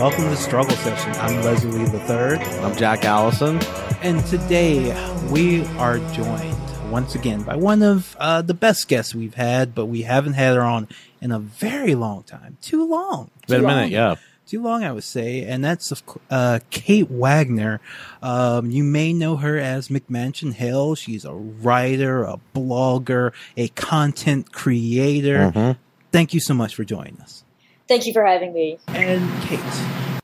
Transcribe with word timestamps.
Well, 0.00 0.10
hello 0.10 0.28
everyone. 0.28 0.30
Welcome 0.30 0.36
to 0.36 0.36
Struggle 0.42 0.76
Session. 0.76 1.12
I'm 1.20 1.42
Leslie 1.42 1.84
the 1.84 2.00
Third, 2.00 2.38
I'm 2.38 2.74
Jack 2.76 3.04
Allison. 3.04 3.60
and 4.02 4.24
today 4.26 4.94
we 5.30 5.64
are 5.76 5.98
joined 6.14 6.90
once 6.90 7.14
again 7.14 7.42
by 7.42 7.56
one 7.56 7.82
of 7.82 8.16
uh, 8.18 8.40
the 8.40 8.54
best 8.54 8.88
guests 8.88 9.14
we've 9.14 9.34
had, 9.34 9.74
but 9.74 9.86
we 9.86 10.02
haven't 10.02 10.32
had 10.34 10.56
her 10.56 10.62
on 10.62 10.88
in 11.20 11.30
a 11.32 11.38
very 11.38 11.94
long 11.94 12.22
time. 12.22 12.56
Too 12.62 12.88
long. 12.88 13.30
Been 13.46 13.58
a 13.58 13.60
Too 13.60 13.66
minute, 13.66 13.80
long. 13.82 13.90
yeah. 13.90 14.14
Too 14.46 14.62
long, 14.62 14.84
I 14.84 14.90
would 14.92 15.04
say, 15.04 15.42
and 15.44 15.62
that's 15.62 15.92
uh, 16.30 16.60
Kate 16.70 17.10
Wagner. 17.10 17.80
Um, 18.22 18.70
you 18.70 18.82
may 18.82 19.12
know 19.12 19.36
her 19.36 19.58
as 19.58 19.88
McMansion 19.88 20.54
Hell. 20.54 20.94
She's 20.94 21.24
a 21.26 21.34
writer, 21.34 22.24
a 22.24 22.40
blogger, 22.54 23.32
a 23.56 23.68
content 23.68 24.50
creator. 24.50 25.52
Mhm. 25.54 25.76
Thank 26.10 26.32
you 26.34 26.40
so 26.40 26.54
much 26.54 26.74
for 26.74 26.82
joining 26.84 27.20
us. 27.20 27.44
Thank 27.90 28.06
you 28.06 28.12
for 28.12 28.24
having 28.24 28.52
me. 28.52 28.78
And 28.86 29.42
Kate, 29.42 29.58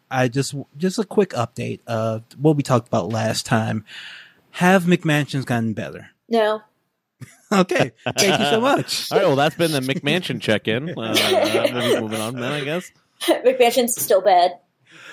I 0.08 0.28
just 0.28 0.54
just 0.76 1.00
a 1.00 1.04
quick 1.04 1.30
update 1.30 1.80
of 1.88 2.22
what 2.38 2.56
we 2.56 2.62
talked 2.62 2.86
about 2.86 3.08
last 3.08 3.44
time. 3.44 3.84
Have 4.52 4.84
McMansions 4.84 5.44
gotten 5.44 5.72
better? 5.72 6.10
No. 6.28 6.62
Okay, 7.52 7.92
thank 8.18 8.40
you 8.40 8.46
so 8.46 8.60
much. 8.60 9.08
All 9.12 9.18
right, 9.18 9.26
well, 9.26 9.36
that's 9.36 9.54
been 9.54 9.70
the 9.70 9.78
McMansion 9.78 10.40
check-in. 10.40 10.98
Uh, 10.98 12.00
moving 12.00 12.20
on 12.20 12.34
then, 12.34 12.52
I 12.52 12.64
guess. 12.64 12.90
McMansion's 13.22 13.94
still 14.00 14.20
bad. 14.20 14.58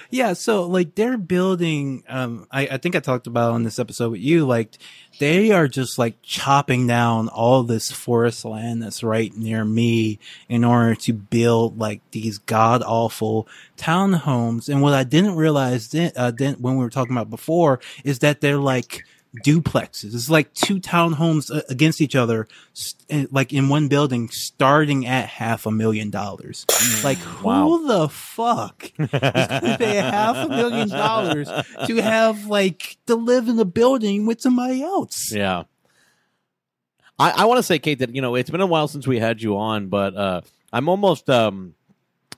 Yeah, 0.10 0.34
so 0.34 0.66
like 0.66 0.96
they're 0.96 1.18
building. 1.18 2.04
Um, 2.08 2.48
I, 2.52 2.68
I 2.68 2.78
think 2.78 2.96
I 2.96 3.00
talked 3.00 3.28
about 3.28 3.52
on 3.52 3.64
this 3.64 3.80
episode 3.80 4.12
with 4.12 4.22
you. 4.22 4.46
Like 4.46 4.78
they 5.20 5.52
are 5.52 5.68
just 5.68 5.98
like 5.98 6.22
chopping 6.22 6.88
down 6.88 7.28
all 7.30 7.64
this 7.64 7.92
forest 7.92 8.46
land 8.46 8.82
that's 8.82 9.04
right 9.04 9.36
near 9.36 9.64
me 9.64 10.20
in 10.50 10.64
order 10.64 10.96
to 10.96 11.14
build 11.14 11.78
like 11.78 12.02
these 12.12 12.38
god 12.38 12.84
awful 12.84 13.48
townhomes. 13.78 14.70
And 14.70 14.82
what 14.82 14.94
I 14.94 15.04
didn't 15.04 15.36
realize 15.36 15.90
then, 15.90 16.12
uh, 16.16 16.32
then 16.32 16.56
when 16.56 16.78
we 16.78 16.84
were 16.84 16.90
talking 16.90 17.16
about 17.16 17.30
before 17.30 17.80
is 18.04 18.20
that 18.20 18.42
they're 18.42 18.58
like 18.58 19.06
duplexes. 19.44 20.14
It's 20.14 20.30
like 20.30 20.54
two 20.54 20.80
townhomes 20.80 21.50
uh, 21.56 21.62
against 21.70 22.02
each 22.02 22.16
other, 22.16 22.48
st- 22.74 23.34
like 23.34 23.52
in 23.52 23.68
one 23.70 23.88
building, 23.88 24.30
starting 24.30 25.08
at 25.08 25.28
half 25.28 25.66
a 25.66 25.72
million 25.72 26.10
dollars. 26.12 26.66
Like 27.04 27.18
who 27.18 27.48
Wow. 27.48 27.78
the 27.88 28.10
fuck 28.10 28.86
is 29.00 29.08
going 29.10 29.10
to 29.20 29.76
pay 29.80 29.96
half 29.96 30.36
a 30.46 30.50
million 30.50 30.90
dollars 30.90 31.50
to 31.88 31.96
have 32.02 32.46
like 32.46 32.98
to 33.08 33.16
live 33.16 33.48
in 33.50 33.58
a 33.60 33.66
building 33.66 34.26
with 34.26 34.40
somebody 34.42 34.84
else? 34.84 35.32
Yeah. 35.34 35.64
I, 37.20 37.32
I 37.44 37.46
want 37.46 37.58
to 37.60 37.64
say, 37.64 37.80
Kate, 37.80 38.00
that 38.00 38.14
you 38.16 38.22
know 38.22 38.36
it's 38.36 38.50
been 38.50 38.62
a 38.62 38.66
while 38.68 38.88
since 38.88 39.06
we 39.08 39.20
had 39.20 39.42
you 39.42 39.58
on, 39.58 39.88
but 39.88 40.16
uh, 40.16 40.42
I'm 40.72 40.90
almost 40.90 41.30
um, 41.30 41.76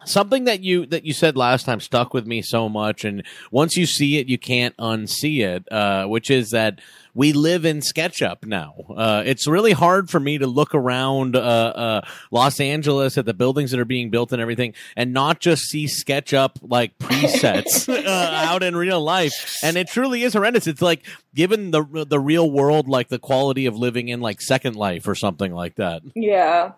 something 0.06 0.46
that 0.46 0.62
you 0.62 0.86
that 0.88 1.06
you 1.06 1.14
said 1.14 1.38
last 1.38 1.66
time 1.66 1.80
stuck 1.80 2.14
with 2.14 2.26
me 2.26 2.42
so 2.42 2.70
much, 2.70 3.06
and 3.06 3.24
once 3.52 3.76
you 3.76 3.86
see 3.86 4.18
it, 4.18 4.28
you 4.28 4.38
can't 4.38 4.76
unsee 4.78 5.46
it. 5.46 5.72
Uh, 5.72 6.06
which 6.06 6.30
is 6.30 6.52
that 6.52 6.80
we 7.14 7.32
live 7.32 7.66
in 7.66 7.80
SketchUp 7.80 8.46
now. 8.46 8.76
Uh, 8.96 9.24
it's 9.26 9.48
really 9.48 9.72
hard 9.72 10.10
for 10.10 10.20
me 10.20 10.38
to 10.38 10.48
look 10.48 10.76
around 10.76 11.36
uh, 11.36 11.40
uh, 11.40 12.02
Los 12.30 12.60
Angeles 12.60 13.18
at 13.18 13.26
the 13.26 13.34
buildings 13.34 13.72
that 13.72 13.80
are 13.80 13.86
being 13.86 14.10
built 14.10 14.34
and 14.34 14.42
everything, 14.42 14.74
and 14.96 15.14
not 15.14 15.40
just 15.40 15.64
see 15.64 15.86
SketchUp 15.86 16.58
like 16.62 16.98
presets 17.00 17.88
uh, 17.88 18.32
out 18.46 18.64
in 18.64 18.76
real 18.76 19.02
life. 19.02 19.58
And 19.64 19.78
it 19.78 19.88
truly 19.88 20.24
is 20.24 20.34
horrendous. 20.34 20.68
It's 20.68 20.82
like 20.82 21.04
given 21.34 21.72
the 21.72 22.06
the 22.08 22.20
real 22.20 22.50
world 22.50 22.88
like 22.88 23.08
the 23.08 23.20
quality 23.20 23.66
of 23.66 23.78
living 23.78 24.10
in 24.10 24.22
like 24.22 24.42
Second 24.42 24.76
Life 24.76 25.08
or 25.08 25.16
something 25.16 25.54
like 25.54 25.76
that. 25.76 26.02
Yeah. 26.16 26.74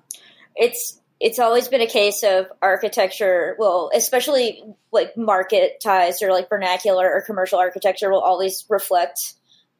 It's 0.55 1.01
it's 1.19 1.39
always 1.39 1.67
been 1.67 1.81
a 1.81 1.87
case 1.87 2.23
of 2.23 2.45
architecture, 2.61 3.55
well, 3.57 3.89
especially 3.93 4.63
like 4.91 5.17
market 5.17 5.79
ties 5.83 6.21
or 6.21 6.31
like 6.31 6.49
vernacular 6.49 7.11
or 7.11 7.21
commercial 7.21 7.59
architecture 7.59 8.11
will 8.11 8.21
always 8.21 8.65
reflect 8.69 9.19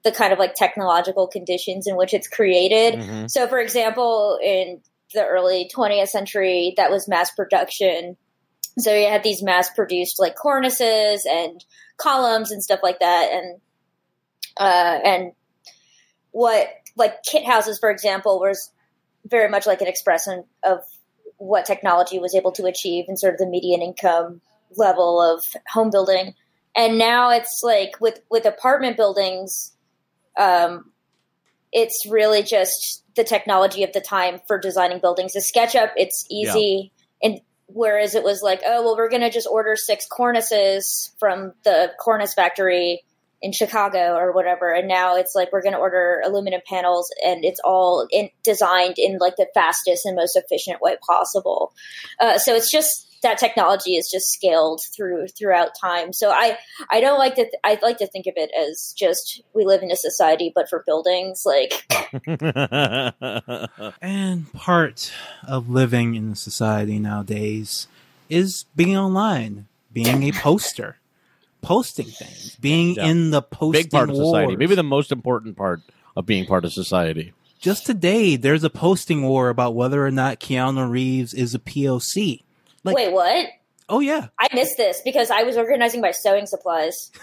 the 0.04 0.12
kind 0.12 0.34
of 0.34 0.40
like 0.40 0.56
technological 0.56 1.28
conditions 1.28 1.86
in 1.88 1.96
which 1.96 2.14
it's 2.14 2.28
created. 2.28 2.96
Mhm. 2.96 3.30
So, 3.30 3.48
for 3.48 3.60
example, 3.60 4.40
in 4.42 4.82
the 5.14 5.26
early 5.26 5.70
20th 5.74 6.10
century, 6.10 6.74
that 6.78 6.90
was 6.90 7.08
mass 7.08 7.32
production. 7.32 8.18
So 8.80 8.94
you 8.94 9.08
had 9.08 9.24
these 9.24 9.44
mass 9.44 9.70
produced 9.70 10.20
like 10.20 10.36
cornices 10.36 11.26
and 11.26 11.64
columns 11.98 12.52
and 12.52 12.64
stuff 12.64 12.80
like 12.82 13.00
that. 13.00 13.32
And, 13.32 13.62
uh, 14.60 15.00
and 15.04 15.32
what, 16.32 16.68
like 16.96 17.24
kit 17.24 17.46
houses, 17.46 17.80
for 17.80 17.92
example, 17.92 18.40
was 18.40 18.72
very 19.26 19.50
much 19.50 19.68
like 19.68 19.82
an 19.82 19.88
expression 19.88 20.46
of 20.64 20.80
what 21.38 21.66
technology 21.66 22.20
was 22.20 22.36
able 22.36 22.52
to 22.52 22.66
achieve 22.66 23.06
and 23.08 23.20
sort 23.20 23.34
of 23.34 23.40
the 23.40 23.48
median 23.48 23.82
income 23.82 24.42
level 24.76 25.22
of 25.22 25.44
home 25.68 25.90
building. 25.90 26.34
And 26.76 26.98
now 26.98 27.32
it's 27.32 27.62
like 27.64 28.00
with, 28.00 28.20
with 28.30 28.46
apartment 28.46 28.98
buildings, 28.98 29.74
um, 30.38 30.92
it's 31.72 32.06
really 32.10 32.44
just 32.44 33.04
the 33.16 33.24
technology 33.24 33.84
of 33.84 33.94
the 33.94 34.02
time 34.02 34.40
for 34.48 34.60
designing 34.60 35.00
buildings. 35.00 35.34
The 35.34 35.40
SketchUp, 35.40 35.92
it's 35.96 36.26
easy, 36.30 36.92
and 37.22 37.42
whereas 37.68 38.16
it 38.16 38.24
was 38.24 38.42
like, 38.42 38.62
oh 38.66 38.84
well, 38.84 38.96
we're 38.96 39.10
going 39.10 39.22
to 39.22 39.30
just 39.30 39.48
order 39.50 39.76
six 39.76 40.08
cornices 40.08 41.12
from 41.20 41.54
the 41.64 41.92
cornice 42.00 42.34
factory 42.34 43.04
in 43.42 43.52
Chicago 43.52 44.16
or 44.16 44.32
whatever, 44.32 44.74
and 44.74 44.88
now 44.88 45.16
it's 45.16 45.34
like 45.36 45.52
we're 45.52 45.62
going 45.62 45.74
to 45.74 45.80
order 45.80 46.22
aluminum 46.26 46.62
panels, 46.68 47.10
and 47.26 47.46
it's 47.46 47.60
all 47.64 48.08
in, 48.12 48.30
designed 48.44 48.96
in 48.98 49.18
like 49.20 49.36
the 49.36 49.48
fastest 49.54 50.06
and 50.06 50.16
most 50.16 50.36
efficient 50.36 50.82
way 50.82 50.98
possible. 51.08 51.74
Uh, 52.20 52.38
so 52.38 52.56
it's 52.56 52.72
just 52.72 53.08
that 53.24 53.38
technology 53.38 53.96
is 53.96 54.10
just 54.12 54.32
scaled 54.32 54.82
through 54.96 55.28
throughout 55.28 55.72
time. 55.80 56.14
So 56.14 56.30
I 56.30 56.58
I 56.92 57.02
don't 57.02 57.20
like 57.20 57.36
to 57.36 57.44
th- 57.44 57.54
I 57.64 57.78
like 57.82 57.98
to 57.98 58.08
think 58.08 58.28
of 58.28 58.34
it 58.36 58.52
as 58.60 58.94
just 58.98 59.42
we 59.54 59.66
live 59.66 59.82
in 59.82 59.92
a 59.92 59.96
society, 59.96 60.52
but 60.54 60.70
for 60.70 60.84
buildings, 60.86 61.44
like 61.46 61.86
And 64.02 64.54
part 64.54 65.12
of 65.48 65.70
living 65.70 66.16
in 66.16 66.36
society 66.36 67.00
nowadays 67.00 67.88
is 68.30 68.66
being 68.76 68.98
online, 68.98 69.68
being 69.94 70.24
a 70.24 70.32
poster, 70.32 70.98
posting 71.62 72.06
things, 72.08 72.56
being 72.60 72.96
Yeah. 72.96 73.08
in 73.08 73.32
the 73.32 73.42
posting 73.42 73.84
Big 73.84 73.92
part 73.92 74.10
of 74.10 74.16
society. 74.16 74.56
Maybe 74.56 74.76
the 74.76 74.84
most 74.84 75.12
important 75.12 75.58
part 75.58 75.82
of 76.16 76.26
being 76.26 76.46
part 76.46 76.66
of 76.66 76.74
society. 76.74 77.34
just 77.60 77.86
today 77.86 78.36
there's 78.36 78.64
a 78.64 78.70
posting 78.70 79.24
war 79.24 79.50
about 79.50 79.74
whether 79.76 80.06
or 80.06 80.12
not 80.12 80.40
Keanu 80.40 80.90
Reeves 80.90 81.34
is 81.34 81.56
a 81.56 81.60
POC. 81.60 82.44
Like, 82.84 82.96
wait, 82.96 83.12
what? 83.12 83.48
oh 83.90 84.00
yeah, 84.00 84.28
I 84.40 84.48
missed 84.54 84.78
this 84.78 85.02
because 85.04 85.30
I 85.32 85.44
was 85.44 85.58
organizing 85.58 86.02
my 86.02 86.12
sewing 86.12 86.46
supplies. 86.46 87.12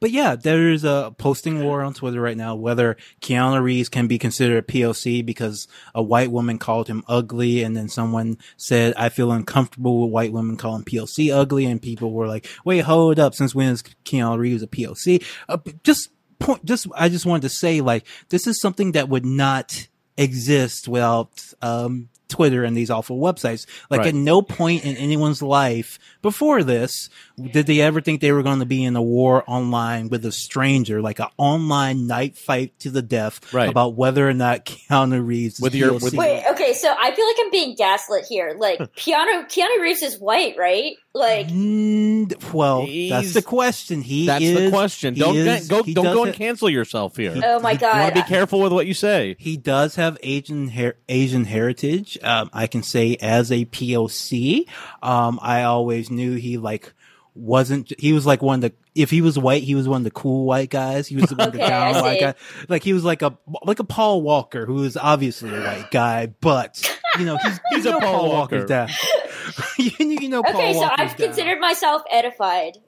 but 0.00 0.10
yeah, 0.10 0.36
there's 0.36 0.84
a 0.84 1.14
posting 1.18 1.62
war 1.62 1.82
on 1.82 1.94
Twitter 1.94 2.20
right 2.20 2.36
now 2.36 2.54
whether 2.54 2.96
Keanu 3.20 3.62
Reeves 3.62 3.88
can 3.88 4.06
be 4.06 4.18
considered 4.18 4.58
a 4.58 4.62
POC 4.62 5.24
because 5.24 5.68
a 5.94 6.02
white 6.02 6.30
woman 6.30 6.58
called 6.58 6.88
him 6.88 7.04
ugly, 7.08 7.62
and 7.62 7.76
then 7.76 7.88
someone 7.88 8.38
said, 8.56 8.94
"I 8.96 9.08
feel 9.08 9.32
uncomfortable 9.32 10.02
with 10.02 10.12
white 10.12 10.32
women 10.32 10.56
calling 10.56 10.84
POC 10.84 11.32
ugly," 11.32 11.66
and 11.66 11.80
people 11.80 12.12
were 12.12 12.26
like, 12.26 12.46
"Wait, 12.64 12.80
hold 12.80 13.18
up, 13.18 13.34
since 13.34 13.54
when 13.54 13.68
is 13.68 13.82
Keanu 14.04 14.38
Reeves 14.38 14.62
a 14.62 14.66
POC?" 14.66 15.24
Uh, 15.48 15.58
just 15.82 16.10
point, 16.38 16.64
just 16.64 16.86
I 16.94 17.08
just 17.08 17.26
wanted 17.26 17.42
to 17.42 17.48
say, 17.48 17.80
like, 17.80 18.06
this 18.28 18.46
is 18.46 18.60
something 18.60 18.92
that 18.92 19.08
would 19.08 19.26
not 19.26 19.88
exist 20.16 20.88
without 20.88 21.30
um, 21.62 22.08
Twitter 22.28 22.64
and 22.64 22.76
these 22.76 22.90
awful 22.90 23.18
websites. 23.18 23.66
Like, 23.90 23.98
Right. 23.98 24.08
at 24.08 24.14
no 24.14 24.42
point 24.42 24.84
in 24.84 24.96
anyone's 24.96 25.42
life 25.42 25.98
before 26.22 26.62
this 26.62 27.08
did 27.52 27.66
they 27.66 27.80
ever 27.80 28.00
think 28.00 28.20
they 28.20 28.32
were 28.32 28.42
going 28.42 28.58
to 28.60 28.66
be 28.66 28.82
in 28.84 28.96
a 28.96 29.02
war 29.02 29.44
online 29.46 30.08
with 30.08 30.24
a 30.24 30.32
stranger, 30.32 31.00
like 31.02 31.18
an 31.20 31.28
online 31.38 32.06
night 32.06 32.36
fight 32.36 32.78
to 32.80 32.90
the 32.90 33.02
death 33.02 33.52
Right. 33.52 33.68
about 33.68 33.94
whether 33.94 34.28
or 34.28 34.32
not 34.34 34.64
Keanu 34.64 35.24
Reeves 35.24 35.54
is 35.54 35.60
With 35.60 35.74
your- 35.74 35.92
with- 35.94 36.14
Wait, 36.14 36.44
okay, 36.50 36.72
so 36.72 36.92
I 36.98 37.14
feel 37.14 37.26
like 37.26 37.36
I'm 37.40 37.50
being 37.50 37.74
gaslit 37.76 38.24
here. 38.28 38.56
Like 38.58 38.78
Keanu 38.96 39.48
Keanu 39.50 39.80
Reeves 39.80 40.02
is 40.02 40.18
white, 40.18 40.56
right? 40.58 40.94
Like 41.16 41.48
Mm, 41.48 42.52
well, 42.52 42.86
that's 43.08 43.32
the 43.32 43.40
question. 43.40 44.02
He 44.02 44.26
That's 44.26 44.44
is, 44.44 44.64
the 44.64 44.70
question. 44.70 45.14
Don't 45.14 45.34
is- 45.34 45.66
go 45.66 45.82
he 45.82 45.94
don't 45.94 46.04
does 46.04 46.14
go 46.14 46.20
ha- 46.20 46.26
and 46.26 46.34
cancel 46.34 46.68
yourself 46.68 47.16
here. 47.16 47.32
oh 47.42 47.58
my 47.60 47.70
You 47.72 47.78
want 47.78 47.80
god. 47.80 48.08
to 48.10 48.14
be 48.16 48.22
careful 48.22 48.60
with 48.60 48.70
what 48.72 48.86
you 48.86 48.92
say. 48.92 49.34
He 49.38 49.56
does 49.56 49.94
have 49.94 50.18
Asian 50.22 50.68
her- 50.68 50.96
Asian 51.08 51.44
heritage. 51.44 52.18
Um, 52.22 52.50
I 52.52 52.66
can 52.66 52.82
say 52.82 53.16
as 53.22 53.50
a 53.50 53.64
POC, 53.64 54.66
um, 55.02 55.38
I 55.40 55.62
always 55.62 56.10
knew 56.10 56.34
he 56.34 56.58
like 56.58 56.92
wasn't. 57.36 57.92
He 57.98 58.12
was 58.12 58.26
like 58.26 58.42
one 58.42 58.56
of 58.64 58.70
the. 58.70 58.72
If 58.94 59.10
he 59.10 59.20
was 59.20 59.38
white, 59.38 59.62
he 59.62 59.74
was 59.74 59.86
one 59.88 60.00
of 60.00 60.04
the 60.04 60.10
cool 60.10 60.46
white 60.46 60.70
guys. 60.70 61.06
He 61.06 61.16
was 61.16 61.30
one 61.34 61.48
of 61.48 61.52
the 61.52 61.58
Okay, 61.62 61.68
down 61.68 61.94
white 62.02 62.14
see. 62.18 62.20
guy. 62.24 62.34
Like 62.68 62.82
he 62.82 62.92
was 62.92 63.04
like 63.04 63.22
a 63.22 63.36
like 63.64 63.78
a 63.78 63.84
Paul 63.84 64.22
Walker, 64.22 64.64
who 64.66 64.82
is 64.84 64.96
obviously 64.96 65.50
a 65.54 65.60
white 65.60 65.90
guy, 65.90 66.26
but 66.40 66.80
you 67.18 67.24
know 67.26 67.36
he's 67.36 67.60
He's 67.70 67.84
you 67.84 67.96
a 67.96 68.00
Paul 68.00 68.30
Walker's 68.30 68.62
Walker. 68.62 68.66
down. 68.66 68.88
you, 69.78 69.90
you 69.98 70.28
know 70.28 70.42
Paul 70.42 70.56
Okay, 70.56 70.72
so 70.72 70.80
Walker's 70.80 70.96
I've 71.12 71.16
down. 71.16 71.26
considered 71.28 71.60
myself 71.60 72.02
edified. 72.10 72.78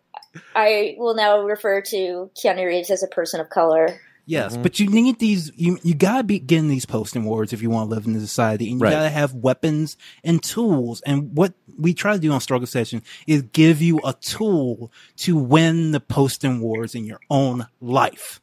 I 0.54 0.94
will 0.98 1.14
now 1.14 1.40
refer 1.42 1.80
to 1.82 2.30
Keanu 2.36 2.66
Reeves 2.66 2.90
as 2.90 3.02
a 3.02 3.08
person 3.08 3.40
of 3.40 3.48
color. 3.50 4.00
Yes, 4.30 4.58
Mhm. 4.58 4.62
but 4.62 4.78
you 4.78 4.88
need 4.90 5.19
these. 5.19 5.50
You 5.56 5.78
you 5.82 5.94
gotta 5.94 6.22
be 6.22 6.38
getting 6.38 6.69
these 6.69 6.84
posting 6.84 7.25
wars 7.25 7.54
if 7.54 7.62
you 7.62 7.70
want 7.70 7.88
to 7.88 7.94
live 7.94 8.04
in 8.06 8.12
the 8.12 8.20
society, 8.20 8.70
and 8.70 8.78
you 8.78 8.84
Right. 8.84 8.90
gotta 8.90 9.08
have 9.08 9.32
weapons 9.32 9.96
and 10.22 10.42
tools. 10.42 11.00
And 11.06 11.34
what 11.34 11.54
we 11.78 11.94
try 11.94 12.12
to 12.12 12.19
do 12.19 12.30
on 12.30 12.40
Struggle 12.42 12.66
Session 12.66 13.00
is 13.26 13.40
give 13.40 13.80
you 13.80 14.00
a 14.04 14.12
tool 14.12 14.92
to 15.19 15.34
win 15.34 15.92
the 15.92 16.00
posting 16.00 16.60
wars 16.60 16.94
in 16.94 17.04
your 17.06 17.20
own 17.30 17.69
life. 17.80 18.42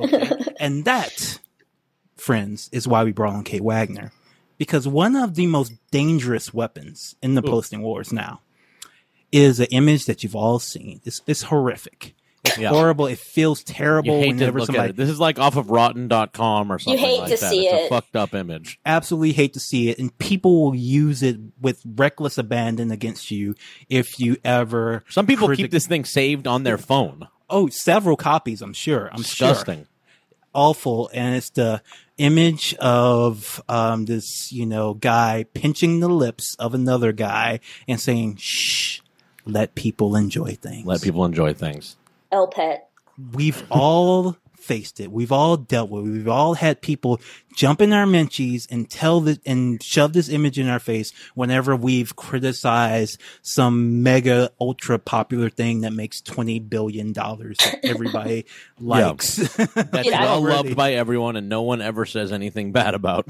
Okay, 0.00 0.28
and 0.60 0.84
that, 0.84 1.38
friends, 2.16 2.68
is 2.72 2.88
why 2.88 3.04
we 3.04 3.12
brought 3.12 3.34
on 3.34 3.44
Kate 3.44 3.62
Wagner, 3.62 4.12
because 4.58 4.88
one 4.88 5.14
of 5.14 5.36
the 5.36 5.46
most 5.46 5.72
dangerous 5.92 6.52
weapons 6.52 7.14
in 7.22 7.34
the 7.36 7.42
Ooh. 7.46 7.50
posting 7.50 7.82
wars 7.82 8.12
now 8.12 8.40
is 9.30 9.60
an 9.60 9.66
image 9.70 10.06
that 10.06 10.24
you've 10.24 10.34
all 10.34 10.58
seen. 10.58 11.00
It's 11.04 11.22
it's 11.28 11.42
horrific. 11.42 12.16
It's 12.44 12.56
Yeah. 12.58 12.70
horrible. 12.70 13.06
It 13.06 13.18
feels 13.18 13.60
You 13.60 13.74
terrible 13.74 14.14
hate 14.18 14.28
to 14.28 14.32
whenever 14.36 14.58
look 14.60 14.66
somebody 14.66 14.84
at 14.84 14.90
it. 14.90 14.96
This 14.96 15.10
is 15.10 15.20
like 15.20 15.38
off 15.38 15.56
of 15.56 15.70
rotten.com 15.70 16.72
or 16.72 16.78
something 16.78 16.98
You 16.98 17.06
hate 17.06 17.18
like 17.20 17.34
to 17.34 17.36
that. 17.40 17.50
see 17.50 17.66
it's 17.66 17.74
a 17.74 17.84
it. 17.84 17.88
fucked 17.90 18.16
up 18.16 18.34
image. 18.34 18.78
absolutely 18.86 19.32
hate 19.32 19.52
to 19.54 19.60
see 19.60 19.90
it, 19.90 19.98
and 19.98 20.16
people 20.18 20.62
will 20.62 20.74
use 20.74 21.22
it 21.22 21.36
with 21.60 21.82
reckless 21.84 22.38
abandon 22.38 22.90
against 22.90 23.30
you 23.30 23.54
if 23.90 24.18
you 24.18 24.36
ever. 24.44 25.04
Some 25.10 25.26
people 25.26 25.48
critic- 25.48 25.64
keep 25.64 25.70
this 25.70 25.86
thing 25.86 26.04
saved 26.06 26.46
on 26.46 26.62
their 26.62 26.78
phone. 26.78 27.28
Oh, 27.50 27.68
several 27.68 28.16
copies. 28.16 28.62
I'm 28.62 28.72
sure. 28.72 29.08
I'm 29.12 29.22
sure. 29.22 29.48
Disgusting. 29.48 29.86
Awful, 30.52 31.10
and 31.14 31.36
it's 31.36 31.50
the 31.50 31.80
image 32.18 32.74
of 32.80 33.62
um, 33.68 34.06
this, 34.06 34.50
you 34.50 34.66
know, 34.66 34.94
guy 34.94 35.44
pinching 35.54 36.00
the 36.00 36.08
lips 36.08 36.56
of 36.58 36.74
another 36.74 37.12
guy 37.12 37.60
and 37.86 38.00
saying, 38.00 38.36
"Shh, 38.40 38.98
let 39.44 39.76
people 39.76 40.16
enjoy 40.16 40.54
things." 40.60 40.84
Let 40.86 41.02
people 41.02 41.24
enjoy 41.24 41.52
things. 41.54 41.96
El 42.32 42.48
Pet. 42.48 42.88
we've 43.32 43.62
all 43.70 44.36
faced 44.56 45.00
it. 45.00 45.10
We've 45.10 45.32
all 45.32 45.56
dealt 45.56 45.88
with 45.90 46.06
it. 46.06 46.10
We've 46.10 46.28
all 46.28 46.52
had 46.54 46.82
people 46.82 47.18
jump 47.56 47.80
in 47.80 47.94
our 47.94 48.04
menchies 48.04 48.66
and 48.70 48.88
tell 48.90 49.20
the, 49.22 49.40
and 49.46 49.82
shove 49.82 50.12
this 50.12 50.28
image 50.28 50.58
in 50.58 50.68
our 50.68 50.78
face 50.78 51.12
whenever 51.34 51.74
we've 51.74 52.14
criticized 52.14 53.18
some 53.40 54.02
mega 54.02 54.50
ultra 54.60 54.98
popular 54.98 55.48
thing 55.48 55.80
that 55.80 55.94
makes 55.94 56.20
$20 56.20 56.68
billion 56.68 57.12
that 57.14 57.80
everybody 57.84 58.44
likes. 58.78 59.36
That's 59.36 60.06
Yeah. 60.08 60.20
well 60.24 60.34
Already. 60.34 60.56
loved 60.68 60.76
by 60.76 60.92
everyone 60.92 61.36
and 61.36 61.48
no 61.48 61.62
one 61.62 61.80
ever 61.80 62.04
says 62.04 62.30
anything 62.30 62.70
bad 62.70 62.94
about. 62.94 63.28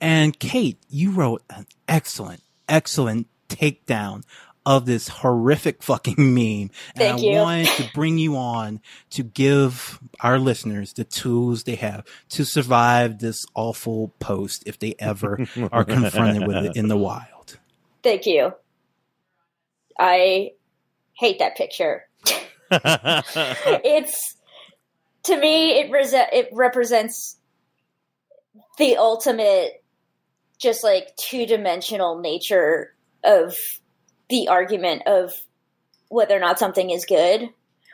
And 0.00 0.36
Kate, 0.38 0.78
you 0.88 1.12
wrote 1.12 1.42
an 1.48 1.66
excellent, 1.86 2.42
excellent 2.68 3.28
takedown 3.48 4.24
of 4.68 4.84
this 4.84 5.08
horrific 5.08 5.82
fucking 5.82 6.34
meme. 6.34 6.70
And 6.94 6.96
Thank 6.96 7.20
I 7.20 7.22
you. 7.22 7.36
wanted 7.36 7.68
to 7.68 7.90
bring 7.94 8.18
you 8.18 8.36
on 8.36 8.82
to 9.10 9.22
give 9.22 9.98
our 10.20 10.38
listeners 10.38 10.92
the 10.92 11.04
tools 11.04 11.64
they 11.64 11.76
have 11.76 12.04
to 12.30 12.44
survive 12.44 13.18
this 13.18 13.46
awful 13.54 14.12
post 14.18 14.64
if 14.66 14.78
they 14.78 14.94
ever 14.98 15.46
are 15.72 15.84
confronted 15.84 16.46
with 16.46 16.56
it 16.66 16.76
in 16.76 16.88
the 16.88 16.98
wild. 16.98 17.58
Thank 18.02 18.26
you. 18.26 18.52
I 19.98 20.50
hate 21.14 21.38
that 21.38 21.56
picture. 21.56 22.06
it's 22.70 24.36
to 25.22 25.36
me 25.38 25.80
it 25.80 25.90
res- 25.90 26.12
it 26.12 26.50
represents 26.52 27.38
the 28.76 28.98
ultimate 28.98 29.82
just 30.58 30.84
like 30.84 31.16
two-dimensional 31.16 32.20
nature 32.20 32.94
of 33.24 33.56
the 34.28 34.48
argument 34.48 35.02
of 35.06 35.32
whether 36.08 36.36
or 36.36 36.40
not 36.40 36.58
something 36.58 36.90
is 36.90 37.04
good 37.04 37.48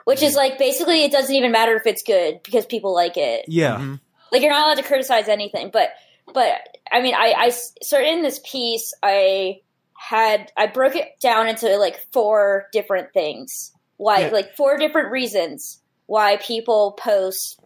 which 0.04 0.22
is 0.22 0.34
like 0.34 0.58
basically 0.58 1.02
it 1.02 1.10
doesn't 1.10 1.34
even 1.34 1.50
matter 1.50 1.74
if 1.76 1.86
it's 1.86 2.02
good 2.02 2.40
because 2.42 2.66
people 2.66 2.92
like 2.94 3.16
it 3.16 3.44
Yeah. 3.48 3.76
Mhm. 3.78 4.00
like 4.32 4.42
you're 4.42 4.50
not 4.50 4.66
allowed 4.66 4.76
to 4.82 4.82
criticize 4.86 5.28
anything 5.28 5.70
but 5.72 5.90
but 6.32 6.52
i 6.92 7.00
mean 7.02 7.14
i 7.14 7.32
i 7.36 7.48
started 7.50 8.08
in 8.08 8.22
this 8.22 8.40
piece 8.44 8.92
i 9.02 9.60
had 9.96 10.50
i 10.56 10.66
broke 10.66 10.96
it 10.96 11.18
down 11.20 11.48
into 11.48 11.76
like 11.78 11.98
four 12.12 12.66
different 12.72 13.12
things 13.12 13.72
why 13.96 14.20
Yeah. 14.20 14.28
like 14.30 14.54
four 14.56 14.76
different 14.78 15.10
reasons 15.10 15.80
why 16.06 16.36
people 16.38 16.92
post 16.92 17.60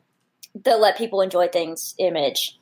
the 0.65 0.77
let 0.77 0.97
people 0.97 1.21
enjoy 1.21 1.49
things 1.49 1.95
image 1.99 2.58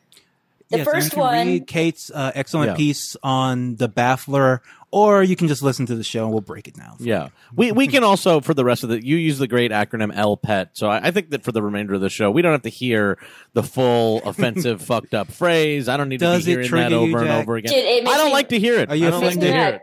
the 0.68 0.78
Yes, 0.78 0.86
and 0.86 0.94
first 0.94 1.04
you 1.06 1.10
can 1.12 1.20
one 1.20 1.46
read 1.46 1.66
Kate's 1.66 2.10
uh, 2.10 2.32
excellent 2.34 2.70
Yeah. 2.70 2.76
piece 2.76 3.16
on 3.22 3.76
the 3.76 3.88
baffler, 3.88 4.60
or 4.90 5.22
you 5.22 5.36
can 5.36 5.46
just 5.46 5.62
listen 5.62 5.86
to 5.86 5.94
the 5.94 6.02
show 6.02 6.24
and 6.24 6.32
we'll 6.32 6.40
break 6.40 6.66
it 6.66 6.74
down. 6.74 6.96
Yeah, 6.98 7.28
we 7.54 7.70
we 7.70 7.86
can 7.86 8.02
also 8.02 8.40
for 8.40 8.52
the 8.52 8.64
rest 8.64 8.82
of 8.82 8.88
the 8.88 9.04
you 9.06 9.16
use 9.16 9.38
the 9.38 9.46
great 9.46 9.70
acronym 9.70 10.12
LPET. 10.12 10.70
So 10.72 10.88
I, 10.88 11.06
I 11.08 11.10
think 11.12 11.30
that 11.30 11.44
for 11.44 11.52
the 11.52 11.62
remainder 11.62 11.94
of 11.94 12.00
the 12.00 12.10
show, 12.10 12.30
we 12.32 12.42
don't 12.42 12.52
have 12.52 12.62
to 12.62 12.68
hear 12.68 13.16
the 13.52 13.62
full 13.62 14.18
offensive 14.24 14.82
fucked 14.82 15.14
up 15.14 15.30
phrase. 15.30 15.88
I 15.88 15.96
don't 15.96 16.08
need 16.08 16.18
Does 16.20 16.42
to 16.42 16.46
be 16.46 16.52
it 16.52 16.54
hearing 16.54 16.68
trigger 16.68 16.84
that 16.84 16.90
you, 17.06 17.14
over 17.14 17.18
and 17.18 17.30
over 17.30 17.56
again. 17.56 17.72
Dude, 17.72 18.08
I 18.08 18.16
don't 18.16 18.26
me- 18.26 18.32
like 18.32 18.48
to 18.48 18.58
hear 18.58 18.80
it. 18.80 18.90
Are 18.90 18.96
you 18.96 19.06
I 19.06 19.10
don't 19.10 19.22
like 19.22 19.38
to 19.40 19.46
hear 19.52 19.66
it. 19.68 19.82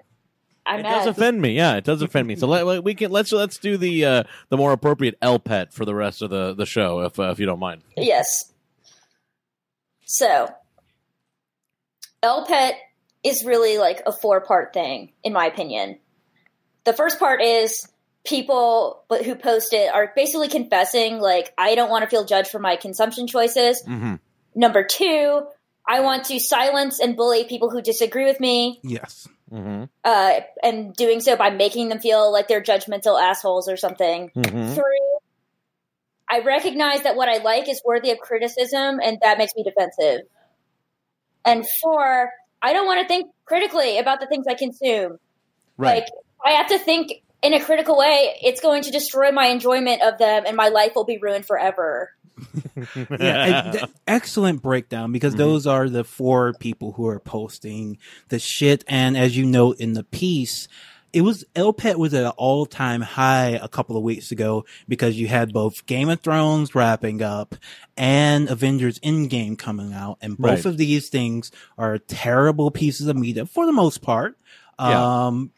i'm 0.65 0.79
it 0.79 0.83
mad. 0.83 0.89
does 0.99 1.07
offend 1.07 1.41
me. 1.41 1.55
Yeah, 1.55 1.75
it 1.75 1.85
does 1.85 2.01
offend 2.01 2.27
me. 2.27 2.35
So 2.35 2.47
let, 2.47 2.83
we 2.83 2.93
can 2.93 3.09
let's 3.11 3.31
let's 3.31 3.57
do 3.57 3.77
the 3.77 4.03
uh, 4.05 4.23
the 4.49 4.57
more 4.57 4.73
appropriate 4.73 5.17
LPET 5.21 5.71
for 5.71 5.85
the 5.85 5.95
rest 5.95 6.21
of 6.21 6.29
the 6.29 6.53
the 6.53 6.65
show, 6.65 7.01
if 7.01 7.17
uh, 7.19 7.29
if 7.31 7.39
you 7.39 7.45
don't 7.45 7.59
mind. 7.59 7.83
Yes. 7.95 8.51
So, 10.05 10.53
LPET 12.23 12.73
is 13.23 13.43
really 13.45 13.77
like 13.77 14.01
a 14.05 14.11
four 14.11 14.41
part 14.41 14.73
thing, 14.73 15.11
in 15.23 15.33
my 15.33 15.45
opinion. 15.45 15.99
The 16.85 16.93
first 16.93 17.19
part 17.19 17.41
is 17.41 17.87
people 18.25 19.03
but 19.09 19.25
who 19.25 19.35
post 19.35 19.73
it 19.73 19.93
are 19.93 20.11
basically 20.15 20.47
confessing, 20.47 21.19
like, 21.19 21.53
I 21.57 21.75
don't 21.75 21.89
want 21.89 22.03
to 22.03 22.09
feel 22.09 22.25
judged 22.25 22.49
for 22.49 22.59
my 22.59 22.75
consumption 22.75 23.27
choices. 23.27 23.83
Mm-hmm. 23.83 24.15
Number 24.55 24.83
two, 24.83 25.43
I 25.87 25.99
want 26.01 26.25
to 26.25 26.39
silence 26.39 26.99
and 26.99 27.15
bully 27.15 27.43
people 27.45 27.69
who 27.69 27.81
disagree 27.81 28.25
with 28.25 28.39
me, 28.39 28.79
Yes. 28.83 29.27
Mm-hmm. 29.51 29.83
uh, 30.03 30.39
and 30.63 30.95
doing 30.95 31.19
so 31.19 31.35
by 31.35 31.49
making 31.51 31.89
them 31.89 31.99
feel 31.99 32.31
like 32.31 32.47
they're 32.47 32.63
judgmental 32.63 33.21
assholes 33.21 33.69
or 33.69 33.77
something. 33.77 34.31
Mm-hmm. 34.35 34.73
Three, 34.73 35.19
I 36.29 36.39
recognize 36.39 37.03
that 37.03 37.15
what 37.15 37.29
I 37.29 37.43
like 37.43 37.69
is 37.69 37.81
worthy 37.85 38.11
of 38.11 38.19
criticism, 38.19 38.99
and 39.03 39.19
that 39.21 39.37
makes 39.37 39.53
me 39.55 39.63
defensive. 39.63 40.21
And 41.45 41.65
four, 41.81 42.29
I 42.61 42.73
don't 42.73 42.85
want 42.85 43.01
to 43.01 43.07
think 43.07 43.27
critically 43.45 43.97
about 43.97 44.19
the 44.19 44.27
things 44.27 44.45
I 44.47 44.53
consume. 44.53 45.17
Right. 45.77 45.95
Like, 45.95 46.07
I 46.45 46.51
have 46.51 46.67
to 46.67 46.79
think 46.79 47.11
in 47.41 47.53
a 47.53 47.63
critical 47.63 47.97
way. 47.97 48.37
It's 48.41 48.61
going 48.61 48.83
to 48.83 48.91
destroy 48.91 49.31
my 49.31 49.47
enjoyment 49.47 50.01
of 50.01 50.17
them, 50.17 50.43
and 50.45 50.55
my 50.55 50.69
life 50.69 50.93
will 50.95 51.05
be 51.05 51.17
ruined 51.21 51.45
forever. 51.45 52.09
yeah, 53.19 53.71
th- 53.71 53.83
excellent 54.07 54.61
breakdown 54.61 55.11
because 55.11 55.35
Mhm. 55.35 55.39
those 55.39 55.67
are 55.67 55.89
the 55.89 56.03
four 56.03 56.53
people 56.53 56.93
who 56.93 57.07
are 57.07 57.19
posting 57.19 57.97
the 58.29 58.39
shit. 58.39 58.83
And 58.87 59.15
as 59.15 59.37
you 59.37 59.45
note 59.45 59.79
in 59.79 59.93
the 59.93 60.03
piece, 60.03 60.67
it 61.13 61.21
was 61.21 61.45
LPET 61.55 61.95
was 61.97 62.13
at 62.13 62.23
an 62.25 62.31
all 62.37 62.65
time 62.65 63.01
high 63.01 63.59
a 63.61 63.67
couple 63.67 63.95
of 63.95 64.03
weeks 64.03 64.31
ago 64.31 64.65
because 64.87 65.15
you 65.17 65.27
had 65.27 65.53
both 65.53 65.85
Game 65.85 66.09
of 66.09 66.19
Thrones 66.21 66.73
wrapping 66.73 67.21
up 67.21 67.55
and 67.95 68.49
Avengers 68.49 68.97
Endgame 68.99 69.57
coming 69.57 69.93
out. 69.93 70.17
And 70.21 70.37
both 70.37 70.49
Right. 70.49 70.65
of 70.65 70.77
these 70.77 71.09
things 71.09 71.51
are 71.77 71.99
terrible 71.99 72.71
pieces 72.71 73.07
of 73.07 73.15
media 73.15 73.45
for 73.45 73.65
the 73.65 73.71
most 73.71 74.01
part. 74.01 74.37
Yeah. 74.79 75.25
Um, 75.27 75.51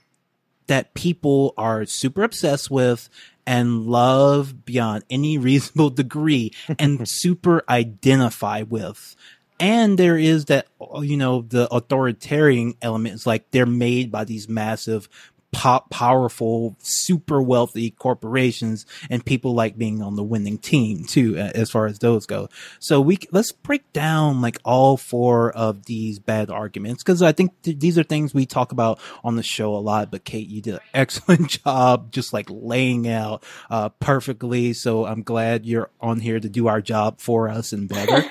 that 0.67 0.93
people 0.93 1.53
are 1.57 1.85
super 1.85 2.23
obsessed 2.23 2.69
with 2.71 3.07
and 3.47 3.85
love 3.85 4.65
beyond 4.65 5.03
any 5.09 5.37
reasonable 5.49 5.89
degree 5.91 6.51
and 6.77 7.07
super 7.07 7.63
identify 7.69 8.63
with. 8.63 9.15
And 9.57 9.97
there 9.97 10.17
is 10.17 10.45
that, 10.45 10.67
you 11.01 11.15
know, 11.15 11.43
the 11.43 11.73
authoritarian 11.73 12.73
element 12.81 13.15
is 13.15 13.25
like 13.25 13.51
they're 13.51 13.65
made 13.65 14.11
by 14.11 14.25
these 14.25 14.49
massive, 14.49 15.07
pop, 15.51 15.89
powerful, 15.89 16.75
super 16.79 17.41
wealthy 17.41 17.91
corporations 17.91 18.85
and 19.09 19.25
people 19.25 19.53
like 19.53 19.77
being 19.77 20.01
on 20.01 20.15
the 20.15 20.23
winning 20.23 20.57
team 20.57 21.05
too, 21.05 21.37
as 21.37 21.71
far 21.71 21.85
as 21.85 21.99
those 21.99 22.25
go. 22.25 22.49
So 22.79 22.99
we, 22.99 23.19
let's 23.31 23.51
break 23.51 23.91
down 23.93 24.41
like 24.41 24.59
all 24.65 24.97
four 24.97 25.51
of 25.51 25.85
these 25.85 26.19
bad 26.19 26.49
arguments 26.49 27.03
because 27.03 27.21
I 27.21 27.31
think 27.31 27.51
th- 27.63 27.79
these 27.79 27.97
are 27.97 28.03
things 28.03 28.33
we 28.33 28.45
talk 28.45 28.71
about 28.71 28.99
on 29.23 29.37
the 29.37 29.43
show 29.43 29.75
a 29.75 29.77
lot. 29.77 30.11
But 30.11 30.25
Kate, 30.25 30.47
you 30.47 30.61
did 30.61 30.75
an 30.75 30.79
excellent 30.93 31.61
job 31.63 32.11
just 32.11 32.33
like 32.33 32.47
laying 32.49 33.07
out, 33.07 33.43
uh, 33.69 33.89
perfectly. 33.89 34.73
So 34.73 35.05
I'm 35.05 35.23
glad 35.23 35.65
you're 35.65 35.89
on 36.01 36.19
here 36.19 36.39
to 36.39 36.49
do 36.49 36.67
our 36.67 36.81
job 36.81 37.21
for 37.21 37.49
us 37.49 37.71
and 37.71 37.87
better. 37.87 38.23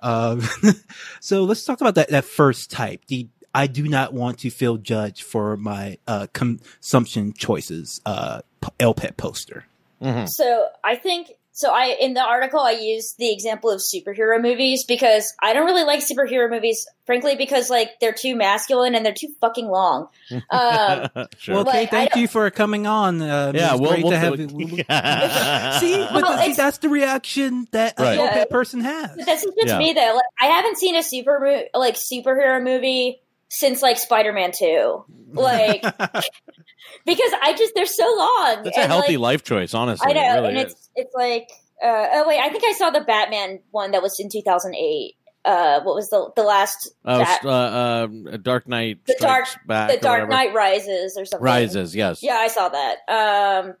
Um, 0.00 0.42
so 1.20 1.44
let's 1.44 1.64
talk 1.64 1.80
about 1.80 1.96
that, 1.96 2.10
that 2.10 2.24
first 2.24 2.70
type. 2.70 3.04
The, 3.06 3.28
I 3.56 3.66
do 3.66 3.88
not 3.88 4.12
want 4.12 4.38
to 4.40 4.50
feel 4.50 4.76
judged 4.76 5.22
for 5.22 5.56
my, 5.56 5.98
uh, 6.06 6.26
consumption 6.32 7.32
choices, 7.32 8.00
uh, 8.06 8.42
p- 8.60 8.68
LPET 8.78 9.16
poster. 9.16 9.64
Mhm. 10.02 10.28
So 10.28 10.66
I 10.84 10.96
think 10.96 11.30
so 11.52 11.70
I 11.72 11.96
in 11.98 12.12
the 12.12 12.20
article 12.20 12.60
I 12.60 12.72
used 12.72 13.16
the 13.16 13.32
example 13.32 13.70
of 13.70 13.80
superhero 13.80 14.38
movies 14.42 14.84
because 14.84 15.32
I 15.42 15.54
don't 15.54 15.64
really 15.64 15.84
like 15.84 16.00
superhero 16.00 16.50
movies, 16.50 16.86
frankly, 17.06 17.34
because 17.34 17.70
like 17.70 17.98
they're 17.98 18.12
too 18.12 18.36
masculine 18.36 18.94
and 18.94 19.06
they're 19.06 19.14
too 19.14 19.32
fucking 19.40 19.66
long. 19.66 20.08
Um, 20.50 21.08
sure. 21.38 21.54
Well, 21.54 21.64
Like, 21.64 21.68
okay, 21.68 21.82
I 21.84 21.86
thank 21.86 22.16
you 22.16 22.28
for 22.28 22.50
coming 22.50 22.86
on. 22.86 23.22
Uh, 23.22 23.52
yeah, 23.54 23.72
it's 23.72 23.80
we'll, 23.80 23.90
great 23.92 24.02
we'll 24.04 24.12
to 24.12 24.18
have 24.18 24.36
do 24.36 24.42
you. 24.54 24.84
it. 24.86 25.80
See, 25.80 25.96
but 26.12 26.22
Well, 26.22 26.44
see, 26.44 26.52
that's 26.52 26.76
the 26.76 26.90
reaction 26.90 27.68
that 27.70 27.94
Right. 27.98 28.18
a 28.18 28.22
Yeah. 28.22 28.44
person 28.50 28.80
has. 28.82 29.12
But 29.16 29.24
That's 29.24 29.42
just 29.42 29.56
Yeah. 29.66 29.78
me 29.78 29.94
though. 29.94 30.12
Like 30.14 30.24
I 30.38 30.46
haven't 30.48 30.76
seen 30.76 30.94
a 30.94 31.02
super 31.02 31.62
like 31.72 31.94
superhero 31.96 32.62
movie 32.62 33.22
since 33.48 33.82
like 33.82 33.98
Spider 33.98 34.32
Man 34.32 34.52
Two, 34.56 35.04
like 35.32 35.82
because 37.06 37.32
I 37.42 37.54
just 37.56 37.74
they're 37.74 37.86
so 37.86 38.04
long. 38.16 38.62
That's 38.64 38.76
a 38.78 38.86
healthy 38.86 39.16
like, 39.16 39.32
life 39.40 39.44
choice, 39.44 39.74
honestly. 39.74 40.08
I 40.10 40.12
know, 40.14 40.20
It 40.20 40.34
really 40.40 40.48
and 40.48 40.58
is. 40.58 40.72
it's 40.72 40.90
it's 40.96 41.14
like 41.14 41.48
uh, 41.82 42.06
oh 42.14 42.24
wait, 42.28 42.40
I 42.40 42.48
think 42.50 42.64
I 42.64 42.72
saw 42.72 42.90
the 42.90 43.00
Batman 43.02 43.60
one 43.70 43.90
that 43.92 44.02
was 44.02 44.18
in 44.18 44.28
two 44.30 44.42
thousand 44.44 44.74
eight. 44.74 45.14
Uh, 45.44 45.80
what 45.82 45.94
was 45.94 46.10
the 46.10 46.30
the 46.34 46.42
last 46.42 46.90
Oh, 47.04 47.18
Bat- 47.20 47.44
uh, 47.44 47.48
uh, 47.48 48.36
Dark 48.38 48.66
Knight 48.66 48.98
The 49.06 49.16
Dark- 49.20 49.46
the 49.68 49.98
Dark. 50.00 50.28
Knight 50.28 50.52
Rises 50.52 51.16
or 51.16 51.24
something? 51.24 51.44
Rises, 51.44 51.94
yes. 51.94 52.20
Yeah, 52.22 52.34
I 52.34 52.48
saw 52.48 52.68
that. 52.68 52.96
Um, 53.08 53.74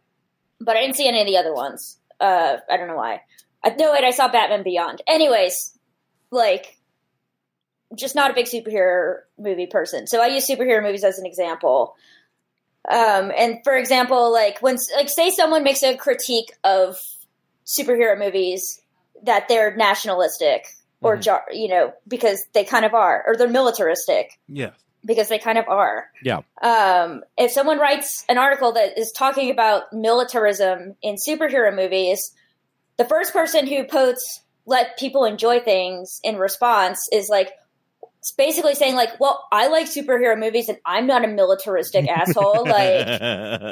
but 0.60 0.76
I 0.76 0.82
didn't 0.82 0.94
see 0.96 1.08
any 1.08 1.20
of 1.22 1.26
the 1.26 1.36
other 1.38 1.52
ones. 1.52 1.98
Uh, 2.20 2.58
I 2.70 2.76
don't 2.76 2.86
know 2.86 2.94
why. 2.96 3.22
I, 3.64 3.70
no, 3.70 3.90
wait, 3.92 4.04
I 4.04 4.12
saw 4.12 4.28
Batman 4.28 4.62
Beyond. 4.62 5.02
Anyways, 5.08 5.76
like, 6.30 6.75
just 7.94 8.14
not 8.14 8.30
a 8.30 8.34
big 8.34 8.46
superhero 8.46 9.18
movie 9.38 9.66
person. 9.66 10.06
So 10.06 10.20
I 10.20 10.26
use 10.26 10.48
superhero 10.48 10.82
movies 10.82 11.04
as 11.04 11.18
an 11.18 11.26
example. 11.26 11.94
Um, 12.88 13.32
and 13.36 13.58
for 13.64 13.76
example, 13.76 14.32
like 14.32 14.60
when, 14.60 14.76
like, 14.94 15.08
say 15.08 15.30
someone 15.30 15.62
makes 15.64 15.82
a 15.82 15.96
critique 15.96 16.52
of 16.64 16.98
superhero 17.64 18.18
movies 18.18 18.80
that 19.22 19.48
they're 19.48 19.74
nationalistic 19.74 20.66
or, 21.02 21.16
Mhm. 21.16 21.22
jar, 21.22 21.44
you 21.50 21.68
know, 21.68 21.92
because 22.06 22.44
they 22.52 22.64
kind 22.64 22.84
of 22.84 22.94
are, 22.94 23.24
or 23.26 23.36
they're 23.36 23.48
militaristic 23.48 24.38
yeah. 24.48 24.70
because 25.04 25.28
they 25.28 25.38
kind 25.38 25.58
of 25.58 25.68
are. 25.68 26.10
Yeah. 26.22 26.40
Um, 26.62 27.24
if 27.36 27.50
someone 27.52 27.78
writes 27.78 28.24
an 28.28 28.38
article 28.38 28.72
that 28.72 28.98
is 28.98 29.12
talking 29.12 29.50
about 29.50 29.92
militarism 29.92 30.96
in 31.02 31.16
superhero 31.16 31.74
movies, 31.74 32.32
the 32.96 33.04
first 33.04 33.32
person 33.32 33.66
who 33.66 33.84
posts 33.84 34.42
"let 34.64 34.96
people 34.98 35.24
enjoy 35.24 35.60
things" 35.60 36.20
in 36.22 36.36
response 36.36 37.00
is 37.12 37.28
like 37.28 37.52
it's 38.26 38.34
basically 38.34 38.74
saying 38.74 38.96
like, 38.96 39.20
"Well, 39.20 39.46
I 39.52 39.68
like 39.68 39.86
superhero 39.86 40.36
movies, 40.36 40.68
and 40.68 40.78
I'm 40.84 41.06
not 41.06 41.24
a 41.24 41.28
militaristic 41.28 42.08
asshole." 42.10 42.64
Like, 42.66 43.06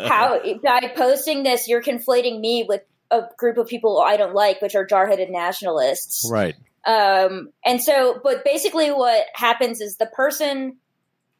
how 0.09 0.41
by 0.63 0.93
posting 0.97 1.43
this, 1.43 1.67
you're 1.67 1.83
conflating 1.83 2.39
me 2.39 2.65
with 2.69 2.83
a 3.11 3.23
group 3.37 3.59
of 3.59 3.67
people 3.67 4.01
I 4.01 4.17
don't 4.17 4.33
like, 4.33 4.63
which 4.63 4.77
are 4.77 4.87
jarheaded 4.87 5.29
nationalists. 5.29 6.29
Right. 6.31 6.55
Um, 6.87 7.49
and 7.65 7.83
so, 7.83 8.21
but 8.23 8.45
basically, 8.45 8.93
what 8.93 9.25
happens 9.35 9.81
is 9.81 9.97
the 9.97 10.07
person 10.07 10.77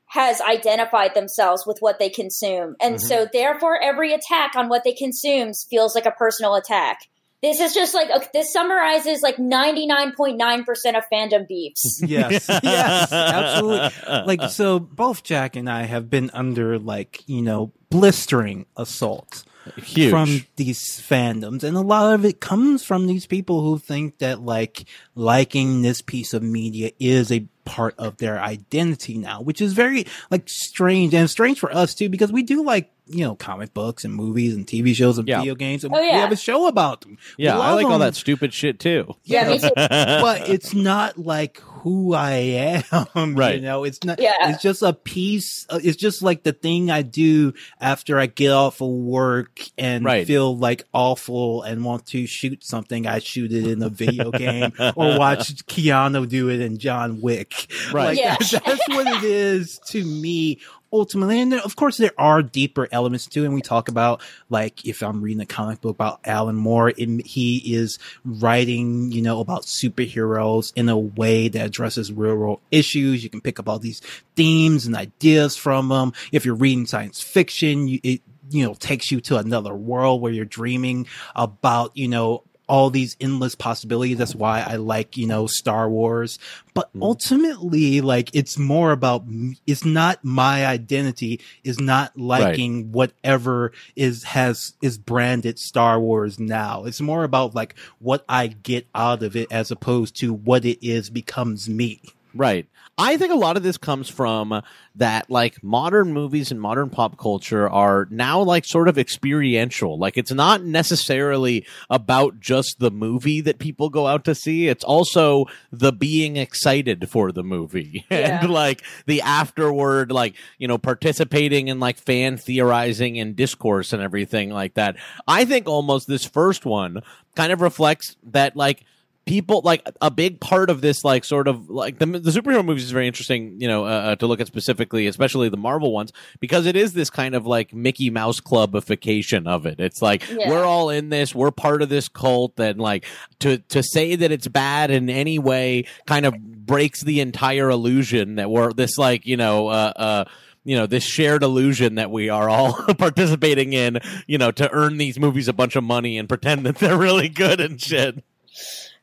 has 0.07 0.41
identified 0.41 1.15
themselves 1.15 1.65
with 1.67 1.79
what 1.79 2.01
they 2.01 2.11
consume. 2.11 2.75
And 2.81 3.01
so, 3.01 3.29
therefore, 3.33 3.81
every 3.81 4.13
attack 4.13 4.57
on 4.57 4.69
what 4.69 4.83
they 4.83 4.93
consume 4.93 5.53
feels 5.71 5.95
like 5.95 6.07
a 6.07 6.11
personal 6.11 6.57
attack. 6.57 6.99
This 7.45 7.61
is 7.61 7.75
just 7.75 7.93
like, 7.93 8.09
okay, 8.09 8.29
this 8.33 8.51
summarizes 8.55 9.21
like 9.21 9.37
99.9% 9.37 10.97
of 10.97 11.05
fandom 11.13 11.47
beefs. 11.47 12.01
Yes. 12.07 12.47
yes. 12.63 13.13
Absolutely. 13.13 13.91
Like, 14.27 14.51
so 14.51 14.79
both 14.79 15.23
Jack 15.23 15.55
and 15.55 15.69
I 15.69 15.83
have 15.83 16.09
been 16.09 16.31
under, 16.33 16.79
like, 16.79 17.23
you 17.27 17.43
know, 17.43 17.71
blistering 17.91 18.65
assault 18.79 19.45
Huge. 19.77 20.09
from 20.09 20.47
these 20.57 20.81
fandoms. 20.81 21.65
And 21.65 21.77
a 21.77 21.83
lot 21.83 22.15
of 22.15 22.25
it 22.25 22.41
comes 22.41 22.83
from 22.83 23.07
these 23.07 23.27
people 23.27 23.61
who 23.61 23.79
think 23.79 24.19
that, 24.19 24.41
like, 24.41 24.87
liking 25.15 25.83
this 25.83 26.01
piece 26.01 26.33
of 26.33 26.43
media 26.43 26.93
is 26.99 27.31
a 27.31 27.47
part 27.67 27.95
of 27.99 28.17
their 28.17 28.41
identity 28.41 29.19
now, 29.19 29.43
which 29.43 29.61
is 29.61 29.75
very, 29.75 30.07
like, 30.31 30.49
strange. 30.49 31.13
And 31.13 31.29
strange 31.29 31.61
for 31.61 31.75
us, 31.75 31.95
too, 31.95 32.09
because 32.09 32.33
we 32.33 32.43
do 32.43 32.65
like, 32.65 32.91
you 33.07 33.21
know, 33.25 33.35
comic 33.35 33.75
books 33.75 34.05
and 34.05 34.15
movies 34.15 34.55
and 34.55 34.67
TV 34.67 34.95
shows 34.95 35.19
and 35.19 35.29
Yeah. 35.29 35.39
video 35.41 35.55
games. 35.55 35.85
And 35.85 35.95
Oh, 35.95 36.01
we 36.01 36.09
have 36.11 36.33
a 36.33 36.37
show 36.37 36.67
about 36.69 37.03
them. 37.03 37.19
Yeah, 37.37 37.55
I 37.55 37.71
love 37.71 37.77
like 37.77 37.87
all 37.87 37.99
that 37.99 38.15
stupid 38.15 38.55
shit 38.55 38.79
too. 38.81 39.15
Yeah, 39.25 39.49
me 39.51 39.59
too. 39.59 39.71
but 39.77 40.49
it's 40.49 40.73
not 40.75 41.19
like 41.19 41.61
who 41.61 42.15
I 42.15 42.83
am. 43.15 43.35
Right. 43.37 43.57
You 43.57 43.61
know, 43.61 43.85
it's 43.85 44.03
not, 44.05 44.19
Yeah. 44.21 44.51
it's 44.53 44.63
just 44.63 44.81
a 44.83 44.95
piece. 44.95 45.67
uh, 45.69 45.81
It's 45.85 45.99
just 45.99 46.23
like 46.23 46.45
the 46.45 46.53
thing 46.55 46.91
I 46.91 47.03
do 47.03 47.53
after 47.79 48.19
I 48.19 48.25
get 48.25 48.53
off 48.53 48.81
of 48.81 48.89
work 48.89 49.61
and 49.77 50.03
Right. 50.03 50.27
feel 50.27 50.57
like 50.57 50.85
awful 50.95 51.63
and 51.63 51.85
want 51.85 52.07
to 52.07 52.27
shoot 52.27 52.65
something. 52.65 53.07
I 53.07 53.19
shoot 53.19 53.53
it 53.53 53.67
in 53.67 53.83
a 53.83 53.91
video 53.91 54.31
game 54.31 54.73
or 54.97 55.19
watch 55.19 55.55
Keanu 55.67 56.27
do 56.27 56.49
it 56.49 56.61
in 56.61 56.79
John 56.79 57.21
Wick. 57.21 57.67
Right. 57.93 58.05
Like, 58.07 58.19
Yeah. 58.19 58.37
that's, 58.41 58.51
that's 58.53 58.89
what 58.89 59.07
it 59.07 59.25
is 59.25 59.79
to 59.89 60.03
me 60.03 60.61
ultimately. 60.95 61.41
And 61.41 61.55
of 61.55 61.77
course, 61.77 61.97
there 61.97 62.13
are 62.17 62.43
deeper 62.43 62.89
elements 62.93 63.27
too. 63.27 63.45
And 63.45 63.53
we 63.53 63.61
talk 63.61 63.89
about, 63.89 64.23
like, 64.49 64.87
if 64.87 65.03
I'm 65.03 65.21
reading 65.21 65.43
a 65.43 65.47
comic 65.47 65.81
book 65.81 65.97
about 65.97 66.21
Alan 66.25 66.57
Moore, 66.57 66.91
it, 66.97 67.27
he 67.27 67.75
is 67.75 67.99
writing, 68.25 69.13
you 69.13 69.21
know, 69.21 69.41
about 69.41 69.63
superheroes 69.63 70.73
in 70.77 70.89
a 70.89 70.97
way 70.99 71.49
that 71.49 71.67
addresses 71.67 72.13
real 72.13 72.37
world 72.37 72.61
issues. 72.71 73.23
You 73.23 73.31
can 73.31 73.41
pick 73.41 73.59
up 73.59 73.69
all 73.69 73.79
these 73.79 74.01
themes 74.37 74.87
and 74.87 74.95
ideas 74.97 75.57
from 75.57 75.89
them. 75.89 76.13
If 76.33 76.45
you're 76.45 76.55
reading 76.55 76.87
science 76.87 77.21
fiction, 77.21 77.89
you, 77.89 78.01
it, 78.03 78.23
you 78.51 78.65
know, 78.65 78.75
takes 78.75 79.11
you 79.11 79.21
to 79.23 79.39
another 79.39 79.75
world 79.75 80.21
where 80.21 80.33
you're 80.33 80.45
dreaming 80.45 81.07
about, 81.35 81.97
you 81.97 82.09
know, 82.09 82.45
all 82.69 82.91
these 82.91 83.17
endless 83.21 83.55
possibilities. 83.55 84.19
That's 84.19 84.35
why 84.35 84.61
I 84.67 84.77
like, 84.77 85.17
you 85.17 85.27
know, 85.27 85.47
Star 85.47 85.89
Wars. 85.89 86.39
But 86.73 86.93
Mhm. 86.95 87.03
ultimately, 87.03 88.01
like, 88.01 88.31
it's 88.33 88.59
more 88.59 88.93
about, 88.93 89.25
it's 89.67 89.85
not 89.85 90.25
my 90.25 90.67
identity, 90.67 91.41
is 91.63 91.79
not 91.79 92.19
liking 92.19 92.91
whatever 92.93 93.73
is, 93.95 94.25
has, 94.25 94.73
is 94.83 94.99
branded 94.99 95.59
Star 95.59 96.01
Wars 96.01 96.39
now. 96.39 96.85
It's 96.85 97.01
more 97.01 97.25
about, 97.25 97.55
like, 97.55 97.75
what 97.99 98.25
I 98.29 98.49
get 98.49 98.87
out 98.95 99.23
of 99.23 99.37
it 99.37 99.49
as 99.51 99.71
opposed 99.71 100.17
to 100.21 100.33
what 100.33 100.65
it 100.65 100.85
is 100.85 101.11
becomes 101.11 101.69
me. 101.69 102.01
Right. 102.35 102.67
I 102.97 103.17
think 103.17 103.33
a 103.33 103.37
lot 103.37 103.57
of 103.57 103.63
this 103.65 103.77
comes 103.77 104.09
from 104.09 104.63
that 104.97 105.29
like 105.29 105.63
modern 105.65 106.13
movies 106.13 106.53
and 106.53 106.61
modern 106.61 106.91
pop 106.91 107.19
culture 107.19 107.69
are 107.69 108.07
now 108.11 108.41
like 108.41 108.65
sort 108.65 108.87
of 108.89 108.99
experiential. 108.99 109.99
Like 109.99 110.17
it's 110.17 110.31
not 110.33 110.63
necessarily 110.63 111.67
about 111.91 112.39
just 112.41 112.77
the 112.79 112.91
movie 112.93 113.41
that 113.41 113.59
people 113.59 113.89
go 113.91 114.07
out 114.07 114.25
to 114.27 114.35
see. 114.35 114.69
It's 114.69 114.85
also 114.85 115.47
the 115.73 115.93
being 115.93 116.37
excited 116.37 117.09
for 117.11 117.33
the 117.33 117.43
movie 117.43 118.05
Yeah. 118.11 118.41
and 118.43 118.51
like 118.51 118.83
the 119.07 119.23
afterward, 119.23 120.13
like, 120.13 120.35
you 120.59 120.69
know, 120.69 120.79
participating 120.79 121.69
in 121.69 121.81
like 121.81 121.99
fan 121.99 122.37
theorizing 122.37 123.19
and 123.19 123.35
discourse 123.35 123.93
and 123.93 124.03
everything 124.03 124.51
like 124.51 124.75
that. 124.75 124.97
I 125.27 125.45
think 125.45 125.69
almost 125.69 126.07
this 126.07 126.25
first 126.25 126.65
one 126.65 127.03
kind 127.35 127.53
of 127.53 127.61
reflects 127.61 128.17
that 128.25 128.55
like 128.57 128.85
people 129.27 129.63
like 129.65 129.87
a 130.03 130.11
big 130.11 130.39
part 130.39 130.69
of 130.69 130.81
this 130.83 131.03
like 131.05 131.25
sort 131.25 131.49
of 131.49 131.71
like 131.71 131.99
the, 131.99 132.05
the 132.05 132.31
superhero 132.31 132.65
movies 132.65 132.85
is 132.85 132.91
very 132.91 133.07
interesting 133.07 133.59
you 133.61 133.67
know 133.67 133.85
uh, 133.87 133.89
uh, 133.89 134.17
to 134.17 134.27
look 134.27 134.39
at 134.41 134.47
specifically 134.47 135.07
especially 135.07 135.49
the 135.49 135.57
marvel 135.57 135.93
ones 135.93 136.13
because 136.41 136.67
it 136.67 136.77
is 136.77 136.93
this 136.93 137.09
kind 137.09 137.35
of 137.35 137.47
like 137.47 137.73
mickey 137.73 138.11
mouse 138.11 138.39
clubification 138.41 139.47
of 139.47 139.65
it 139.67 139.81
it's 139.81 140.03
like 140.03 140.29
Yeah. 140.29 140.51
we're 140.51 140.65
all 140.65 140.91
in 140.91 141.09
this 141.09 141.35
we're 141.35 141.51
part 141.51 141.81
of 141.81 141.89
this 141.89 142.09
cult 142.09 142.59
and 142.61 142.79
like 142.79 143.07
to 143.41 143.59
to 143.59 143.83
say 143.83 144.15
that 144.17 144.31
it's 144.31 144.49
bad 144.49 144.91
in 144.91 145.09
any 145.09 145.39
way 145.39 145.87
kind 146.07 146.27
of 146.27 146.35
breaks 146.67 147.03
the 147.03 147.21
entire 147.21 147.71
illusion 147.71 148.35
that 148.37 148.51
we're 148.51 148.73
this 148.73 148.99
like 148.99 149.27
you 149.27 149.37
know 149.37 149.69
uh 149.69 149.93
uh 149.97 150.25
you 150.65 150.77
know 150.77 150.87
this 150.87 151.05
shared 151.05 151.43
illusion 151.43 151.95
that 151.97 152.11
we 152.11 152.29
are 152.29 152.49
all 152.51 152.73
participating 152.99 153.73
in 153.73 154.01
you 154.27 154.37
know 154.39 154.51
to 154.51 154.71
earn 154.71 154.99
these 154.99 155.19
movies 155.19 155.49
a 155.49 155.53
bunch 155.55 155.77
of 155.77 155.85
money 155.85 156.19
and 156.19 156.29
pretend 156.29 156.67
that 156.67 156.77
they're 156.77 156.99
really 156.99 157.29
good 157.31 157.61
and 157.61 157.81
shit 157.81 158.23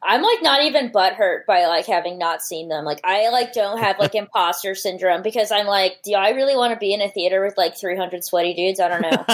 I'm 0.04 0.22
like 0.22 0.42
not 0.42 0.64
even 0.64 0.90
butthurt 0.92 1.46
by 1.46 1.66
like 1.68 1.86
having 1.86 2.18
not 2.18 2.42
seen 2.42 2.70
them. 2.70 2.86
Like 2.86 3.02
I 3.04 3.30
like 3.30 3.54
don't 3.54 3.78
have 3.80 4.00
like 4.00 4.16
imposter 4.16 4.74
syndrome 4.76 5.22
because 5.22 5.52
I'm 5.52 5.68
like, 5.68 6.00
do 6.04 6.14
I 6.14 6.32
really 6.32 6.56
want 6.56 6.74
to 6.74 6.80
be 6.80 6.94
in 6.94 7.02
a 7.02 7.10
theater 7.10 7.44
with 7.44 7.56
like 7.58 7.78
300 7.78 8.24
sweaty 8.24 8.54
dudes? 8.54 8.80
I 8.80 8.88
don't 8.88 9.02
know. 9.02 9.26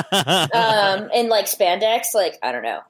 um, 0.54 1.10
in 1.14 1.30
like 1.30 1.46
spandex, 1.46 2.14
like 2.14 2.38
I 2.44 2.52
don't 2.52 2.64
know. 2.64 2.82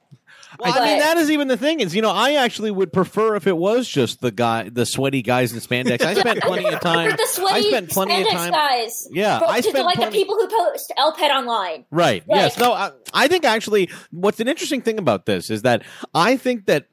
Well, 0.58 0.72
I 0.76 0.86
mean, 0.86 0.98
that 0.98 1.16
is 1.18 1.30
even 1.30 1.46
the 1.46 1.56
thing 1.58 1.78
is, 1.78 1.94
you 1.94 2.02
know, 2.02 2.10
I 2.10 2.32
actually 2.32 2.72
would 2.72 2.92
prefer 2.92 3.36
if 3.36 3.46
it 3.46 3.56
was 3.56 3.86
just 3.86 4.20
the 4.20 4.32
guy, 4.32 4.68
the 4.68 4.84
sweaty 4.86 5.22
guys 5.22 5.52
in 5.52 5.60
spandex. 5.60 6.02
I 6.02 6.14
spent 6.14 6.40
plenty 6.42 6.66
of 6.66 6.80
time. 6.80 7.10
The 7.10 7.28
sweaty 7.30 7.66
I 7.66 7.70
spent 7.70 7.90
plenty 7.90 8.22
of 8.22 8.28
time. 8.28 8.50
guys. 8.50 9.06
Yeah, 9.12 9.40
I 9.46 9.60
the- 9.60 9.68
spent 9.68 9.84
like 9.84 9.96
plenty- 9.96 10.10
the 10.10 10.20
people 10.20 10.34
who 10.34 10.48
post 10.48 10.92
LPET 10.98 11.30
online. 11.30 11.84
Right. 11.92 12.26
Like- 12.26 12.36
yes. 12.38 12.58
No. 12.58 12.72
I, 12.72 12.90
I 13.14 13.28
think 13.28 13.44
actually, 13.44 13.88
what's 14.10 14.40
an 14.40 14.48
interesting 14.48 14.80
thing 14.80 14.98
about 14.98 15.26
this 15.26 15.48
is 15.48 15.62
that 15.62 15.82
I 16.12 16.36
think 16.36 16.66
that 16.66 16.86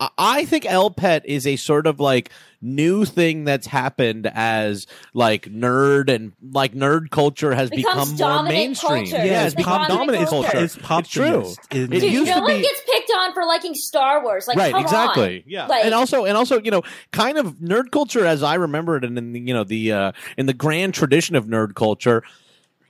I- 0.00 0.08
I 0.18 0.44
think 0.44 0.66
L 0.66 0.90
Pet 0.90 1.24
is 1.26 1.46
a 1.46 1.56
sort 1.56 1.86
of 1.86 2.00
like 2.00 2.30
new 2.60 3.04
thing 3.04 3.44
that's 3.44 3.66
happened 3.68 4.28
as 4.34 4.86
like 5.14 5.42
nerd 5.44 6.10
and 6.12 6.32
like 6.52 6.74
nerd 6.74 7.10
culture 7.10 7.54
has 7.54 7.70
Becomes 7.70 8.12
become 8.12 8.34
more 8.34 8.42
mainstream. 8.42 9.06
culture. 9.08 9.24
Yeah, 9.24 9.44
it's 9.44 9.46
it's 9.46 9.54
become 9.54 9.82
dominant 9.86 9.98
dominant 10.00 10.28
culture. 10.30 10.48
culture. 10.50 10.64
It's 10.64 10.76
It's 10.76 10.84
populist. 10.86 11.60
true. 11.70 11.80
It 11.80 11.92
It 11.94 12.00
Dude, 12.00 12.12
used 12.12 12.26
no 12.26 12.34
to 12.36 12.40
one 12.40 12.56
be- 12.56 12.62
gets 12.62 12.82
picked 12.92 13.12
on 13.16 13.32
for 13.32 13.44
liking 13.44 13.74
Star 13.74 14.22
Wars. 14.24 14.48
Like, 14.48 14.56
right, 14.56 14.72
come 14.72 14.82
exactly. 14.82 15.36
on. 15.38 15.42
Yeah, 15.46 15.66
Like- 15.68 15.84
and 15.84 15.94
also, 15.94 16.24
and 16.24 16.36
also, 16.36 16.60
you 16.60 16.72
know, 16.72 16.82
kind 17.12 17.38
of 17.38 17.54
nerd 17.58 17.92
culture 17.92 18.26
as 18.26 18.42
I 18.42 18.54
remember 18.56 18.96
it, 18.96 19.04
and 19.04 19.16
in 19.16 19.32
the, 19.32 19.38
you 19.40 19.54
know 19.54 19.62
the 19.64 19.92
uh, 19.92 20.12
in 20.36 20.46
the 20.46 20.54
grand 20.54 20.94
tradition 20.94 21.36
of 21.36 21.46
nerd 21.46 21.74
culture. 21.76 22.24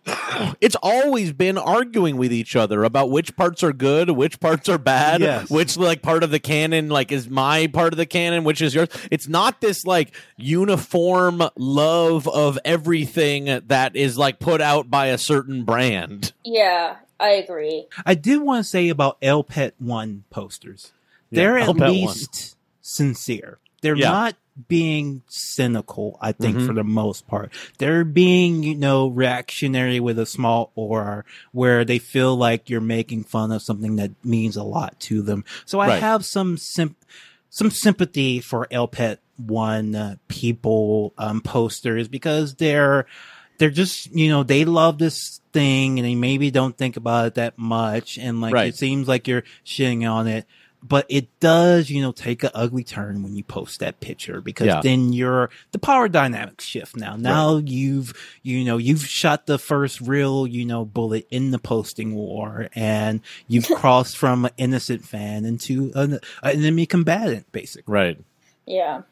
It's 0.61 0.77
always 0.83 1.33
been 1.33 1.59
arguing 1.59 2.17
with 2.17 2.33
each 2.33 2.55
other 2.57 2.85
about 2.85 3.11
which 3.11 3.37
parts 3.37 3.63
are 3.63 3.73
good, 3.73 4.11
which 4.11 4.41
parts 4.41 4.69
are 4.69 4.79
bad, 4.79 5.21
Yes. 5.21 5.51
which 5.51 5.77
like 5.77 6.01
part 6.03 6.23
of 6.23 6.31
the 6.31 6.39
canon 6.39 6.89
like 6.89 7.11
is 7.13 7.29
my 7.29 7.67
part 7.67 7.93
of 7.93 7.97
the 7.97 8.07
canon, 8.07 8.45
which 8.45 8.61
is 8.63 8.75
yours. 8.75 8.89
It's 9.11 9.29
not 9.29 9.61
this 9.61 9.85
like 9.85 10.15
uniform 10.37 11.43
love 11.57 12.27
of 12.29 12.59
everything 12.65 13.61
that 13.67 13.97
is 13.97 14.17
like 14.19 14.39
put 14.39 14.61
out 14.61 14.91
by 14.91 15.07
a 15.07 15.19
certain 15.19 15.65
brand. 15.65 16.33
Yeah, 16.45 16.97
I 17.21 17.31
agree. 17.31 17.87
I 18.07 18.15
did 18.15 18.41
want 18.43 18.65
to 18.65 18.69
say 18.69 18.89
about 18.89 19.19
El 19.23 19.45
Pet 19.45 19.75
One 19.79 20.25
posters. 20.31 20.93
They're 21.31 21.59
Yeah, 21.59 21.65
at 21.65 21.77
Elpet 21.77 21.81
1. 21.81 21.91
least 21.93 22.57
sincere. 22.81 23.59
They're 23.83 23.97
Yeah. 23.97 24.11
not 24.11 24.37
being 24.67 25.23
cynical, 25.29 26.19
I 26.21 26.33
think, 26.33 26.57
Mhm. 26.57 26.67
for 26.67 26.73
the 26.73 26.83
most 26.83 27.29
part. 27.29 27.53
They're 27.79 28.05
being, 28.05 28.65
you 28.65 28.75
know, 28.75 29.07
reactionary 29.07 30.01
with 30.01 30.19
a 30.19 30.27
small 30.27 30.73
or 30.75 31.25
where 31.53 31.85
they 31.85 31.99
feel 31.99 32.35
like 32.37 32.69
you're 32.69 32.81
making 32.81 33.25
fun 33.25 33.53
of 33.53 33.63
something 33.63 33.97
that 33.97 34.11
means 34.25 34.57
a 34.57 34.65
lot 34.65 34.99
to 35.01 35.23
them. 35.23 35.45
So 35.65 35.79
I 35.79 35.87
Right. 35.89 36.03
have 36.03 36.25
some 36.25 36.57
sim- 36.57 36.97
some 37.51 37.71
sympathy 37.71 38.41
for 38.41 38.67
El 38.71 38.89
Pet 38.89 39.21
One 39.37 39.95
uh, 39.95 40.17
people 40.27 41.15
um, 41.17 41.41
posters 41.41 42.09
because 42.09 42.57
they're 42.57 43.07
they're 43.59 43.71
just 43.71 44.13
you 44.15 44.29
know 44.29 44.43
they 44.43 44.65
love 44.65 44.99
this 44.99 45.41
thing 45.53 45.99
and 45.99 46.05
they 46.07 46.15
maybe 46.17 46.51
don't 46.51 46.77
think 46.77 46.97
about 46.97 47.27
it 47.29 47.35
that 47.37 47.57
much 47.59 48.19
and 48.19 48.41
like 48.41 48.53
Right. 48.53 48.69
it 48.69 48.77
seems 48.77 49.07
like 49.09 49.27
you're 49.29 49.45
shitting 49.65 50.09
on 50.11 50.27
it 50.27 50.45
but 50.83 51.05
it 51.09 51.27
does 51.41 51.91
you 51.91 52.01
know 52.01 52.13
take 52.13 52.43
an 52.45 52.51
ugly 52.55 52.85
turn 52.85 53.23
when 53.23 53.35
you 53.35 53.43
post 53.43 53.81
that 53.81 53.99
picture 54.01 54.41
because 54.41 54.67
Yeah. 54.69 54.81
then 54.83 55.13
you're 55.13 55.51
the 55.73 55.79
power 55.79 56.09
dynamics 56.09 56.65
shift 56.65 56.97
now 56.97 57.17
now 57.17 57.57
you've 57.57 58.13
you 58.43 58.65
know 58.65 58.77
you've 58.79 59.05
shot 59.05 59.47
the 59.47 59.59
first 59.59 60.01
real 60.01 60.47
you 60.47 60.65
know 60.65 60.85
bullet 60.85 61.27
in 61.31 61.51
the 61.51 61.59
posting 61.59 62.15
war 62.15 62.69
and 62.75 63.21
you've 63.49 63.69
crossed 63.77 64.17
from 64.17 64.45
an 64.45 64.53
innocent 64.57 65.05
fan 65.05 65.45
into 65.45 65.91
an, 65.95 66.13
an 66.15 66.21
enemy 66.43 66.87
combatant 66.87 67.51
basically 67.53 67.93
Right. 67.93 68.19
Yeah. 68.67 69.03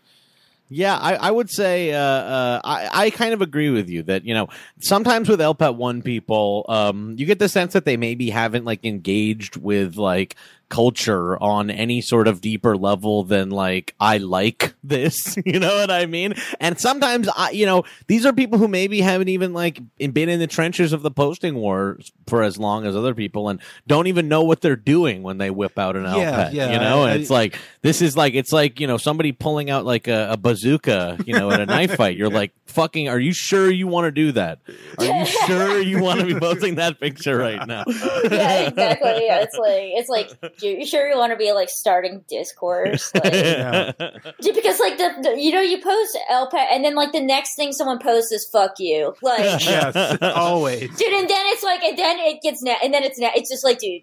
Yeah, 0.69 0.97
I, 0.97 1.15
I 1.15 1.31
would 1.31 1.49
say 1.49 1.93
uh, 1.93 1.99
uh, 2.01 2.61
I, 2.65 2.89
I 2.93 3.11
kind 3.11 3.33
of 3.33 3.41
agree 3.41 3.71
with 3.71 3.89
you 3.89 4.03
that 4.03 4.25
you 4.25 4.35
know 4.35 4.49
sometimes 4.81 5.29
with 5.29 5.39
LPET 5.39 5.77
one 5.77 6.03
people, 6.03 6.67
um, 6.69 7.15
you 7.17 7.25
get 7.25 7.39
the 7.39 7.49
sense 7.49 7.73
that 7.75 7.85
they 7.85 7.97
maybe 7.97 8.31
haven't 8.31 8.65
like 8.65 8.85
engaged 8.85 9.57
with 9.57 9.97
like 9.97 10.35
culture 10.69 11.41
on 11.43 11.71
any 11.71 12.01
sort 12.01 12.27
of 12.29 12.41
deeper 12.41 12.77
level 12.77 13.23
than 13.25 13.51
like 13.51 13.95
I 14.01 14.19
like 14.19 14.75
this, 14.85 15.37
you 15.45 15.59
know 15.61 15.77
what 15.77 15.91
I 15.91 16.07
mean? 16.07 16.35
And 16.61 16.79
sometimes 16.79 17.29
I, 17.37 17.51
you 17.51 17.67
know, 17.67 17.85
these 18.09 18.27
are 18.27 18.33
people 18.33 18.59
who 18.59 18.69
maybe 18.69 19.01
haven't 19.01 19.29
even 19.29 19.53
like 19.53 19.81
been 19.99 20.29
in 20.29 20.41
the 20.41 20.47
trenches 20.47 20.93
of 20.93 21.03
the 21.03 21.11
posting 21.11 21.55
war 21.55 21.99
for 22.27 22.43
as 22.43 22.59
long 22.59 22.85
as 22.87 22.97
other 22.97 23.15
people 23.15 23.49
and 23.49 23.61
don't 23.87 24.07
even 24.09 24.29
know 24.29 24.43
what 24.43 24.61
they're 24.61 24.77
doing 24.77 25.23
when 25.23 25.39
they 25.39 25.51
whip 25.51 25.79
out 25.79 25.97
an 25.97 26.05
Yeah, 26.05 26.49
LPET, 26.49 26.53
yeah, 26.53 26.73
you 26.73 26.79
know? 26.79 27.03
I- 27.05 27.13
and 27.13 27.21
it's 27.21 27.31
like 27.31 27.57
this 27.83 28.03
is 28.03 28.17
like 28.17 28.35
it's 28.35 28.53
like 28.53 28.81
you 28.81 28.87
know 28.87 28.97
somebody 28.97 29.33
pulling 29.33 29.71
out 29.71 29.85
like 29.85 30.09
a, 30.09 30.31
a 30.33 30.37
bazooka, 30.37 31.19
you 31.27 31.35
know, 31.35 31.51
at 31.53 31.61
a 31.61 31.67
knife 31.67 31.95
fight. 31.97 32.17
You're 32.17 32.29
like, 32.31 32.53
fucking, 32.67 33.09
are 33.09 33.19
you 33.19 33.33
sure 33.33 33.71
you 33.71 33.87
want 33.87 34.07
to 34.07 34.11
do 34.11 34.33
that? 34.33 34.59
Are 34.99 35.05
you 35.05 35.25
sure 35.27 35.81
you 35.81 36.01
want 36.03 36.21
to 36.21 36.27
be 36.27 36.35
posting 36.41 36.75
that 36.77 36.99
picture 37.01 37.37
right 37.37 37.67
now? 37.67 37.85
Yeah, 37.87 38.67
exactly. 38.69 39.27
Yeah, 39.27 39.41
it's 39.41 39.57
like 39.57 39.83
it's 39.95 40.09
like 40.09 40.56
you 40.61 40.87
sure 40.87 41.09
you 41.09 41.17
want 41.17 41.33
to 41.33 41.37
be 41.37 41.53
like 41.53 41.69
starting 41.69 42.25
discourse, 42.29 43.13
like, 43.15 43.33
Yeah. 43.33 43.93
Dude, 44.41 44.55
because 44.55 44.79
like 44.81 44.99
the, 44.99 45.15
the 45.23 45.41
you 45.41 45.53
know 45.53 45.61
you 45.61 45.81
post 45.83 46.19
LPET 46.31 46.67
and 46.71 46.85
then 46.85 46.95
like 46.95 47.13
the 47.13 47.21
next 47.21 47.57
thing 47.57 47.73
someone 47.73 47.99
posts 47.99 48.33
is 48.33 48.47
fuck 48.47 48.75
you, 48.79 49.15
like 49.23 49.41
yes 49.65 50.19
always 50.23 50.89
dude, 50.97 51.13
and 51.13 51.29
then 51.29 51.47
it's 51.49 51.63
like 51.63 51.83
and 51.83 51.99
then 51.99 52.19
it 52.19 52.41
gets 52.43 52.63
na- 52.63 52.77
and 52.83 52.93
then 52.95 53.03
it's 53.03 53.19
na- 53.19 53.31
it's 53.35 53.51
just 53.51 53.65
like 53.65 53.79
dude, 53.79 54.03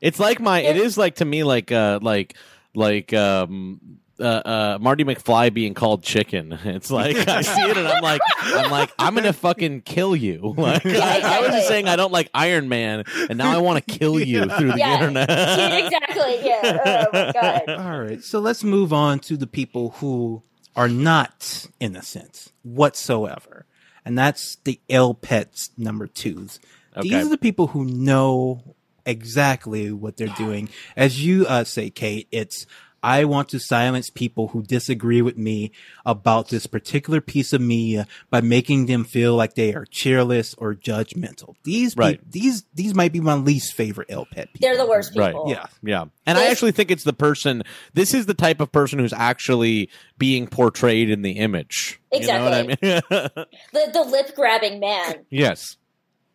It's 0.00 0.18
like 0.18 0.40
my. 0.40 0.60
It 0.60 0.76
is 0.76 0.98
like 0.98 1.16
to 1.16 1.24
me 1.24 1.44
like 1.44 1.70
uh 1.72 1.98
like 2.02 2.36
like 2.74 3.12
um. 3.12 3.98
Uh, 4.22 4.42
uh, 4.44 4.78
Marty 4.80 5.04
McFly 5.04 5.52
being 5.52 5.74
called 5.74 6.02
chicken. 6.02 6.58
It's 6.64 6.90
like 6.90 7.16
I 7.28 7.42
see 7.42 7.60
it 7.62 7.76
and 7.76 7.86
I'm 7.88 8.02
like, 8.02 8.20
I'm 8.40 8.70
like, 8.70 8.90
I'm 8.98 9.14
gonna 9.14 9.32
fucking 9.32 9.82
kill 9.82 10.14
you. 10.16 10.54
Like 10.56 10.84
Yeah, 10.84 11.00
I, 11.04 11.38
I 11.38 11.40
was 11.40 11.50
just 11.50 11.68
saying 11.68 11.88
I 11.88 11.96
don't 11.96 12.12
like 12.12 12.30
Iron 12.32 12.68
Man, 12.68 13.04
and 13.28 13.36
now 13.36 13.50
I 13.52 13.58
want 13.58 13.84
to 13.86 13.98
kill 13.98 14.18
you 14.20 14.44
through 14.48 14.72
the 14.72 14.78
Yeah. 14.78 14.94
internet. 14.94 15.28
dude, 15.28 15.84
exactly, 15.84 16.46
yeah. 16.46 16.78
Oh 16.86 17.06
my 17.12 17.32
god. 17.32 17.68
All 17.68 18.00
right, 18.00 18.22
so 18.22 18.38
let's 18.40 18.62
move 18.64 18.92
on 18.92 19.18
to 19.20 19.36
the 19.36 19.46
people 19.46 19.90
who 19.98 20.42
are 20.76 20.88
not 20.88 21.66
innocent 21.80 22.48
whatsoever, 22.62 23.66
and 24.04 24.16
that's 24.18 24.56
the 24.64 24.80
L 24.88 25.14
pets 25.14 25.70
number 25.76 26.06
twos. 26.06 26.60
These 27.00 27.26
are 27.26 27.28
the 27.28 27.38
people 27.38 27.68
who 27.68 27.84
know 27.84 28.74
exactly 29.04 29.90
what 29.92 30.16
they're 30.16 30.28
doing. 30.28 30.68
As 30.96 31.24
you 31.24 31.46
uh, 31.46 31.64
say, 31.64 31.90
Kate, 31.90 32.28
it's 32.30 32.66
I 33.02 33.24
want 33.24 33.48
to 33.50 33.58
silence 33.58 34.10
people 34.10 34.48
who 34.48 34.62
disagree 34.62 35.22
with 35.22 35.36
me 35.36 35.72
about 36.06 36.48
this 36.48 36.66
particular 36.66 37.20
piece 37.20 37.52
of 37.52 37.60
media 37.60 38.06
by 38.30 38.40
making 38.40 38.86
them 38.86 39.04
feel 39.04 39.34
like 39.34 39.54
they 39.54 39.74
are 39.74 39.84
cheerless 39.86 40.54
or 40.54 40.74
judgmental. 40.74 41.56
These 41.64 41.96
Right. 41.96 42.18
peop- 42.20 42.30
these 42.32 42.64
these 42.74 42.94
might 42.94 43.12
be 43.12 43.20
my 43.20 43.34
least 43.34 43.74
favorite 43.74 44.10
L 44.10 44.26
pet 44.30 44.48
people. 44.52 44.60
They're 44.68 44.76
the 44.76 44.86
worst 44.88 45.12
Right, 45.16 45.32
people. 45.32 45.50
Yeah. 45.50 45.66
Yeah. 45.82 46.04
And 46.26 46.38
I 46.38 46.46
actually 46.46 46.72
think 46.72 46.90
it's 46.90 47.04
the 47.04 47.12
person, 47.12 47.62
this 47.94 48.14
is 48.14 48.26
the 48.26 48.34
type 48.34 48.60
of 48.60 48.70
person 48.72 48.98
who's 48.98 49.12
actually 49.12 49.90
being 50.18 50.46
portrayed 50.46 51.10
in 51.10 51.22
the 51.22 51.32
image. 51.32 52.00
You 52.12 52.26
know 52.26 52.44
what 52.44 52.54
I 52.54 52.62
mean? 52.62 52.76
The 53.72 53.90
the 53.92 54.02
lip 54.02 54.34
grabbing 54.36 54.78
man. 54.80 55.24
yes. 55.30 55.76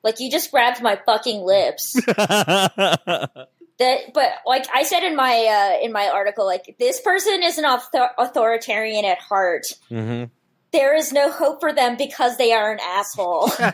Like 0.04 0.20
you 0.20 0.30
just 0.32 0.52
grabbed 0.52 0.82
my 0.82 1.00
fucking 1.06 1.42
lips. 1.42 1.96
that 3.80 4.14
but 4.14 4.30
like 4.46 4.66
I 4.74 4.84
said 4.84 5.04
in 5.04 5.16
my 5.16 5.78
uh 5.80 5.86
in 5.86 5.92
my 5.92 6.10
article 6.10 6.46
like 6.46 6.76
this 6.80 7.00
person 7.02 7.42
is 7.44 7.58
an 7.58 7.66
author- 7.66 8.12
authoritarian 8.18 9.06
at 9.06 9.20
heart. 9.20 9.64
hmm 9.90 10.26
There 10.72 10.96
is 10.96 11.12
no 11.14 11.32
hope 11.32 11.60
for 11.62 11.74
them 11.74 11.96
because 11.98 12.38
they 12.38 12.52
are 12.54 12.72
an 12.72 12.80
asshole. 12.82 13.50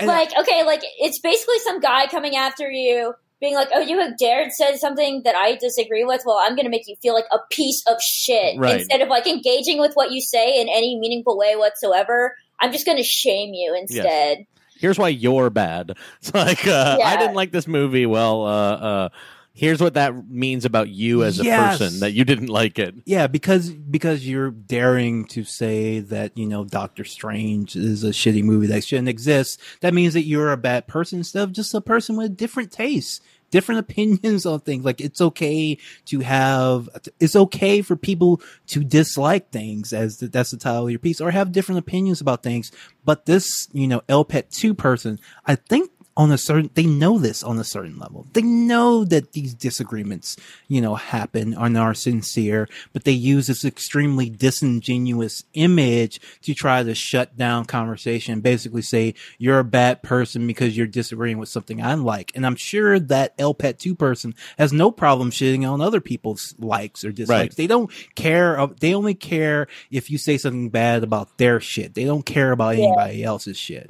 Like 0.00 0.30
okay, 0.38 0.64
like 0.64 0.82
it's 0.98 1.20
basically 1.20 1.58
some 1.60 1.80
guy 1.80 2.06
coming 2.06 2.36
after 2.36 2.70
you 2.70 3.14
being 3.40 3.54
like, 3.54 3.68
"Oh, 3.74 3.80
you 3.80 3.98
have 4.00 4.16
dared 4.16 4.52
said 4.52 4.78
something 4.78 5.22
that 5.24 5.34
I 5.34 5.56
disagree 5.56 6.04
with. 6.04 6.22
Well, 6.24 6.40
I'm 6.42 6.54
going 6.54 6.66
to 6.66 6.70
make 6.70 6.86
you 6.86 6.96
feel 7.02 7.14
like 7.14 7.26
a 7.32 7.38
piece 7.50 7.82
of 7.86 7.96
shit." 8.00 8.58
Right. 8.58 8.80
Instead 8.80 9.00
of 9.00 9.08
like 9.08 9.26
engaging 9.26 9.80
with 9.80 9.94
what 9.94 10.12
you 10.12 10.20
say 10.20 10.60
in 10.60 10.68
any 10.68 10.98
meaningful 10.98 11.36
way 11.38 11.56
whatsoever, 11.56 12.36
I'm 12.60 12.72
just 12.72 12.86
going 12.86 12.98
to 12.98 13.04
shame 13.04 13.54
you 13.54 13.74
instead. 13.76 14.38
Here's 14.78 14.98
why 14.98 15.08
you're 15.08 15.50
bad. 15.50 15.96
It's 16.20 16.32
like, 16.34 16.66
uh, 16.66 16.98
I 17.04 17.16
didn't 17.16 17.34
like 17.34 17.52
this 17.52 17.66
movie. 17.66 18.06
Well, 18.06 18.44
uh, 18.46 18.72
uh, 18.76 19.08
here's 19.52 19.80
what 19.80 19.94
that 19.94 20.28
means 20.28 20.64
about 20.64 20.88
you 20.88 21.24
as 21.24 21.40
a 21.40 21.44
Yes. 21.44 21.78
person 21.78 22.00
that 22.00 22.12
you 22.12 22.24
didn't 22.24 22.48
like 22.48 22.78
it. 22.78 22.94
Yeah, 23.04 23.26
because 23.26 23.70
because 23.70 24.26
you're 24.26 24.50
daring 24.52 25.24
to 25.26 25.42
say 25.44 25.98
that 26.00 26.36
you 26.38 26.46
know 26.46 26.64
Doctor 26.64 27.04
Strange 27.04 27.74
is 27.76 28.04
a 28.04 28.10
shitty 28.10 28.42
movie 28.44 28.68
that 28.68 28.84
shouldn't 28.84 29.08
exist. 29.08 29.60
That 29.80 29.94
means 29.94 30.14
that 30.14 30.24
you're 30.24 30.52
a 30.52 30.56
bad 30.56 30.86
person 30.86 31.18
instead 31.18 31.42
of 31.42 31.52
just 31.52 31.74
a 31.74 31.80
person 31.80 32.16
with 32.16 32.36
different 32.36 32.70
tastes, 32.72 33.20
different 33.50 33.80
opinions 33.90 34.46
on 34.46 34.60
things. 34.60 34.84
Like 34.84 35.00
it's 35.00 35.20
okay 35.20 35.78
to 36.06 36.20
have, 36.20 36.88
it's 37.20 37.36
okay 37.36 37.82
for 37.82 37.96
people 37.96 38.40
to 38.68 38.84
dislike 38.84 39.50
things, 39.50 39.92
as 39.92 40.18
the, 40.18 40.28
that's 40.28 40.50
the 40.50 40.56
title 40.56 40.84
of 40.84 40.90
your 40.90 40.98
piece, 40.98 41.20
or 41.20 41.30
have 41.30 41.52
different 41.52 41.78
opinions 41.78 42.20
about 42.20 42.42
things. 42.42 42.70
But 43.04 43.26
this, 43.26 43.68
you 43.72 43.86
know, 43.86 44.00
LPET 44.08 44.50
two 44.50 44.74
person, 44.74 45.18
I 45.46 45.54
think 45.54 45.90
on 46.18 46.30
a 46.32 46.36
certain 46.36 46.68
they 46.74 46.84
know 46.84 47.16
this 47.18 47.42
on 47.44 47.58
a 47.58 47.64
certain 47.64 47.96
level 47.98 48.26
they 48.34 48.42
know 48.42 49.04
that 49.04 49.32
these 49.32 49.54
disagreements 49.54 50.36
you 50.66 50.80
know 50.80 50.96
happen 50.96 51.54
and 51.54 51.78
are 51.78 51.94
sincere 51.94 52.68
but 52.92 53.04
they 53.04 53.12
use 53.12 53.46
this 53.46 53.64
extremely 53.64 54.28
disingenuous 54.28 55.44
image 55.54 56.20
to 56.42 56.52
try 56.52 56.82
to 56.82 56.94
shut 56.94 57.36
down 57.38 57.64
conversation 57.64 58.40
basically 58.40 58.82
say 58.82 59.14
you're 59.38 59.60
a 59.60 59.64
bad 59.64 60.02
person 60.02 60.44
because 60.46 60.76
you're 60.76 60.88
disagreeing 60.88 61.38
with 61.38 61.48
something 61.48 61.80
i 61.80 61.94
like 61.94 62.32
and 62.34 62.44
i'm 62.44 62.56
sure 62.56 62.98
that 62.98 63.36
lpet 63.38 63.78
2 63.78 63.94
person 63.94 64.34
has 64.58 64.72
no 64.72 64.90
problem 64.90 65.30
shitting 65.30 65.66
on 65.70 65.80
other 65.80 66.00
people's 66.00 66.54
likes 66.58 67.04
or 67.04 67.12
dislikes 67.12 67.28
Right. 67.52 67.56
they 67.56 67.66
don't 67.68 67.90
care 68.16 68.58
of- 68.58 68.80
they 68.80 68.92
only 68.92 69.14
care 69.14 69.68
if 69.90 70.10
you 70.10 70.18
say 70.18 70.36
something 70.36 70.68
bad 70.68 71.04
about 71.04 71.38
their 71.38 71.60
shit 71.60 71.94
they 71.94 72.04
don't 72.04 72.26
care 72.26 72.50
about 72.50 72.76
Yeah. 72.76 72.86
anybody 72.86 73.22
else's 73.22 73.56
shit 73.56 73.88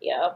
Yeah. 0.00 0.30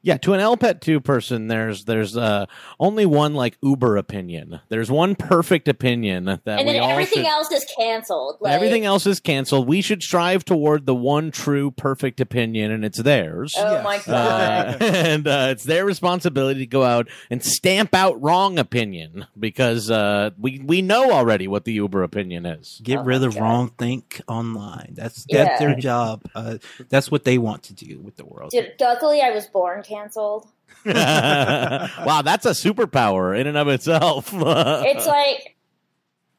Yeah, 0.00 0.16
to 0.18 0.32
an 0.32 0.40
LPET 0.40 0.80
two 0.80 1.00
person, 1.00 1.48
there's 1.48 1.84
there's 1.84 2.16
uh, 2.16 2.46
only 2.78 3.04
one 3.04 3.34
like 3.34 3.58
Uber 3.62 3.96
opinion. 3.96 4.60
There's 4.68 4.90
one 4.90 5.16
perfect 5.16 5.66
opinion 5.68 6.24
that 6.26 6.40
and 6.46 6.66
we 6.66 6.74
then 6.74 6.82
all 6.82 6.90
everything 6.90 7.24
should- 7.24 7.26
else 7.30 7.50
is 7.50 7.66
canceled. 7.76 8.36
Like, 8.40 8.52
everything 8.54 8.84
else 8.84 9.06
is 9.06 9.18
canceled. 9.20 9.66
We 9.66 9.82
should 9.82 10.02
strive 10.02 10.44
toward 10.44 10.86
the 10.86 10.94
one 10.94 11.30
true 11.32 11.72
perfect 11.72 12.20
opinion, 12.20 12.70
and 12.70 12.84
it's 12.84 12.98
theirs. 13.02 13.54
Oh 13.58 13.72
Yes. 13.72 13.84
my 13.84 13.98
god! 13.98 14.80
Uh, 14.80 14.84
and 14.84 15.26
uh, 15.28 15.48
it's 15.50 15.64
their 15.64 15.84
responsibility 15.84 16.60
to 16.60 16.66
go 16.66 16.84
out 16.84 17.08
and 17.28 17.42
stamp 17.44 17.92
out 17.94 18.22
wrong 18.22 18.58
opinion 18.58 19.26
because 19.38 19.90
uh, 19.90 20.30
we 20.38 20.60
we 20.64 20.80
know 20.80 21.10
already 21.10 21.48
what 21.48 21.64
the 21.64 21.72
Uber 21.72 22.02
opinion 22.04 22.46
is. 22.46 22.80
Get 22.84 23.00
Oh 23.00 23.02
rid 23.04 23.22
of 23.24 23.34
God. 23.34 23.42
wrong 23.42 23.72
think 23.78 24.20
online. 24.28 24.92
That's 24.94 25.26
Yeah. 25.28 25.44
that's 25.44 25.58
their 25.60 25.74
job. 25.74 26.22
Uh, 26.34 26.58
that's 26.88 27.10
what 27.10 27.24
they 27.24 27.36
want 27.36 27.64
to 27.64 27.74
do 27.74 27.98
with 28.00 28.16
the 28.16 28.24
world. 28.24 28.52
Dude, 28.52 28.74
luckily, 28.80 29.20
I 29.20 29.30
was 29.30 29.46
born 29.48 29.82
canceled. 29.88 30.46
wow, 30.84 32.22
that's 32.24 32.46
a 32.46 32.50
superpower 32.50 33.38
in 33.38 33.46
and 33.46 33.56
of 33.56 33.68
itself. 33.68 34.32
It's 34.34 35.06
like 35.06 35.56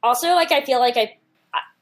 also 0.03 0.29
like 0.35 0.51
I 0.51 0.63
feel 0.63 0.79
like 0.79 0.97
I. 0.97 1.01
I- 1.01 1.15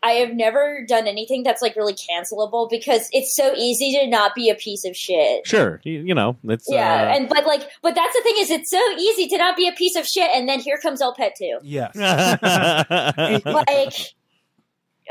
I 0.03 0.11
have 0.11 0.31
never 0.35 0.85
done 0.87 1.07
anything 1.07 1.41
that's 1.41 1.59
like 1.61 1.75
really 1.75 1.95
cancelable 1.95 2.69
because 2.69 3.09
it's 3.11 3.35
so 3.35 3.53
easy 3.57 3.97
to 3.99 4.05
not 4.07 4.35
be 4.35 4.47
a 4.49 4.53
piece 4.55 4.85
of 4.85 4.95
shit. 4.95 5.45
sure, 5.45 5.81
you, 5.83 6.01
you 6.01 6.13
know, 6.13 6.37
it's 6.43 6.65
Yeah, 6.69 7.09
uh, 7.11 7.15
and 7.15 7.27
but 7.27 7.47
like, 7.47 7.67
but 7.81 7.95
that's 7.95 8.13
the 8.15 8.21
thing 8.21 8.35
is, 8.37 8.51
it's 8.51 8.69
so 8.69 8.79
easy 8.99 9.27
to 9.29 9.37
not 9.39 9.57
be 9.57 9.67
a 9.67 9.71
piece 9.71 9.95
of 9.95 10.05
shit, 10.05 10.29
and 10.35 10.47
then 10.47 10.59
here 10.59 10.77
comes 10.77 11.01
El 11.01 11.15
Pet 11.15 11.33
too. 11.37 11.57
Yes. 11.63 11.95
Like, 13.45 13.93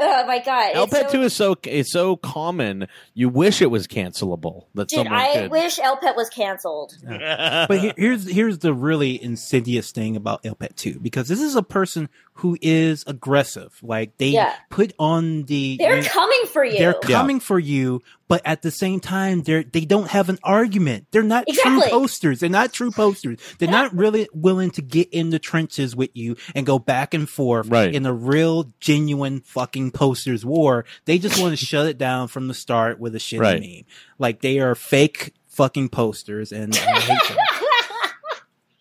oh 0.00 0.26
my 0.26 0.38
god, 0.40 0.70
it's 0.74 0.78
Elpet 0.94 1.02
so- 1.06 1.12
two 1.12 1.22
is 1.22 1.32
so 1.34 1.56
it's 1.64 1.92
so 1.92 2.16
common. 2.16 2.86
You 3.14 3.28
wish 3.28 3.62
it 3.62 3.70
was 3.70 3.86
cancelable. 3.86 4.66
That 4.74 4.88
Dude, 4.88 4.98
someone 4.98 5.14
I 5.14 5.32
could. 5.34 5.50
wish 5.50 5.78
El 5.78 5.96
Pet 5.96 6.16
was 6.16 6.28
canceled. 6.30 6.94
But 7.06 7.78
here, 7.78 7.92
here's 7.96 8.28
here's 8.30 8.58
the 8.58 8.74
really 8.74 9.22
insidious 9.22 9.90
thing 9.92 10.16
about 10.16 10.42
Elpet 10.44 10.76
2 10.76 11.00
because 11.00 11.28
this 11.28 11.40
is 11.40 11.56
a 11.56 11.62
person 11.62 12.08
who 12.36 12.56
is 12.60 13.02
aggressive. 13.06 13.78
Like 13.82 14.16
they 14.18 14.28
Yeah. 14.28 14.54
put 14.70 14.92
on 14.98 15.44
the 15.44 15.76
They're 15.78 16.02
coming 16.02 16.42
for 16.52 16.64
you. 16.64 16.78
they're 16.78 16.92
coming 16.94 17.40
for 17.40 17.58
you, 17.58 18.02
but 18.28 18.42
at 18.44 18.62
the 18.62 18.70
same 18.70 19.00
time 19.00 19.42
they're 19.42 19.62
they 19.64 19.84
don't 19.86 20.08
have 20.10 20.28
an 20.28 20.38
argument. 20.42 21.06
They're 21.10 21.22
not 21.22 21.44
Exactly. 21.48 21.80
true 21.82 21.90
posters. 21.90 22.40
They're 22.40 22.50
not 22.50 22.72
true 22.72 22.90
posters. 22.90 23.38
They're 23.58 23.70
not 23.70 23.94
really 23.94 24.28
willing 24.34 24.70
to 24.72 24.82
get 24.82 25.08
in 25.10 25.30
the 25.30 25.38
trenches 25.38 25.96
with 25.96 26.10
you 26.14 26.36
and 26.54 26.66
go 26.66 26.78
back 26.78 27.14
and 27.14 27.28
forth 27.28 27.68
Right. 27.68 27.94
in 27.94 28.04
a 28.06 28.12
real 28.12 28.70
genuine 28.80 29.40
fucking 29.40 29.92
posters 29.92 30.44
war. 30.44 30.84
They 31.06 31.18
just 31.18 31.40
want 31.40 31.58
to 31.58 31.64
shut 31.66 31.86
it 31.86 31.98
down 31.98 32.28
from 32.28 32.48
the 32.48 32.54
start 32.54 33.00
with 33.00 33.14
a 33.14 33.18
shitty 33.18 33.40
Right. 33.40 33.60
meme. 33.60 33.84
Like 34.18 34.40
they 34.42 34.58
are 34.58 34.74
fake 34.74 35.32
fucking 35.48 35.88
posters 35.88 36.52
and 36.52 36.74
I 36.76 37.00
hate 37.00 37.28
them. 37.28 37.38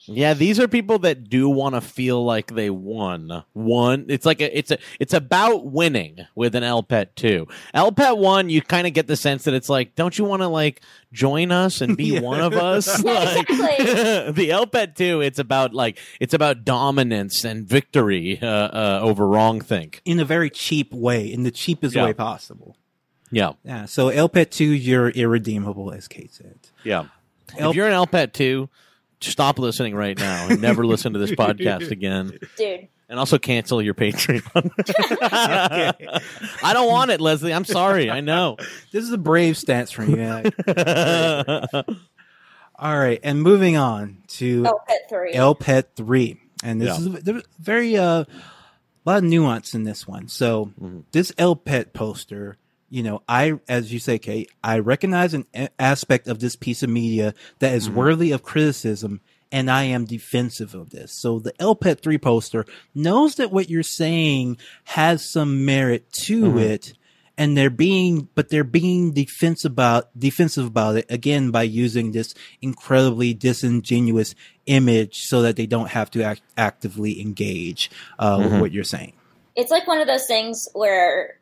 Yeah, 0.07 0.33
these 0.35 0.59
are 0.59 0.67
people 0.67 0.99
that 0.99 1.29
do 1.29 1.49
want 1.49 1.75
to 1.75 1.81
feel 1.81 2.23
like 2.23 2.47
they 2.53 2.69
won. 2.69 3.43
One, 3.53 4.05
it's 4.09 4.25
like 4.25 4.39
a, 4.41 4.55
it's 4.57 4.71
a, 4.71 4.77
it's 4.99 5.13
about 5.13 5.65
winning 5.65 6.19
with 6.35 6.53
an 6.55 6.63
LPET 6.63 7.15
two. 7.15 7.47
LPET 7.73 8.17
one, 8.17 8.49
you 8.49 8.61
kind 8.61 8.85
of 8.85 8.93
get 8.93 9.07
the 9.07 9.15
sense 9.15 9.43
that 9.45 9.53
it's 9.53 9.69
like, 9.69 9.95
don't 9.95 10.17
you 10.17 10.25
want 10.25 10.41
to 10.43 10.47
like 10.47 10.81
join 11.11 11.51
us 11.51 11.81
and 11.81 11.97
be 11.97 12.05
Yeah. 12.15 12.19
one 12.21 12.39
of 12.41 12.53
us? 12.53 13.03
Like, 13.03 13.49
exactly. 13.49 13.85
the 14.31 14.49
LPET 14.49 14.95
two, 14.95 15.21
it's 15.21 15.39
about 15.39 15.73
like, 15.73 15.97
it's 16.19 16.33
about 16.33 16.63
dominance 16.65 17.43
and 17.43 17.65
victory 17.67 18.39
uh, 18.41 18.45
uh, 18.47 18.99
over 19.01 19.27
wrong 19.27 19.59
think. 19.61 20.01
in 20.05 20.19
a 20.19 20.25
very 20.25 20.49
cheap 20.49 20.93
way, 20.93 21.31
in 21.31 21.43
the 21.43 21.51
cheapest 21.51 21.95
Yeah. 21.95 22.05
way 22.05 22.13
possible. 22.13 22.77
Yeah, 23.31 23.53
Yeah. 23.63 23.85
So 23.85 24.09
Elpet 24.11 24.51
2, 24.51 24.63
you're 24.65 25.09
irredeemable, 25.09 25.91
as 25.91 26.07
Kate 26.07 26.33
said. 26.33 26.59
yeah. 26.83 27.05
El- 27.57 27.71
if 27.71 27.75
you're 27.75 27.87
an 27.87 27.93
LPET 27.93 28.33
two, 28.33 28.69
stop 29.31 29.59
listening 29.59 29.95
right 29.95 30.17
now 30.17 30.47
and 30.49 30.61
never 30.61 30.85
listen 30.85 31.13
to 31.13 31.19
this 31.19 31.31
podcast 31.37 31.91
again. 31.91 32.37
Dude, 32.57 32.87
And 33.09 33.19
also 33.19 33.37
cancel 33.37 33.81
your 33.81 33.93
Patreon. 33.93 34.71
I 36.63 36.73
don't 36.73 36.87
want 36.89 37.11
it, 37.11 37.21
Leslie. 37.21 37.53
I'm 37.53 37.65
sorry. 37.65 38.09
I 38.09 38.21
know. 38.21 38.57
This 38.91 39.03
is 39.03 39.11
a 39.11 39.17
brave 39.17 39.57
stance 39.57 39.91
from 39.91 40.15
you. 40.15 40.43
All 42.77 42.97
right. 42.97 43.19
And 43.23 43.41
moving 43.41 43.77
on 43.77 44.17
to 44.29 44.65
El 44.65 44.79
Pet 44.87 45.01
Three. 45.09 45.33
Elpet 45.33 45.83
3. 45.95 46.41
And 46.63 46.81
this 46.81 46.87
Yeah. 46.87 46.95
is 47.17 47.23
there's 47.23 47.43
very, 47.59 47.95
uh, 47.97 48.23
a 48.23 48.25
lot 49.05 49.17
of 49.19 49.23
nuance 49.23 49.73
in 49.75 49.83
this 49.83 50.07
one. 50.07 50.27
So 50.27 50.71
Mhm. 50.81 51.03
this 51.11 51.31
Elpet 51.33 51.93
poster, 51.93 52.57
you 52.89 53.03
know, 53.03 53.21
I, 53.27 53.53
as 53.67 53.91
you 53.91 53.99
say, 53.99 54.19
Kate, 54.19 54.49
I 54.63 54.79
recognize 54.79 55.33
an 55.33 55.45
a- 55.55 55.69
aspect 55.79 56.27
of 56.27 56.39
this 56.39 56.55
piece 56.55 56.83
of 56.83 56.89
media 56.89 57.33
that 57.59 57.73
is 57.73 57.89
Mhm. 57.89 57.93
worthy 57.93 58.31
of 58.31 58.43
criticism, 58.43 59.21
and 59.51 59.69
I 59.71 59.83
am 59.83 60.05
defensive 60.05 60.75
of 60.75 60.91
this. 60.91 61.11
So 61.19 61.39
the 61.39 61.53
Elpet 61.53 61.99
3 62.01 62.17
poster 62.17 62.65
knows 62.93 63.35
that 63.35 63.51
what 63.51 63.69
you're 63.69 63.83
saying 63.83 64.57
has 64.85 65.29
some 65.31 65.65
merit 65.65 66.11
to 66.25 66.43
Mhm. 66.43 66.61
it, 66.61 66.93
and 67.37 67.57
they're 67.57 67.69
being, 67.69 68.29
but 68.35 68.49
they're 68.49 68.63
being 68.63 69.11
defensive 69.11 69.71
about, 69.71 70.17
defensive 70.17 70.65
about 70.67 70.95
it 70.97 71.05
again 71.09 71.51
by 71.51 71.63
using 71.63 72.11
this 72.11 72.33
incredibly 72.61 73.33
disingenuous 73.33 74.35
image 74.67 75.21
so 75.23 75.41
that 75.41 75.55
they 75.55 75.65
don't 75.65 75.89
have 75.89 76.09
to 76.11 76.23
act, 76.23 76.41
actively 76.57 77.19
engage 77.21 77.89
uh, 78.19 78.37
with 78.41 78.51
Mhm. 78.53 78.59
what 78.59 78.71
you're 78.71 78.83
saying. 78.83 79.13
it's 79.57 79.71
like 79.71 79.87
one 79.87 79.99
of 80.01 80.07
those 80.07 80.25
things 80.25 80.67
where 80.73 81.35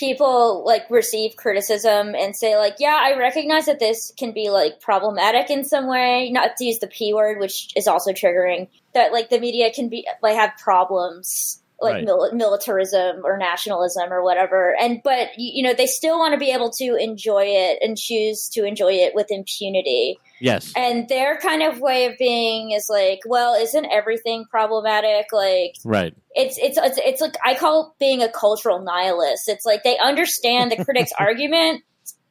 people 0.00 0.64
like 0.64 0.88
receive 0.88 1.36
criticism 1.36 2.14
and 2.14 2.34
say 2.34 2.56
like 2.56 2.76
yeah 2.78 2.98
i 3.02 3.16
recognize 3.18 3.66
that 3.66 3.78
this 3.78 4.12
can 4.18 4.32
be 4.32 4.48
like 4.48 4.80
problematic 4.80 5.50
in 5.50 5.62
some 5.62 5.86
way 5.86 6.30
not 6.32 6.56
to 6.56 6.64
use 6.64 6.78
the 6.78 6.86
p 6.86 7.12
word 7.12 7.38
which 7.38 7.70
is 7.76 7.86
also 7.86 8.10
triggering 8.10 8.66
that 8.94 9.12
like 9.12 9.28
the 9.28 9.38
media 9.38 9.70
can 9.70 9.90
be 9.90 10.08
like 10.22 10.34
have 10.34 10.52
problems 10.56 11.59
like 11.80 11.94
Right. 11.94 12.04
mil- 12.04 12.30
militarism 12.32 13.22
or 13.24 13.36
nationalism 13.38 14.12
or 14.12 14.22
whatever 14.22 14.76
and 14.80 15.00
but 15.02 15.28
you, 15.38 15.62
know 15.62 15.72
they 15.74 15.86
still 15.86 16.18
want 16.18 16.32
to 16.34 16.38
be 16.38 16.50
able 16.50 16.70
to 16.72 16.94
enjoy 16.96 17.44
it 17.46 17.78
and 17.82 17.96
choose 17.96 18.48
to 18.50 18.64
enjoy 18.64 18.92
it 18.92 19.14
with 19.14 19.26
impunity 19.30 20.18
Yes. 20.40 20.72
and 20.76 21.08
their 21.08 21.36
kind 21.38 21.62
of 21.62 21.80
way 21.80 22.06
of 22.06 22.16
being 22.18 22.70
is 22.72 22.86
like 22.90 23.20
well 23.26 23.54
isn't 23.54 23.86
everything 23.86 24.44
problematic 24.50 25.26
like 25.32 25.74
Right. 25.84 26.14
it's 26.34 26.58
it's 26.58 26.76
it's 26.78 26.98
it's 27.04 27.20
like 27.20 27.34
I 27.44 27.54
call 27.54 27.82
it 27.88 27.98
being 27.98 28.22
a 28.22 28.28
cultural 28.30 28.80
nihilist. 28.80 29.48
It's 29.48 29.64
like 29.66 29.82
they 29.82 29.98
understand 29.98 30.70
the 30.72 30.84
critic's 30.84 31.12
argument, 31.18 31.82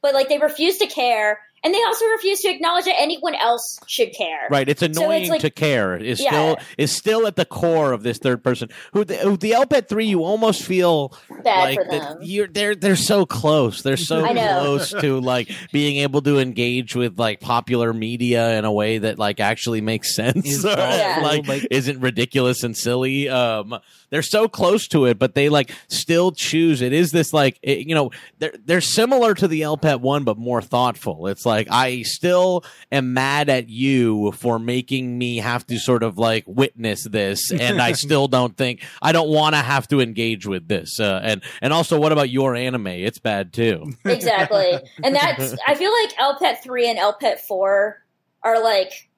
but 0.02 0.14
like 0.14 0.30
they 0.30 0.38
refuse 0.38 0.78
to 0.78 0.88
care, 0.88 1.40
and 1.64 1.74
they 1.74 1.82
also 1.84 2.06
refuse 2.08 2.40
to 2.42 2.50
acknowledge 2.50 2.86
that 2.86 2.96
anyone 3.00 3.36
else 3.36 3.80
should 3.88 4.14
care. 4.14 4.48
Right. 4.50 4.68
It's 4.68 4.82
annoying 4.82 5.30
like- 5.30 5.42
to 5.42 5.50
care. 5.50 5.96
Is 5.98 6.20
Yeah. 6.22 6.30
still 6.30 6.58
is 6.78 6.92
still 6.92 7.28
at 7.28 7.36
the 7.36 7.46
core 7.46 7.92
of 7.92 8.04
this 8.04 8.18
third 8.18 8.44
person. 8.44 8.70
Who 8.94 9.04
the, 9.04 9.16
who 9.18 9.38
the 9.38 9.52
LPET 9.52 9.88
three, 9.90 10.06
you 10.06 10.24
almost 10.24 10.62
feel 10.64 11.14
Bad 11.44 11.64
like 11.64 11.76
for 11.80 11.84
that 11.92 12.02
them. 12.02 12.18
you're 12.22 12.48
they're 12.48 12.76
they're 12.76 12.96
so 12.96 13.26
close. 13.26 13.82
They're 13.82 13.98
so 13.98 14.22
close 14.34 14.92
to 14.92 15.20
like 15.20 15.50
being 15.72 15.98
able 15.98 16.22
to 16.24 16.40
engage 16.40 16.96
with 16.96 17.20
like 17.20 17.40
popular 17.40 17.94
media 17.94 18.58
in 18.58 18.66
a 18.66 18.72
way 18.72 18.98
that 19.00 19.20
like 19.20 19.40
actually 19.40 19.82
makes 19.82 20.16
sense. 20.16 20.46
Is 20.48 20.66
or, 20.66 20.70
Yeah. 20.70 21.20
like, 21.24 21.48
like- 21.48 21.68
isn't 21.72 22.00
ridiculous 22.00 22.64
and 22.64 22.76
silly. 22.78 23.30
Um 23.30 23.80
they're 24.12 24.22
so 24.24 24.48
close 24.48 24.88
to 24.88 25.06
it, 25.06 25.20
but 25.20 25.36
they 25.36 25.50
like 25.50 25.72
still 25.88 26.32
choose. 26.32 26.82
It 26.82 26.94
is 26.94 27.12
this 27.12 27.32
like 27.34 27.60
it, 27.62 27.86
you 27.88 27.94
know 27.94 28.10
they're 28.40 28.54
they're 28.66 28.82
similar 28.82 29.34
to 29.36 29.48
the 29.48 29.62
LPET 29.62 30.00
one, 30.02 30.24
but 30.24 30.38
more 30.38 30.62
thoughtful. 30.62 31.28
It's 31.28 31.46
like 31.46 31.49
I 31.70 32.04
still 32.04 32.64
am 32.92 33.14
mad 33.14 33.50
at 33.50 33.70
you 33.70 34.32
for 34.34 34.60
making 34.60 35.18
me 35.18 35.38
have 35.38 35.66
to 35.68 35.80
sort 35.80 36.04
of 36.04 36.18
like 36.18 36.44
witness 36.48 37.04
this, 37.04 37.52
and 37.52 37.82
I 37.82 37.92
still 37.94 38.28
don't 38.28 38.56
think 38.56 38.84
I 39.02 39.12
don't 39.12 39.30
want 39.30 39.56
to 39.56 39.62
have 39.62 39.88
to 39.90 40.02
engage 40.02 40.46
with 40.46 40.68
this. 40.68 41.00
Uh, 41.00 41.20
and 41.24 41.42
and 41.62 41.74
also, 41.74 42.00
what 42.00 42.12
about 42.12 42.30
your 42.30 42.56
anime? 42.56 42.88
It's 42.88 43.20
bad 43.20 43.54
too. 43.54 43.94
exactly, 44.06 44.80
and 45.04 45.16
that's 45.16 45.56
I 45.66 45.76
feel 45.76 45.92
like 45.92 46.16
LPET 46.18 46.64
three 46.64 46.90
and 46.90 47.00
LPET 47.00 47.40
four 47.40 48.04
are 48.44 48.64
like 48.64 49.10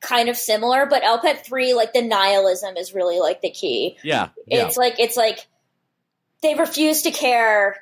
kind 0.00 0.28
of 0.28 0.36
similar, 0.36 0.86
but 0.86 1.02
LPET 1.02 1.44
three 1.44 1.74
like 1.74 1.92
the 1.92 2.02
nihilism 2.02 2.76
is 2.76 2.94
really 2.94 3.20
like 3.20 3.40
the 3.40 3.50
key. 3.50 3.96
Yeah, 4.02 4.28
yeah, 4.46 4.66
It's 4.66 4.76
like 4.76 4.98
it's 4.98 5.16
like 5.16 5.46
they 6.42 6.54
refuse 6.54 7.02
to 7.02 7.10
care 7.10 7.76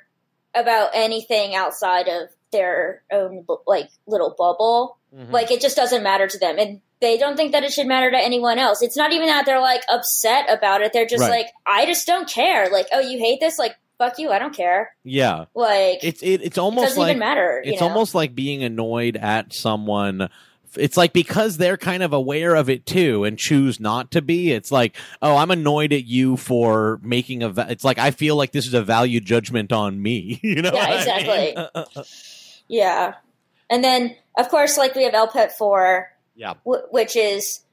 about 0.54 0.90
anything 0.94 1.54
outside 1.54 2.08
of 2.08 2.28
their 2.52 3.02
own 3.12 3.44
like 3.66 3.88
little 4.06 4.34
bubble. 4.36 4.98
Mhm. 5.14 5.32
Like 5.32 5.50
it 5.50 5.60
just 5.60 5.76
doesn't 5.76 6.02
matter 6.02 6.26
to 6.28 6.38
them, 6.38 6.58
and 6.58 6.80
they 7.00 7.16
don't 7.18 7.36
think 7.36 7.52
that 7.52 7.64
it 7.64 7.72
should 7.72 7.86
matter 7.86 8.10
to 8.10 8.18
anyone 8.18 8.58
else. 8.58 8.82
It's 8.82 8.96
not 8.96 9.12
even 9.12 9.26
that 9.28 9.46
they're 9.46 9.60
like 9.60 9.82
upset 9.90 10.50
about 10.52 10.82
it. 10.82 10.92
They're 10.92 11.06
just 11.06 11.22
Right. 11.22 11.30
like, 11.30 11.46
I 11.66 11.86
just 11.86 12.06
don't 12.06 12.28
care. 12.28 12.68
Like, 12.70 12.86
oh, 12.92 13.00
you 13.00 13.18
hate 13.18 13.40
this? 13.40 13.58
Like, 13.58 13.76
fuck 13.98 14.18
you. 14.18 14.30
I 14.30 14.38
don't 14.38 14.54
care. 14.54 14.94
yeah. 15.02 15.46
Like, 15.54 16.04
It's 16.04 16.22
it, 16.22 16.42
it's 16.42 16.56
it 16.56 16.58
almost 16.58 16.88
doesn't 16.88 17.00
like 17.00 17.10
even 17.10 17.18
matter. 17.20 17.62
it's 17.64 17.80
know? 17.80 17.88
almost 17.88 18.14
like 18.14 18.34
being 18.34 18.62
annoyed 18.62 19.16
at 19.16 19.52
someone 19.52 20.28
it's 20.76 20.96
like 20.96 21.12
because 21.12 21.56
they're 21.56 21.76
kind 21.76 22.00
of 22.00 22.12
aware 22.12 22.54
of 22.54 22.70
it 22.70 22.86
too 22.86 23.24
and 23.24 23.36
choose 23.36 23.80
not 23.80 24.12
to 24.12 24.22
be 24.22 24.52
it's 24.52 24.70
like 24.70 24.96
oh 25.20 25.36
i'm 25.36 25.50
annoyed 25.50 25.92
at 25.92 26.04
you 26.04 26.36
for 26.36 27.00
making 27.02 27.42
a 27.42 27.48
va- 27.48 27.66
it's 27.70 27.82
like 27.82 27.98
i 27.98 28.12
feel 28.12 28.36
like 28.36 28.52
this 28.52 28.68
is 28.68 28.72
a 28.74 28.80
value 28.80 29.18
judgment 29.18 29.72
on 29.72 30.00
me 30.00 30.38
you 30.44 30.62
know 30.62 30.70
Yeah, 30.72 30.88
what 30.90 31.08
I 31.08 31.84
mean? 31.96 32.04
yeah. 32.70 33.14
And 33.68 33.84
then, 33.84 34.16
of 34.38 34.48
course, 34.48 34.78
like 34.78 34.94
we 34.94 35.04
have 35.04 35.12
LPET 35.14 35.52
4, 35.52 36.10
Yeah. 36.34 36.54
w- 36.64 36.84
which 36.90 37.14
is 37.16 37.64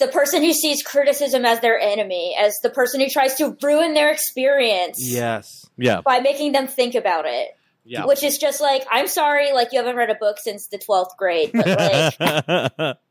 the 0.00 0.08
person 0.08 0.42
who 0.42 0.52
sees 0.52 0.82
criticism 0.82 1.44
as 1.44 1.60
their 1.60 1.78
enemy, 1.78 2.36
as 2.38 2.54
the 2.62 2.70
person 2.70 3.00
who 3.00 3.08
tries 3.08 3.34
to 3.36 3.56
ruin 3.62 3.94
their 3.94 4.10
experience 4.10 4.98
Yes. 5.00 5.66
Yeah. 5.76 6.00
by 6.02 6.20
making 6.20 6.52
them 6.52 6.66
think 6.66 6.94
about 6.94 7.24
it. 7.26 7.48
Yeah. 7.84 8.04
Which 8.04 8.22
is 8.22 8.36
just 8.38 8.60
like, 8.60 8.86
I'm 8.90 9.06
sorry, 9.06 9.52
like 9.52 9.72
you 9.72 9.78
haven't 9.78 9.96
read 9.96 10.10
a 10.10 10.14
book 10.14 10.36
since 10.38 10.66
the 10.68 10.78
12th 10.78 11.16
grade, 11.16 11.50
but 11.54 11.66
like, 11.66 12.96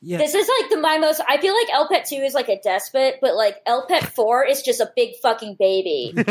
Yeah. 0.00 0.18
this 0.18 0.32
is 0.34 0.48
like 0.60 0.70
the 0.70 0.76
my 0.78 0.98
most, 0.98 1.20
I 1.28 1.38
feel 1.38 1.54
like 1.54 1.68
LPET 1.68 2.08
2 2.08 2.16
is 2.16 2.32
like 2.34 2.48
a 2.48 2.60
despot, 2.60 3.16
but 3.20 3.34
like 3.34 3.64
LPET 3.64 4.04
4 4.14 4.44
is 4.46 4.62
just 4.62 4.80
a 4.80 4.90
big 4.94 5.14
fucking 5.22 5.56
baby. 5.58 6.12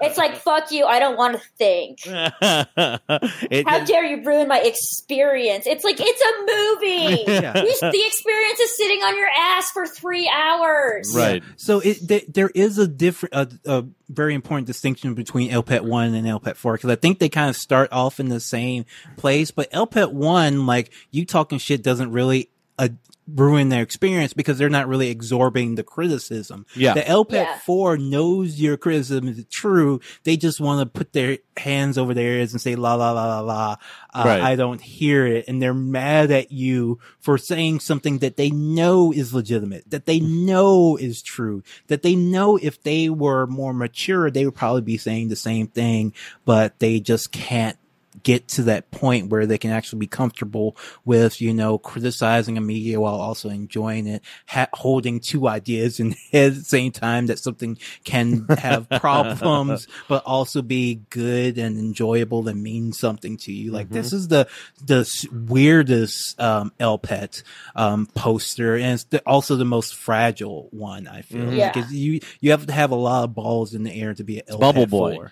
It's 0.00 0.18
like, 0.18 0.36
fuck 0.36 0.70
you, 0.70 0.84
I 0.86 0.98
don't 0.98 1.16
want 1.16 1.34
to 1.34 1.42
think. 1.58 1.98
It- 2.06 3.68
How 3.68 3.84
dare 3.84 4.04
you 4.04 4.24
ruin 4.24 4.48
my 4.48 4.60
experience? 4.60 5.66
It's 5.66 5.84
like 5.84 5.96
it's 5.98 6.22
a 6.22 6.32
movie. 6.40 7.24
Yeah. 7.36 7.52
The 7.96 8.02
experience 8.06 8.60
is 8.60 8.76
sitting 8.76 8.98
on 9.02 9.16
your 9.16 9.28
ass 9.28 9.70
for 9.70 9.86
three 9.86 10.28
hours. 10.32 11.12
Right. 11.14 11.42
So 11.56 11.80
it 11.80 12.06
th- 12.06 12.26
there 12.28 12.50
is 12.54 12.78
a 12.78 12.86
different, 12.88 13.34
a, 13.66 13.70
a 13.78 13.84
very 14.08 14.34
important 14.34 14.66
distinction 14.66 15.14
between 15.14 15.50
LPET 15.50 15.82
one 15.82 16.14
and 16.14 16.26
LPET 16.26 16.56
four 16.56 16.74
because 16.74 16.90
I 16.90 16.96
think 16.96 17.18
they 17.18 17.28
kind 17.28 17.50
of 17.50 17.56
start 17.56 17.92
off 17.92 18.20
in 18.20 18.28
the 18.28 18.40
same 18.40 18.84
place, 19.16 19.50
but 19.50 19.70
LPET 19.72 20.12
one, 20.12 20.66
like 20.66 20.92
you 21.10 21.24
talking 21.24 21.58
shit, 21.58 21.82
doesn't 21.82 22.12
really 22.12 22.50
uh, 22.78 22.88
ruin 23.28 23.68
their 23.70 23.82
experience 23.82 24.32
because 24.32 24.56
they're 24.58 24.68
not 24.68 24.86
really 24.86 25.10
absorbing 25.10 25.74
the 25.74 25.82
criticism. 25.82 26.64
Yeah. 26.76 26.94
The 26.94 27.02
LPET 27.02 27.32
Yeah. 27.32 27.58
four 27.58 27.96
knows 27.98 28.60
your 28.60 28.76
criticism 28.76 29.26
is 29.28 29.44
true. 29.50 30.00
They 30.24 30.36
just 30.36 30.60
want 30.60 30.80
to 30.80 30.86
put 30.98 31.12
their 31.12 31.38
hands 31.56 31.98
over 31.98 32.14
their 32.14 32.34
ears 32.38 32.52
and 32.52 32.60
say 32.60 32.76
la 32.76 32.94
la 32.94 33.10
la 33.12 33.26
la 33.26 33.40
la. 33.40 33.76
Uh, 34.14 34.22
Right. 34.24 34.40
I 34.40 34.54
don't 34.56 34.80
hear 34.80 35.26
it, 35.26 35.46
and 35.48 35.60
they're 35.60 35.74
mad 35.74 36.30
at 36.30 36.52
you 36.52 36.98
for 37.18 37.36
saying 37.36 37.80
something 37.80 38.18
that 38.18 38.36
they 38.36 38.50
know 38.50 39.12
is 39.12 39.34
legitimate, 39.34 39.90
that 39.90 40.06
they 40.06 40.20
know 40.20 40.96
is 40.96 41.20
true, 41.22 41.62
that 41.88 42.02
they 42.02 42.14
know 42.14 42.56
if 42.56 42.80
they 42.82 43.08
were 43.10 43.46
more 43.46 43.72
mature, 43.74 44.30
they 44.30 44.44
would 44.44 44.54
probably 44.54 44.82
be 44.82 44.96
saying 44.98 45.28
the 45.28 45.36
same 45.36 45.66
thing, 45.66 46.14
but 46.44 46.78
they 46.78 47.00
just 47.00 47.32
can't 47.32 47.76
get 48.22 48.48
to 48.48 48.62
that 48.62 48.90
point 48.90 49.28
where 49.30 49.46
they 49.46 49.58
can 49.58 49.70
actually 49.70 49.98
be 50.00 50.06
comfortable 50.06 50.76
with, 51.04 51.40
you 51.40 51.52
know, 51.52 51.78
criticizing 51.78 52.56
a 52.56 52.60
media 52.60 53.00
while 53.00 53.14
also 53.16 53.48
enjoying 53.48 54.06
it, 54.06 54.22
ha- 54.46 54.68
holding 54.72 55.20
two 55.20 55.46
ideas 55.48 56.00
in 56.00 56.12
head 56.32 56.52
at 56.52 56.58
the 56.58 56.64
same 56.64 56.92
time 56.92 57.26
that 57.26 57.38
something 57.38 57.78
can 58.04 58.46
have 58.58 58.88
problems, 59.00 59.86
but 60.08 60.22
also 60.24 60.62
be 60.62 61.02
good 61.10 61.58
and 61.58 61.78
enjoyable 61.78 62.48
and 62.48 62.62
mean 62.62 62.92
something 62.92 63.36
to 63.38 63.52
you. 63.52 63.70
Like 63.70 63.88
this 63.90 64.12
is 64.12 64.28
the, 64.28 64.48
the 64.84 65.06
weirdest, 65.32 66.40
um, 66.40 66.72
LPET, 66.80 67.42
um, 67.74 68.06
poster. 68.14 68.74
And 68.76 68.94
it's 68.94 69.04
the, 69.04 69.20
also 69.26 69.56
the 69.56 69.64
most 69.64 69.94
fragile 69.94 70.68
one, 70.70 71.06
I 71.08 71.22
feel. 71.22 71.44
Mhm. 71.46 71.56
Yeah. 71.56 71.72
Because 71.72 71.92
you, 71.92 72.20
you 72.40 72.50
have 72.52 72.66
to 72.66 72.72
have 72.72 72.90
a 72.90 72.96
lot 72.96 73.24
of 73.24 73.34
balls 73.34 73.74
in 73.74 73.82
the 73.82 73.92
air 73.92 74.14
to 74.14 74.24
be 74.24 74.40
a 74.48 74.56
Bubble 74.56 74.86
Boy. 74.86 75.16
Boy. 75.16 75.26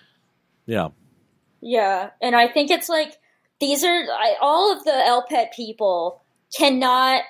yeah. 0.65 0.89
Yeah, 1.61 2.11
and 2.21 2.35
I 2.35 2.47
think 2.47 2.71
it's 2.71 2.89
like 2.89 3.17
these 3.59 3.83
are 3.83 3.89
I, 4.11 4.35
all 4.41 4.71
of 4.73 4.83
the 4.83 4.91
LPET 4.91 5.53
people 5.55 6.21
cannot 6.57 7.21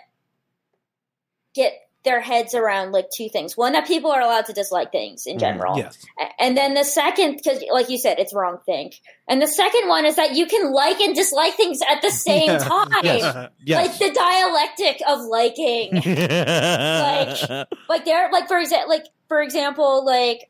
get 1.54 1.74
their 2.04 2.20
heads 2.22 2.54
around 2.54 2.92
like 2.92 3.08
two 3.16 3.30
things. 3.30 3.58
One, 3.58 3.74
that 3.74 3.88
people 3.88 4.12
are 4.12 4.22
allowed 4.22 4.46
to 4.46 4.54
dislike 4.54 4.92
things 4.92 5.26
in 5.26 5.38
Mm, 5.38 5.40
general. 5.40 5.78
Yes. 5.80 5.98
And 6.40 6.56
then 6.56 6.76
the 6.76 6.84
second, 6.84 7.38
because 7.38 7.64
like 7.72 7.90
you 7.90 7.98
said, 7.98 8.20
it's 8.20 8.32
wrong 8.32 8.60
think. 8.64 9.02
And 9.28 9.42
the 9.42 9.48
second 9.48 9.88
one 9.88 10.06
is 10.06 10.16
that 10.18 10.36
you 10.36 10.46
can 10.46 10.72
like 10.72 11.00
and 11.02 11.16
dislike 11.16 11.56
things 11.56 11.80
at 11.90 12.04
the 12.04 12.12
same 12.12 12.48
Yeah. 12.52 12.58
time. 12.60 12.90
Yes. 13.04 13.50
Yes. 13.66 13.88
Like 13.88 13.98
the 13.98 14.14
dialectic 14.20 15.02
of 15.08 15.22
liking. 15.22 16.02
Like 17.56 17.68
like 17.90 18.06
there, 18.06 18.30
like 18.32 18.48
for 18.48 18.60
example, 18.60 18.90
like 18.90 19.06
for 19.28 19.42
example, 19.42 20.06
like 20.06 20.50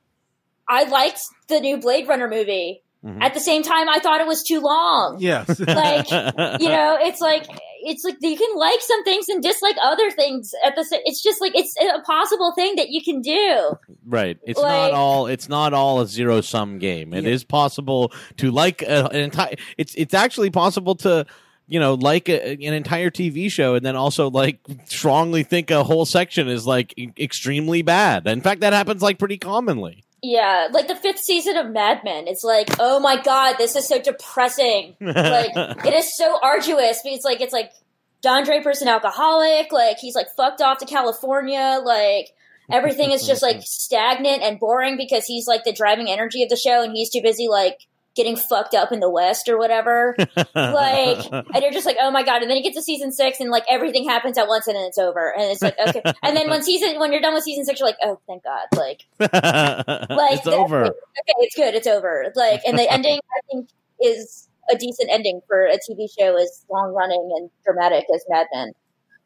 I 0.68 0.84
liked 0.84 1.22
the 1.48 1.60
new 1.62 1.78
Blade 1.78 2.08
Runner 2.10 2.28
movie. 2.28 2.82
Mhm. 3.06 3.22
At 3.22 3.34
the 3.36 3.40
same 3.40 3.62
time, 3.62 3.88
I 3.88 4.00
thought 4.00 4.20
it 4.22 4.28
was 4.28 4.42
too 4.44 4.60
long. 4.62 5.18
Yes. 5.20 5.60
Like, 5.68 6.10
You 6.10 6.70
know, 6.70 6.98
it's 7.00 7.22
like 7.22 7.46
it's 7.88 8.04
like 8.04 8.18
you 8.22 8.36
can 8.36 8.56
like 8.58 8.82
some 8.82 9.04
things 9.04 9.30
and 9.30 9.44
dislike 9.44 9.76
other 9.84 10.10
things 10.10 10.52
at 10.66 10.76
the 10.76 10.84
same. 10.84 11.02
It's 11.06 11.22
just 11.22 11.40
like 11.40 11.52
it's 11.56 11.76
a 11.78 12.02
possible 12.02 12.52
thing 12.56 12.78
that 12.78 12.90
you 12.90 13.04
can 13.04 13.22
do. 13.22 13.78
Right. 14.08 14.38
It's 14.44 14.60
Like- 14.60 14.92
not 14.92 14.92
all. 14.94 15.28
It's 15.28 15.48
not 15.50 15.74
all 15.74 16.02
a 16.02 16.08
zero 16.08 16.42
sum 16.42 16.80
game. 16.80 17.14
It 17.14 17.26
is 17.28 17.44
Yeah. 17.44 17.48
possible 17.50 18.12
to 18.38 18.50
like 18.50 18.82
a, 18.82 19.06
an 19.12 19.18
entire. 19.20 19.56
It's 19.78 19.94
it's 19.96 20.14
actually 20.16 20.50
possible 20.50 20.96
to 20.96 21.26
you 21.68 21.80
know 21.80 21.94
like 21.96 22.28
a, 22.30 22.54
an 22.54 22.74
entire 22.74 23.12
TV 23.12 23.52
show 23.52 23.76
and 23.76 23.86
then 23.86 23.96
also 23.96 24.32
like 24.32 24.60
strongly 24.86 25.44
think 25.44 25.70
a 25.70 25.84
whole 25.84 26.06
section 26.06 26.48
is 26.48 26.66
like 26.66 26.96
extremely 27.20 27.84
bad. 27.84 28.26
In 28.26 28.42
fact, 28.42 28.62
that 28.62 28.74
happens 28.74 29.04
like 29.04 29.20
pretty 29.20 29.38
commonly. 29.38 30.05
Yeah, 30.28 30.70
like 30.72 30.88
the 30.88 30.96
fifth 30.96 31.20
season 31.20 31.56
of 31.56 31.70
Mad 31.70 32.02
Men. 32.04 32.28
It's 32.28 32.44
like, 32.44 32.68
oh 32.80 33.00
my 33.00 33.22
god, 33.22 33.58
this 33.60 33.76
is 33.76 33.88
so 33.88 34.02
depressing. 34.02 34.96
like 35.00 35.52
it 35.86 35.94
is 35.94 36.18
so 36.18 36.40
arduous. 36.42 37.00
It's 37.06 37.24
like 37.24 37.42
it's 37.42 37.54
like 37.54 37.72
Don 38.22 38.44
Draper's 38.44 38.82
an 38.82 38.88
alcoholic. 38.88 39.72
Like 39.72 40.00
he's 40.00 40.16
like 40.16 40.28
fucked 40.36 40.62
off 40.62 40.80
to 40.80 40.88
California. 40.88 41.80
Like 41.84 42.32
everything 42.72 43.12
is 43.12 43.28
just 43.28 43.44
like 43.44 43.58
stagnant 43.62 44.42
and 44.42 44.60
boring 44.60 44.98
because 44.98 45.26
he's 45.26 45.46
like 45.46 45.64
the 45.64 45.74
driving 45.74 46.10
energy 46.10 46.42
of 46.42 46.50
the 46.50 46.56
show, 46.56 46.82
and 46.82 46.94
he's 46.94 47.12
too 47.12 47.22
busy 47.22 47.48
like 47.48 47.78
getting 48.16 48.36
fucked 48.36 48.74
up 48.74 48.92
in 48.92 49.00
the 49.00 49.10
West 49.10 49.50
or 49.50 49.58
whatever. 49.58 50.16
like, 50.56 51.26
and 51.32 51.62
you're 51.62 51.72
just 51.72 51.86
like, 51.86 51.98
oh 52.00 52.12
my 52.12 52.24
god. 52.24 52.42
And 52.42 52.50
then 52.50 52.58
you 52.58 52.64
get 52.64 52.74
to 52.74 52.82
season 52.82 53.12
six, 53.12 53.40
and 53.40 53.50
like 53.50 53.64
everything 53.70 54.08
happens 54.08 54.38
at 54.38 54.48
once, 54.48 54.68
and 54.68 54.76
then 54.76 54.86
it's 54.86 54.98
over. 54.98 55.34
And 55.34 55.52
it's 55.52 55.62
like, 55.62 55.76
okay. 55.88 56.02
And 56.24 56.36
then 56.36 56.50
when 56.50 56.64
season 56.64 57.00
when 57.00 57.12
you're 57.12 57.22
done 57.22 57.34
with 57.34 57.44
season 57.44 57.66
six, 57.66 57.80
you're 57.80 57.90
like, 57.90 57.98
oh 58.04 58.20
thank 58.28 58.44
God. 58.44 58.68
Like 58.76 59.06
it's 59.20 60.48
over. 60.48 60.86
okay, 60.86 60.94
it's 61.40 61.56
good, 61.56 61.76
it's 61.76 61.88
over. 61.88 62.32
Like, 62.36 62.62
and 62.66 62.78
the 62.78 62.92
ending, 62.92 63.20
I 63.20 63.40
think, 63.52 63.70
is 64.02 64.48
a 64.72 64.76
decent 64.76 65.10
ending 65.12 65.42
for 65.48 65.66
a 65.66 65.78
TV 65.78 66.08
show 66.18 66.36
as 66.38 66.66
long 66.70 66.94
running 66.94 67.30
and 67.38 67.50
dramatic 67.64 68.06
as 68.14 68.26
Mad 68.30 68.48
Men. 68.54 68.72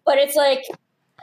But 0.06 0.18
it's 0.18 0.36
like, 0.36 0.64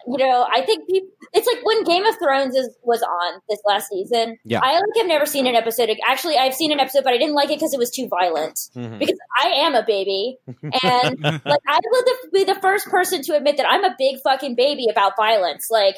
you 0.07 0.19
know, 0.19 0.47
I 0.53 0.63
think 0.63 0.89
people, 0.89 1.09
it's 1.33 1.47
like 1.47 1.65
when 1.65 1.85
Game 1.85 2.05
of 2.07 2.17
Thrones 2.19 2.55
is, 2.55 2.77
was 2.83 3.03
on 3.03 3.41
this 3.49 3.61
last 3.67 3.89
season. 3.89 4.39
Yeah. 4.45 4.61
I 4.63 4.75
like 4.75 4.83
have 4.99 5.07
never 5.07 5.27
seen 5.27 5.47
an 5.47 5.55
episode. 5.55 5.91
Actually, 6.07 6.37
I've 6.37 6.55
seen 6.55 6.73
an 6.73 6.81
episode, 6.81 7.05
but 7.05 7.13
I 7.13 7.19
didn't 7.19 7.35
like 7.35 7.51
it 7.51 7.59
because 7.59 7.75
it 7.75 7.79
was 7.79 7.91
too 7.91 8.09
violent. 8.09 8.59
Mhm. 8.75 8.99
Because 8.99 9.19
I 9.43 9.49
am 9.49 9.75
a 9.75 9.85
baby, 9.85 10.39
and 10.47 10.63
like 11.23 11.61
I 11.69 11.79
the- 11.81 12.29
be 12.33 12.45
the 12.45 12.55
first 12.63 12.87
person 12.89 13.23
to 13.23 13.37
admit 13.37 13.57
that 13.57 13.67
I'm 13.69 13.85
a 13.85 13.95
big 13.99 14.17
fucking 14.23 14.55
baby 14.55 14.87
about 14.91 15.13
violence. 15.17 15.69
Like, 15.71 15.97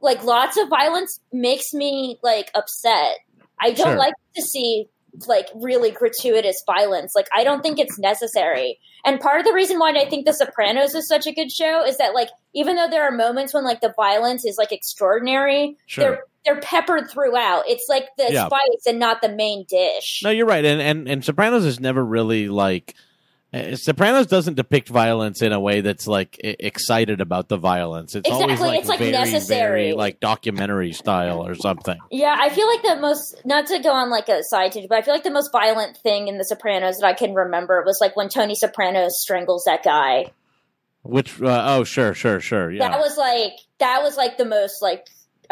like 0.00 0.22
lots 0.24 0.56
of 0.58 0.68
violence 0.68 1.20
makes 1.32 1.72
me 1.72 2.18
like 2.22 2.50
upset. 2.54 3.16
I 3.60 3.70
don't 3.70 3.86
Sure. 3.86 3.96
like 3.96 4.14
to 4.36 4.42
see 4.42 4.88
like 5.26 5.46
really 5.54 5.90
gratuitous 5.90 6.62
violence. 6.66 7.14
Like 7.14 7.28
I 7.34 7.44
don't 7.44 7.62
think 7.62 7.78
it's 7.78 7.98
necessary. 7.98 8.78
And 9.04 9.20
part 9.20 9.40
of 9.40 9.46
the 9.46 9.52
reason 9.52 9.78
why 9.78 9.90
I 9.92 10.08
think 10.08 10.26
The 10.26 10.32
Sopranos 10.32 10.94
is 10.94 11.06
such 11.08 11.26
a 11.26 11.32
good 11.32 11.50
show 11.50 11.84
is 11.84 11.98
that 11.98 12.14
like 12.14 12.28
even 12.54 12.76
though 12.76 12.88
there 12.88 13.02
are 13.04 13.10
moments 13.10 13.52
when 13.52 13.64
like 13.64 13.80
the 13.80 13.92
violence 13.96 14.44
is 14.44 14.56
like 14.58 14.72
extraordinary, 14.72 15.76
Sure. 15.86 16.04
they're 16.04 16.24
they're 16.44 16.60
peppered 16.60 17.08
throughout. 17.10 17.64
It's 17.68 17.86
like 17.88 18.08
the 18.16 18.28
Yeah. 18.32 18.46
spice 18.46 18.86
and 18.86 18.98
not 18.98 19.22
the 19.22 19.28
main 19.28 19.64
dish. 19.68 20.22
No, 20.24 20.30
you're 20.30 20.46
right, 20.46 20.64
and 20.64 20.80
and 20.80 21.08
and 21.08 21.24
Sopranos 21.24 21.64
is 21.64 21.78
never 21.80 22.04
really 22.04 22.48
like. 22.48 22.94
Uh, 23.52 23.76
Sopranos 23.76 24.26
doesn't 24.26 24.54
depict 24.54 24.88
violence 24.88 25.42
in 25.42 25.52
a 25.52 25.60
way 25.60 25.80
that's 25.80 26.06
like 26.06 26.38
excited 26.42 27.20
about 27.20 27.48
the 27.48 27.56
violence. 27.56 28.14
It's 28.14 28.28
always 28.28 28.60
like 28.60 28.80
it's, 28.80 28.88
like, 28.88 28.98
very, 28.98 29.12
necessary. 29.12 29.58
very 29.58 29.92
like 29.92 30.20
documentary 30.20 30.92
style 30.92 31.46
or 31.46 31.54
something. 31.54 31.98
Yeah, 32.10 32.34
I 32.38 32.48
feel 32.48 32.66
like 32.66 32.82
the 32.82 32.96
most 32.96 33.36
not 33.44 33.66
to 33.66 33.78
go 33.78 33.92
on 33.92 34.10
like 34.10 34.28
a 34.28 34.42
side 34.42 34.72
tangent, 34.72 34.88
but 34.88 34.98
I 34.98 35.02
feel 35.02 35.14
like 35.14 35.24
the 35.24 35.30
most 35.30 35.52
violent 35.52 35.96
thing 35.98 36.28
in 36.28 36.38
The 36.38 36.44
Sopranos 36.44 36.98
that 36.98 37.06
I 37.06 37.12
can 37.12 37.34
remember 37.34 37.82
was 37.84 37.98
like 38.00 38.16
when 38.16 38.28
Tony 38.28 38.54
Soprano 38.54 39.08
strangles 39.08 39.64
that 39.66 39.82
guy. 39.82 40.32
Which 41.02 41.40
uh, 41.42 41.64
oh 41.66 41.84
sure 41.84 42.14
sure 42.14 42.40
sure 42.40 42.70
yeah. 42.70 42.88
That 42.88 43.00
was 43.00 43.18
like 43.18 43.52
that 43.78 44.02
was 44.02 44.16
like 44.16 44.38
the 44.38 44.46
most 44.46 44.80
like. 44.80 45.06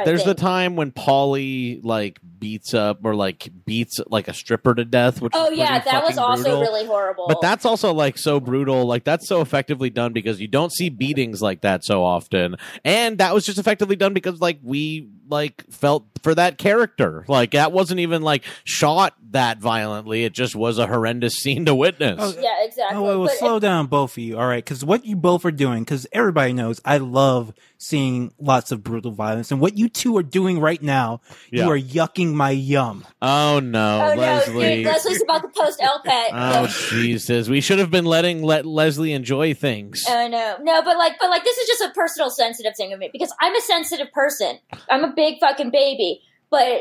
There's 0.05 0.25
the 0.25 0.35
time 0.35 0.77
when 0.77 0.93
Paulie 0.93 1.81
like 1.83 2.19
beats 2.39 2.75
up 2.75 3.01
or 3.05 3.15
like 3.15 3.51
beats 3.65 4.01
like 4.07 4.29
a 4.29 4.35
stripper 4.35 4.75
to 4.75 4.85
death. 4.85 5.21
Which 5.21 5.33
Oh 5.35 5.51
yeah, 5.51 5.79
that 5.79 6.05
was 6.05 6.19
also 6.19 6.43
brutal. 6.43 6.61
really 6.61 6.87
horrible. 6.87 7.27
But 7.29 7.41
that's 7.41 7.65
also 7.65 7.93
like 7.93 8.19
so 8.19 8.41
brutal. 8.41 8.87
Like 8.87 9.05
that's 9.05 9.29
so 9.29 9.41
effectively 9.41 9.91
done 9.91 10.13
because 10.13 10.41
you 10.41 10.49
don't 10.49 10.73
see 10.73 10.89
beatings 10.89 11.43
like 11.43 11.63
that 11.63 11.85
so 11.85 12.05
often. 12.05 12.57
And 12.85 13.19
that 13.19 13.35
was 13.35 13.47
just 13.47 13.59
effectively 13.59 13.97
done 13.97 14.15
because 14.15 14.41
like 14.41 14.59
we 14.63 15.09
like 15.31 15.65
felt 15.71 16.05
for 16.23 16.35
that 16.35 16.59
character. 16.59 17.25
Like 17.29 17.53
that 17.53 17.73
wasn't 17.73 18.01
even 18.01 18.23
like 18.23 18.45
shot 18.65 19.15
that 19.31 19.59
violently. 19.59 20.25
It 20.25 20.33
just 20.33 20.55
was 20.55 20.79
a 20.79 20.87
horrendous 20.87 21.35
scene 21.43 21.65
to 21.67 21.75
witness. 21.75 22.17
Oh, 22.21 22.35
yeah, 22.41 22.65
exactly. 22.65 22.97
Oh, 22.99 23.03
well, 23.03 23.25
But 23.27 23.39
slow 23.39 23.59
down, 23.61 23.87
both 23.87 24.13
of 24.13 24.19
you. 24.19 24.39
All 24.39 24.47
right, 24.47 24.63
because 24.65 24.85
what 24.85 25.05
you 25.05 25.17
both 25.17 25.45
are 25.45 25.51
doing, 25.51 25.85
because 25.85 26.07
everybody 26.13 26.53
knows 26.53 26.81
I 26.85 26.99
love 26.99 27.53
seeing 27.79 28.35
lots 28.39 28.73
of 28.73 28.83
brutal 28.85 29.11
violence. 29.13 29.51
And 29.51 29.59
what 29.61 29.79
you 29.79 29.89
two 29.89 30.17
are 30.19 30.23
doing 30.23 30.61
right 30.61 30.83
now, 30.83 31.21
Yeah. 31.51 31.65
you 31.65 31.71
are 31.71 31.79
yucking 31.79 32.35
my 32.35 32.51
yum. 32.51 33.07
Oh 33.23 33.61
no, 33.61 34.11
oh 34.13 34.15
Leslie. 34.17 34.83
no, 34.83 34.91
Leslie's 34.91 35.23
about 35.23 35.43
to 35.43 35.49
post 35.49 35.81
LPET. 35.81 36.31
Oh 36.61 36.67
Jesus! 36.91 37.49
We 37.49 37.61
should 37.61 37.79
have 37.79 37.91
been 37.91 38.05
letting 38.05 38.43
let 38.43 38.67
Leslie 38.67 39.13
enjoy 39.13 39.55
things. 39.55 40.03
Oh 40.09 40.29
no, 40.29 40.57
no, 40.61 40.83
but 40.83 40.97
like, 40.99 41.15
but 41.21 41.31
like, 41.31 41.45
this 41.45 41.57
is 41.57 41.69
just 41.69 41.83
a 41.83 41.91
personal 41.95 42.29
sensitive 42.31 42.75
thing 42.77 42.93
of 42.93 42.99
me 42.99 43.09
because 43.13 43.33
I'm 43.41 43.55
a 43.55 43.61
sensitive 43.61 44.13
person. 44.13 44.59
I'm 44.91 45.05
a 45.05 45.13
big 45.21 45.39
fucking 45.41 45.71
baby, 45.71 46.23
but 46.51 46.81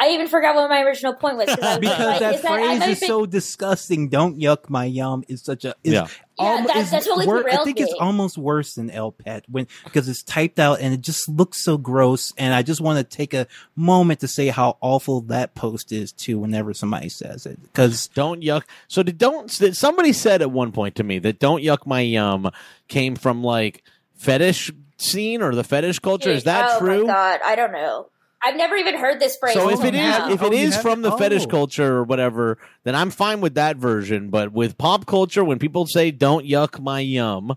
I 0.00 0.10
even 0.10 0.28
forgot 0.28 0.54
what 0.54 0.70
my 0.70 0.82
original 0.82 1.12
point 1.12 1.38
was 1.38 1.46
'cause 1.48 1.58
I 1.60 1.70
was 1.70 1.78
Because 1.80 1.98
like, 1.98 2.20
that 2.20 2.34
is 2.36 2.42
that 2.42 2.52
phrase 2.52 2.80
a 2.82 2.88
is 2.90 3.00
big- 3.00 3.08
so 3.08 3.26
disgusting. 3.26 4.08
Don't 4.08 4.38
yuck 4.38 4.70
my 4.70 4.84
yum 4.84 5.24
is 5.26 5.42
such 5.42 5.64
a 5.64 5.74
is 5.82 5.94
Yeah. 5.94 6.06
Yeah, 6.38 6.44
almo- 6.44 6.68
that- 6.68 6.76
is 6.76 6.90
that 6.92 7.02
totally 7.02 7.26
wor- 7.26 7.38
I 7.38 7.42
derailed 7.42 7.64
think 7.64 7.80
it's 7.80 7.92
almost 7.94 8.38
worse 8.38 8.74
than 8.74 8.90
El 8.90 9.10
Pet 9.10 9.44
when 9.48 9.66
because 9.82 10.08
it's 10.08 10.22
typed 10.22 10.60
out 10.60 10.78
and 10.80 10.94
it 10.94 11.00
just 11.00 11.28
looks 11.28 11.64
so 11.64 11.76
gross. 11.78 12.32
And 12.38 12.54
I 12.54 12.62
just 12.62 12.80
want 12.80 12.98
to 12.98 13.16
take 13.16 13.34
a 13.34 13.48
moment 13.74 14.20
to 14.20 14.28
say 14.28 14.46
how 14.46 14.76
awful 14.80 15.22
that 15.22 15.56
post 15.56 15.90
is 15.90 16.12
too. 16.12 16.38
Whenever 16.38 16.72
somebody 16.74 17.08
says 17.08 17.44
it, 17.44 17.60
because 17.60 18.06
Don't 18.14 18.40
yuck. 18.40 18.62
So 18.86 19.02
did 19.02 19.18
don't 19.18 19.50
somebody 19.50 20.12
said 20.12 20.42
at 20.42 20.52
one 20.52 20.70
point 20.70 20.94
to 20.94 21.02
me 21.02 21.18
that 21.18 21.40
"don't 21.40 21.60
yuck 21.64 21.86
my 21.86 22.02
yum" 22.02 22.52
came 22.86 23.16
from 23.16 23.42
like 23.42 23.82
fetish 24.14 24.70
scene 24.98 25.42
or 25.42 25.54
the 25.54 25.64
fetish 25.64 25.98
culture. 26.00 26.30
Is 26.30 26.44
that 26.44 26.72
oh 26.74 26.78
true? 26.78 27.06
my 27.06 27.12
god, 27.12 27.40
I 27.44 27.54
don't 27.56 27.72
know. 27.72 28.08
I've 28.40 28.56
never 28.56 28.76
even 28.76 28.96
heard 28.96 29.18
this 29.20 29.36
phrase. 29.36 29.54
So 29.54 29.68
if 29.70 29.82
it 29.84 29.94
is 29.96 30.16
if 30.30 30.42
Oh, 30.42 30.46
it 30.46 30.52
you 30.52 30.58
is 30.68 30.76
from 30.76 31.02
the 31.02 31.10
fetish 31.12 31.44
Oh. 31.44 31.48
culture 31.48 31.96
or 31.96 32.04
whatever, 32.04 32.58
then 32.84 32.94
I'm 32.94 33.10
fine 33.10 33.40
with 33.40 33.54
that 33.54 33.76
version. 33.78 34.30
But 34.30 34.52
with 34.52 34.78
pop 34.78 35.06
culture, 35.06 35.42
when 35.42 35.58
people 35.58 35.86
say 35.86 36.10
"don't 36.12 36.46
yuck 36.46 36.78
my 36.80 37.00
yum," 37.00 37.56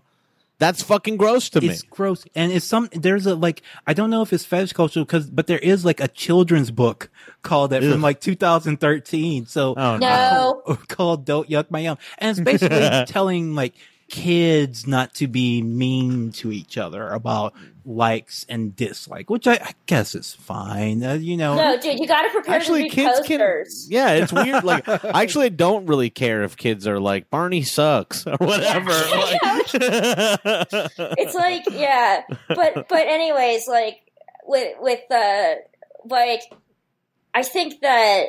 that's 0.58 0.82
fucking 0.82 1.18
gross 1.18 1.48
to 1.50 1.60
me. 1.60 1.68
it's 1.68 1.82
gross. 1.82 2.24
And 2.34 2.50
it's 2.52 2.66
some 2.66 2.88
there's 2.92 3.26
a 3.26 3.36
like 3.36 3.62
I 3.86 3.94
don't 3.94 4.10
know 4.10 4.22
if 4.22 4.32
it's 4.32 4.44
fetish 4.44 4.72
culture 4.72 5.00
because 5.00 5.30
but 5.30 5.46
there 5.46 5.58
is 5.60 5.84
like 5.84 6.00
a 6.00 6.08
children's 6.08 6.72
book 6.72 7.10
called 7.42 7.70
that 7.70 7.84
Ugh. 7.84 7.92
from 7.92 8.02
like 8.02 8.20
2013. 8.20 9.46
So 9.46 9.74
Oh, 9.76 9.96
no, 9.98 10.62
called 10.88 11.24
"Don't 11.24 11.48
Yuck 11.48 11.70
My 11.70 11.78
Yum," 11.80 11.98
and 12.18 12.30
it's 12.30 12.40
basically 12.40 13.04
telling 13.06 13.54
like 13.54 13.74
kids 14.12 14.86
not 14.86 15.14
to 15.14 15.26
be 15.26 15.62
mean 15.62 16.32
to 16.32 16.52
each 16.52 16.76
other 16.76 17.08
about 17.08 17.54
likes 17.86 18.44
and 18.46 18.76
dislike, 18.76 19.30
which 19.30 19.46
I, 19.46 19.54
I 19.54 19.72
guess 19.86 20.14
is 20.14 20.34
fine. 20.34 21.02
Uh, 21.02 21.14
you 21.14 21.38
know, 21.38 21.56
no, 21.56 21.80
dude, 21.80 21.98
you 21.98 22.06
got 22.06 22.22
to 22.24 22.28
prepare 22.28 22.56
Actually, 22.56 22.90
to 22.90 22.96
read 23.04 23.14
kids 23.14 23.26
can. 23.26 23.64
Yeah, 23.88 24.10
it's 24.12 24.32
weird. 24.32 24.62
Like, 24.72 24.86
I 24.86 25.22
actually 25.22 25.48
don't 25.48 25.86
really 25.86 26.10
care 26.10 26.42
if 26.42 26.58
kids 26.58 26.86
are 26.86 27.00
like 27.00 27.30
Barney 27.30 27.62
sucks 27.62 28.26
or 28.26 28.36
whatever. 28.36 28.92
Like, 29.12 29.70
it's 31.18 31.34
like 31.34 31.64
yeah 31.72 32.22
but 32.48 32.86
but 32.88 33.06
anyways 33.06 33.66
like 33.66 33.96
with 34.44 34.76
with 34.80 35.00
uh 35.10 35.54
like 36.04 36.42
i 37.34 37.42
think 37.42 37.80
that 37.80 38.24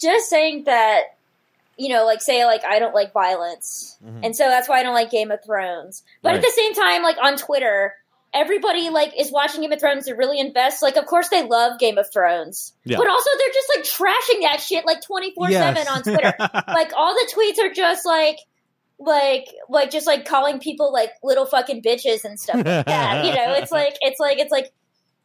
just 0.00 0.28
saying 0.28 0.64
that 0.64 1.02
you 1.80 1.88
know 1.88 2.04
like 2.04 2.20
say 2.20 2.44
like 2.44 2.62
i 2.64 2.78
don't 2.78 2.94
like 2.94 3.12
violence. 3.12 3.96
Mhm. 4.04 4.20
and 4.26 4.36
so 4.36 4.48
that's 4.48 4.68
why 4.68 4.80
i 4.80 4.82
don't 4.82 4.94
like 4.94 5.10
game 5.10 5.30
of 5.30 5.42
thrones. 5.44 6.02
But 6.22 6.30
Right. 6.30 6.36
at 6.36 6.42
the 6.42 6.52
same 6.54 6.74
time 6.74 7.02
like 7.02 7.16
on 7.22 7.36
twitter 7.36 7.94
everybody 8.32 8.90
like 8.90 9.12
is 9.18 9.32
watching 9.32 9.60
game 9.62 9.72
of 9.72 9.80
thrones 9.80 10.04
to 10.06 10.14
really 10.14 10.38
invest. 10.38 10.82
Like 10.82 10.96
of 10.96 11.04
course 11.06 11.28
they 11.30 11.42
love 11.42 11.80
game 11.80 11.98
of 11.98 12.06
thrones. 12.12 12.72
Yeah. 12.84 12.96
but 12.98 13.08
also 13.08 13.28
they're 13.38 13.52
just 13.52 13.72
like 13.76 13.84
trashing 14.12 14.42
that 14.42 14.60
shit 14.60 14.86
like 14.86 15.02
24 15.02 15.50
7 15.50 15.88
on 15.88 16.02
twitter. 16.02 16.32
Like 16.68 16.92
all 16.96 17.12
the 17.14 17.32
tweets 17.34 17.58
are 17.64 17.72
just 17.74 18.06
like 18.06 18.36
like 18.98 19.46
like 19.68 19.90
just 19.90 20.06
like 20.06 20.26
calling 20.26 20.60
people 20.60 20.92
like 20.92 21.10
little 21.22 21.46
fucking 21.46 21.82
bitches 21.82 22.24
and 22.24 22.38
stuff 22.38 22.56
like 22.56 22.86
that. 22.86 23.24
You 23.24 23.32
know 23.34 23.54
it's 23.54 23.72
like 23.72 23.96
it's 24.00 24.20
like 24.20 24.38
it's 24.38 24.52
like 24.52 24.70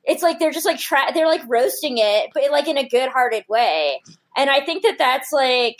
it's 0.03 0.23
like 0.23 0.39
they're 0.39 0.51
just 0.51 0.65
like 0.65 0.79
tra- 0.79 1.11
they're 1.13 1.27
like 1.27 1.41
roasting 1.47 1.97
it 1.97 2.29
but 2.33 2.49
like 2.51 2.67
in 2.67 2.77
a 2.77 2.87
good 2.87 3.09
hearted 3.09 3.43
way. 3.49 4.01
And 4.37 4.49
i 4.49 4.61
think 4.65 4.83
that 4.83 4.97
that's 4.97 5.31
like 5.31 5.77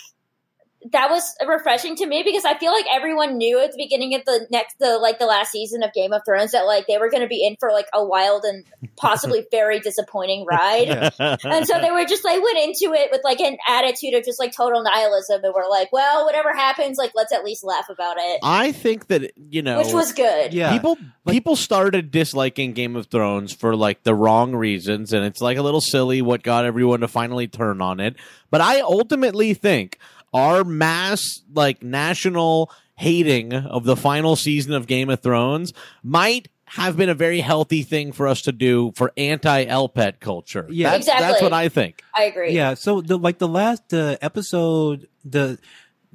that 0.92 1.10
was 1.10 1.36
refreshing 1.48 1.96
to 1.96 2.06
me 2.06 2.22
because 2.24 2.46
I 2.46 2.58
feel 2.58 2.72
like 2.72 2.86
everyone 2.92 3.38
knew 3.38 3.60
at 3.60 3.72
the 3.72 3.78
beginning 3.78 4.14
of 4.16 4.24
the 4.26 4.48
next, 4.52 4.78
the 4.80 4.98
like 4.98 5.20
the 5.20 5.26
last 5.26 5.52
season 5.52 5.84
of 5.84 5.92
Game 5.94 6.14
of 6.14 6.22
Thrones 6.26 6.52
that 6.52 6.64
like 6.66 6.86
they 6.88 6.98
were 6.98 7.10
going 7.10 7.22
to 7.24 7.28
be 7.28 7.46
in 7.46 7.56
for 7.60 7.72
like 7.72 7.88
a 7.94 8.06
wild 8.06 8.44
and 8.46 8.64
possibly 8.96 9.46
very 9.52 9.80
disappointing 9.80 10.46
ride 10.46 10.88
Yeah. 10.88 11.36
and 11.44 11.66
so 11.68 11.80
they 11.82 11.92
were 11.92 12.06
just 12.06 12.24
like 12.24 12.42
went 12.42 12.58
into 12.60 12.94
it 12.94 13.10
with 13.12 13.22
like 13.24 13.40
an 13.42 13.58
attitude 13.68 14.14
of 14.14 14.24
just 14.24 14.40
like 14.40 14.56
total 14.56 14.84
nihilism 14.84 15.42
and 15.44 15.54
were 15.54 15.66
like 15.70 15.92
well 15.92 16.26
whatever 16.26 16.54
happens 16.54 16.98
like 16.98 17.12
let's 17.16 17.34
at 17.34 17.44
least 17.44 17.64
laugh 17.64 17.90
about 17.90 18.18
it 18.20 18.40
I 18.44 18.72
think 18.72 19.08
that 19.08 19.32
you 19.50 19.62
know, 19.62 19.80
which 19.80 19.94
was 19.94 20.14
good 20.14 20.54
yeah. 20.54 20.72
people 20.72 20.98
Like- 21.26 21.34
people 21.34 21.56
started 21.56 22.12
disliking 22.12 22.74
Game 22.74 22.96
of 22.96 23.08
Thrones 23.08 23.54
for 23.54 23.76
like 23.76 24.04
the 24.04 24.14
wrong 24.14 24.56
reasons, 24.56 25.14
and 25.14 25.26
it's 25.26 25.42
like 25.42 25.58
a 25.58 25.62
little 25.62 25.82
silly 25.82 26.22
what 26.22 26.44
got 26.44 26.66
everyone 26.66 27.00
to 27.02 27.08
finally 27.08 27.48
turn 27.48 27.82
on 27.82 28.00
it. 28.00 28.16
But 28.52 28.62
I 28.62 28.82
ultimately 28.82 29.54
think 29.54 29.98
our 30.36 30.66
mass 30.66 31.42
like 31.54 31.82
national 31.82 32.70
hating 32.98 33.54
of 33.54 33.86
the 33.86 33.96
final 33.96 34.36
season 34.36 34.74
of 34.74 34.86
Game 34.86 35.10
of 35.10 35.22
Thrones 35.22 35.74
might 36.04 36.50
have 36.66 36.98
been 36.98 37.10
a 37.10 37.16
very 37.16 37.40
healthy 37.40 37.84
thing 37.84 38.12
for 38.12 38.28
us 38.28 38.42
to 38.42 38.52
do 38.52 38.92
for 38.96 39.14
anti 39.16 39.66
Elpet 39.66 40.20
culture. 40.20 40.68
Yeah. 40.70 40.92
that's, 40.92 41.06
that's 41.06 41.42
what 41.42 41.54
I 41.54 41.70
think. 41.70 42.02
I 42.14 42.24
agree 42.24 42.52
yeah. 42.52 42.74
So 42.74 43.00
the 43.02 43.18
like 43.18 43.38
the 43.38 43.48
last 43.48 43.94
uh, 43.94 44.18
episode, 44.22 45.08
the 45.24 45.58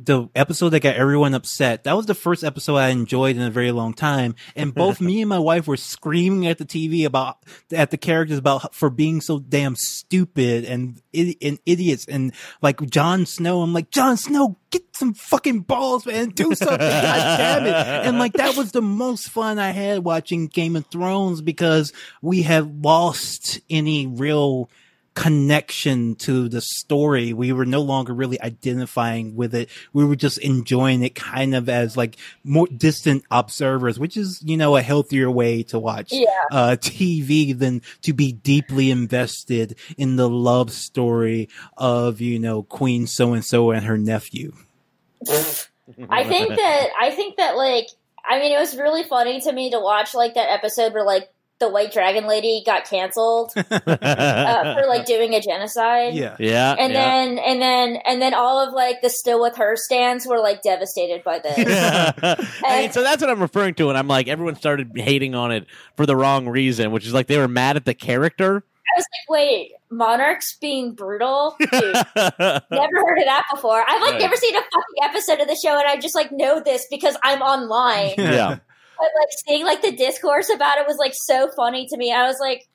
the 0.05 0.29
episode 0.35 0.71
that 0.71 0.81
got 0.81 0.97
everyone 0.97 1.35
upset. 1.35 1.85
That 1.85 1.97
was 1.97 2.07
the 2.07 2.15
first 2.15 2.43
episode 2.43 2.77
I 2.77 2.89
enjoyed 2.89 3.37
in 3.37 3.43
a 3.43 3.51
very 3.51 3.73
long 3.73 3.93
time. 3.93 4.35
And 4.57 4.75
both 4.75 5.01
me 5.01 5.21
and 5.21 5.29
my 5.29 5.39
wife 5.39 5.67
were 5.67 5.77
screaming 5.77 6.47
at 6.47 6.59
the 6.59 6.65
TV 6.65 7.05
about 7.05 7.39
at 7.73 7.91
the 7.91 7.97
characters 7.97 8.39
about 8.39 8.75
for 8.75 8.91
being 8.91 9.21
so 9.21 9.39
damn 9.39 9.77
stupid 9.77 10.65
and 10.65 11.01
and 11.15 11.59
idiots. 11.67 12.07
And 12.07 12.33
like 12.63 12.81
Jon 12.89 13.27
Snow, 13.27 13.63
I'm 13.63 13.73
like 13.73 13.91
Jon 13.91 14.17
Snow, 14.17 14.57
get 14.71 14.83
some 14.97 15.15
fucking 15.15 15.61
balls, 15.61 16.07
man, 16.07 16.31
do 16.31 16.55
something, 16.55 16.79
god 16.79 17.39
damn 17.39 17.67
it. 17.67 18.07
And 18.07 18.19
like 18.19 18.35
that 18.35 18.57
was 18.57 18.73
the 18.73 18.83
most 18.83 19.29
fun 19.29 19.59
I 19.59 19.71
had 19.71 20.05
watching 20.05 20.47
Game 20.47 20.77
of 20.77 20.87
Thrones 20.87 21.41
because 21.41 21.93
we 22.23 22.43
have 22.43 22.69
lost 22.69 23.61
any 23.69 24.07
real 24.07 24.71
connection 25.21 26.15
to 26.15 26.49
the 26.49 26.63
story. 26.63 27.35
We 27.35 27.53
were 27.53 27.67
no 27.67 27.83
longer 27.83 28.15
really 28.15 28.41
identifying 28.41 29.37
with 29.37 29.55
it. 29.55 29.69
We 29.93 30.05
were 30.05 30.17
just 30.17 30.39
enjoying 30.39 31.03
it 31.03 31.15
kind 31.15 31.55
of 31.55 31.69
as 31.69 31.95
like 31.97 32.17
more 32.43 32.67
distant 32.69 33.25
observers, 33.31 33.99
which 33.99 34.17
is, 34.17 34.43
you 34.43 34.57
know, 34.57 34.77
a 34.77 34.83
healthier 34.83 35.31
way 35.31 35.63
to 35.65 35.79
watch 35.79 36.09
Yeah. 36.11 36.27
uh, 36.51 36.77
TV 36.81 37.57
than 37.59 37.83
to 38.03 38.15
be 38.15 38.33
deeply 38.33 38.91
invested 38.91 39.77
in 39.99 40.17
the 40.17 40.29
love 40.29 40.73
story 40.73 41.51
of, 41.77 42.23
you 42.23 42.39
know, 42.39 42.63
Queen 42.63 43.07
so 43.07 43.35
and 43.35 43.45
so 43.45 43.73
and 43.73 43.85
her 43.85 43.99
nephew. 43.99 44.55
I 46.09 46.25
think 46.25 46.49
that 46.49 46.89
I 46.99 47.11
think 47.11 47.37
that 47.37 47.57
like 47.57 47.89
I 48.25 48.39
mean 48.39 48.53
it 48.53 48.59
was 48.59 48.77
really 48.77 49.03
funny 49.03 49.41
to 49.43 49.53
me 49.53 49.71
to 49.73 49.81
watch 49.81 50.15
like 50.15 50.35
that 50.35 50.51
episode 50.51 50.95
where 50.95 51.05
like 51.05 51.29
the 51.61 51.68
white 51.68 51.92
dragon 51.92 52.27
lady 52.27 52.62
got 52.66 52.85
canceled 52.85 53.53
uh, 53.57 53.62
for 54.75 54.87
like 54.88 55.05
doing 55.07 55.35
a 55.35 55.40
genocide 55.40 56.14
Yeah. 56.14 56.37
yeah, 56.38 56.75
and 56.79 56.92
yeah. 56.92 57.01
then 57.01 57.38
and 57.38 57.62
then 57.62 57.96
and 58.07 58.20
then 58.23 58.35
all 58.35 58.66
of 58.66 58.73
like 58.75 59.03
the 59.03 59.11
still 59.11 59.40
with 59.40 59.57
her 59.57 59.77
stands 59.77 60.27
were 60.27 60.40
like 60.40 60.62
devastated 60.62 61.23
by 61.23 61.38
this 61.38 61.57
I 62.64 62.81
mean, 62.83 62.92
so 62.92 63.03
that's 63.03 63.20
what 63.20 63.31
I'm 63.31 63.40
referring 63.42 63.75
to, 63.75 63.88
and 63.90 63.99
I'm 63.99 64.09
like, 64.09 64.27
everyone 64.29 64.57
started 64.57 64.90
hating 64.96 65.35
on 65.35 65.53
it 65.53 65.66
for 65.96 66.07
the 66.07 66.16
wrong 66.16 66.49
reason, 66.49 66.90
which 66.90 67.07
is 67.07 67.12
like 67.14 67.27
they 67.27 67.38
were 67.38 67.49
mad 67.49 67.77
at 67.77 67.85
the 67.85 67.94
character. 67.94 68.64
I 68.92 68.99
was 68.99 69.05
like, 69.12 69.29
wait, 69.38 69.73
monarchs 69.88 70.57
being 70.61 70.94
brutal? 70.94 71.55
Dude, 71.61 71.70
never 71.70 72.96
heard 72.96 73.18
of 73.18 73.25
that 73.27 73.44
before. 73.55 73.85
I've 73.87 74.01
like 74.03 74.12
Right. 74.14 74.20
never 74.23 74.35
seen 74.35 74.57
a 74.57 74.61
fucking 74.61 75.03
episode 75.05 75.40
of 75.40 75.46
the 75.46 75.55
show, 75.55 75.79
and 75.79 75.87
I 75.87 75.96
just 75.99 76.16
like 76.16 76.33
know 76.33 76.61
this 76.61 76.87
because 76.90 77.16
I'm 77.23 77.40
online. 77.40 78.14
yeah, 78.18 78.59
but 79.01 79.09
like 79.21 79.29
seeing 79.47 79.65
like 79.65 79.83
the 79.83 79.93
discourse 79.93 80.51
about 80.51 80.79
it 80.79 80.87
was 80.87 80.97
like 80.99 81.13
so 81.15 81.51
funny 81.57 81.87
to 81.89 81.97
me. 81.97 82.13
I 82.13 82.27
was 82.27 82.39
like, 82.41 82.69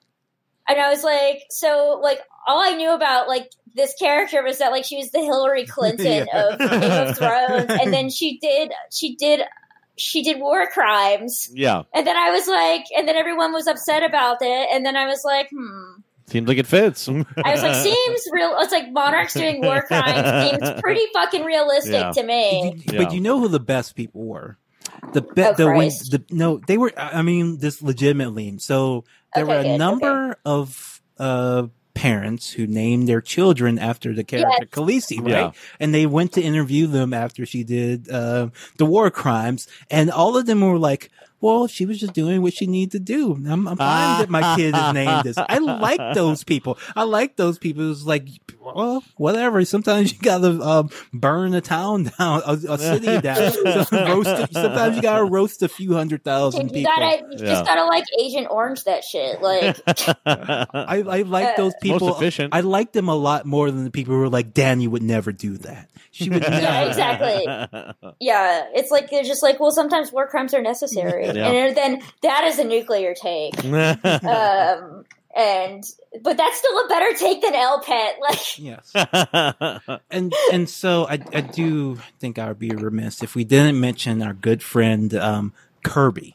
and 0.67 0.79
I 0.79 0.89
was 0.89 1.03
like, 1.03 1.43
so 1.49 1.99
like 2.01 2.19
all 2.47 2.59
I 2.61 2.71
knew 2.75 2.93
about 2.93 3.27
like 3.27 3.51
this 3.73 3.93
character 3.99 4.41
was 4.43 4.57
that 4.59 4.71
like 4.71 4.85
she 4.85 4.97
was 4.97 5.11
the 5.11 5.19
Hillary 5.19 5.65
Clinton 5.67 6.27
Yeah. 6.31 6.47
of 6.53 6.59
Game 6.59 7.07
of 7.09 7.17
Thrones, 7.17 7.65
and 7.81 7.93
then 7.93 8.09
she 8.09 8.37
did 8.39 8.71
she 8.91 9.15
did 9.15 9.41
she 9.97 10.23
did 10.23 10.39
war 10.39 10.67
crimes, 10.67 11.47
yeah. 11.53 11.83
and 11.93 12.05
then 12.05 12.17
I 12.17 12.31
was 12.31 12.47
like, 12.49 12.83
and 12.97 13.07
then 13.07 13.15
everyone 13.15 13.53
was 13.53 13.65
upset 13.65 14.03
about 14.03 14.37
it, 14.41 14.67
and 14.73 14.85
then 14.85 14.95
I 14.97 15.05
was 15.05 15.21
like, 15.23 15.49
hmm. 15.49 16.01
Seems 16.27 16.47
like 16.47 16.57
it 16.57 16.65
fits. 16.65 17.07
I 17.07 17.13
was 17.51 17.61
like, 17.61 17.75
seems 17.75 18.21
real. 18.31 18.55
It's 18.57 18.71
like 18.71 18.91
monarchs 18.91 19.35
doing 19.35 19.61
war 19.63 19.83
crimes 19.83 20.49
seems 20.49 20.81
pretty 20.81 21.03
fucking 21.13 21.43
realistic 21.43 21.93
Yeah. 21.93 22.11
to 22.13 22.23
me. 22.23 22.73
You- 22.87 22.93
Yeah. 22.93 23.03
But 23.03 23.13
you 23.13 23.21
know 23.21 23.39
who 23.39 23.47
the 23.47 23.59
best 23.59 23.95
people 23.95 24.23
were? 24.25 24.57
The 25.13 25.21
be- 25.21 25.43
Oh, 25.43 25.53
the, 25.53 25.67
when, 25.67 25.87
the 25.87 26.23
no, 26.31 26.57
they 26.57 26.77
were. 26.77 26.91
I 26.97 27.21
mean, 27.21 27.57
this 27.59 27.81
legitimately. 27.81 28.57
So 28.59 29.05
there 29.33 29.43
Okay, 29.43 29.53
were 29.53 29.59
a 29.59 29.63
good, 29.63 29.77
number 29.77 30.37
of 30.45 31.01
uh 31.17 31.67
parents 31.93 32.51
who 32.51 32.67
named 32.67 33.07
their 33.07 33.21
children 33.21 33.79
after 33.79 34.13
the 34.13 34.23
character 34.25 34.51
Yes. 34.63 34.69
Khaleesi, 34.71 35.19
right? 35.21 35.29
Yeah. 35.29 35.51
And 35.79 35.93
they 35.93 36.05
went 36.05 36.33
to 36.33 36.41
interview 36.41 36.87
them 36.87 37.13
after 37.13 37.45
she 37.45 37.63
did 37.63 38.09
uh, 38.09 38.49
the 38.77 38.85
war 38.85 39.09
crimes, 39.09 39.67
and 39.89 40.11
all 40.11 40.35
of 40.37 40.45
them 40.45 40.61
were 40.61 40.77
like. 40.77 41.09
Well, 41.45 41.67
she 41.67 41.85
was 41.85 41.99
just 41.99 42.13
doing 42.13 42.41
what 42.41 42.53
she 42.53 42.65
needed 42.65 42.91
to 42.93 42.99
do. 42.99 43.33
I'm, 43.35 43.67
I'm 43.67 43.77
fine 43.77 44.19
that 44.21 44.29
my 44.29 44.55
kid 44.55 44.73
is 44.75 44.93
named 44.93 45.23
this. 45.25 45.37
I 45.37 45.59
like 45.59 45.99
those 46.15 46.43
people. 46.43 46.79
I 46.95 47.03
like 47.03 47.35
those 47.35 47.59
people 47.59 47.83
who's 47.83 48.03
like, 48.03 48.27
well, 48.59 49.03
whatever. 49.17 49.63
Sometimes 49.63 50.11
you 50.11 50.17
gotta 50.19 50.59
um, 50.59 50.89
burn 51.13 51.53
a 51.53 51.61
town 51.61 52.11
down, 52.17 52.41
a, 52.47 52.53
a 52.67 52.77
city 52.79 53.21
down. 53.21 53.37
roast 53.91 54.53
sometimes 54.53 54.95
you 54.95 55.03
gotta 55.03 55.23
roast 55.25 55.61
a 55.61 55.67
few 55.67 55.93
hundred 55.93 56.23
thousand 56.23 56.69
You 56.69 56.73
people. 56.73 56.91
gotta, 56.97 57.17
you 57.29 57.37
Yeah. 57.45 57.45
just 57.53 57.65
gotta 57.65 57.85
like 57.85 58.05
Agent 58.19 58.47
Orange 58.49 58.83
that 58.85 59.03
shit. 59.03 59.39
Like, 59.41 59.77
I, 60.25 60.65
I 61.07 61.21
like 61.21 61.49
Uh, 61.49 61.53
those 61.57 61.73
people. 61.79 62.15
efficient. 62.15 62.55
I 62.55 62.61
like 62.61 62.91
them 62.91 63.07
a 63.07 63.15
lot 63.15 63.45
more 63.45 63.69
than 63.69 63.83
the 63.83 63.91
people 63.91 64.15
who 64.15 64.21
are 64.23 64.29
like, 64.29 64.51
Dany 64.53 64.87
would 64.87 65.03
never 65.03 65.31
do 65.31 65.57
that. 65.59 65.91
She 66.09 66.29
would 66.29 66.41
never. 66.41 66.55
Yeah, 66.61 66.85
exactly. 66.85 68.13
yeah, 68.21 68.67
it's 68.73 68.89
like 68.89 69.09
they're 69.11 69.23
just 69.23 69.43
like, 69.43 69.59
well, 69.59 69.71
sometimes 69.71 70.11
war 70.13 70.27
crimes 70.27 70.53
are 70.53 70.61
necessary, 70.61 71.27
Yeah. 71.35 71.47
and 71.49 71.77
then 71.77 72.01
that 72.21 72.45
is 72.45 72.59
a 72.59 72.63
nuclear 72.63 73.13
take. 73.13 73.63
um, 73.65 75.05
and 75.35 75.83
but 76.23 76.37
that's 76.37 76.57
still 76.57 76.77
a 76.79 76.87
better 76.87 77.13
take 77.17 77.41
than 77.41 77.53
El 77.53 77.81
Pet. 77.81 78.15
Like, 78.21 78.57
Yes. 78.57 78.91
and 80.11 80.33
and 80.51 80.69
so 80.69 81.05
I 81.07 81.19
I 81.33 81.41
do 81.41 81.99
think 82.19 82.39
I 82.39 82.47
would 82.47 82.59
be 82.59 82.69
remiss 82.69 83.21
if 83.21 83.35
we 83.35 83.43
didn't 83.43 83.79
mention 83.79 84.21
our 84.21 84.33
good 84.33 84.63
friend 84.63 85.13
um, 85.15 85.53
Kirby. 85.83 86.34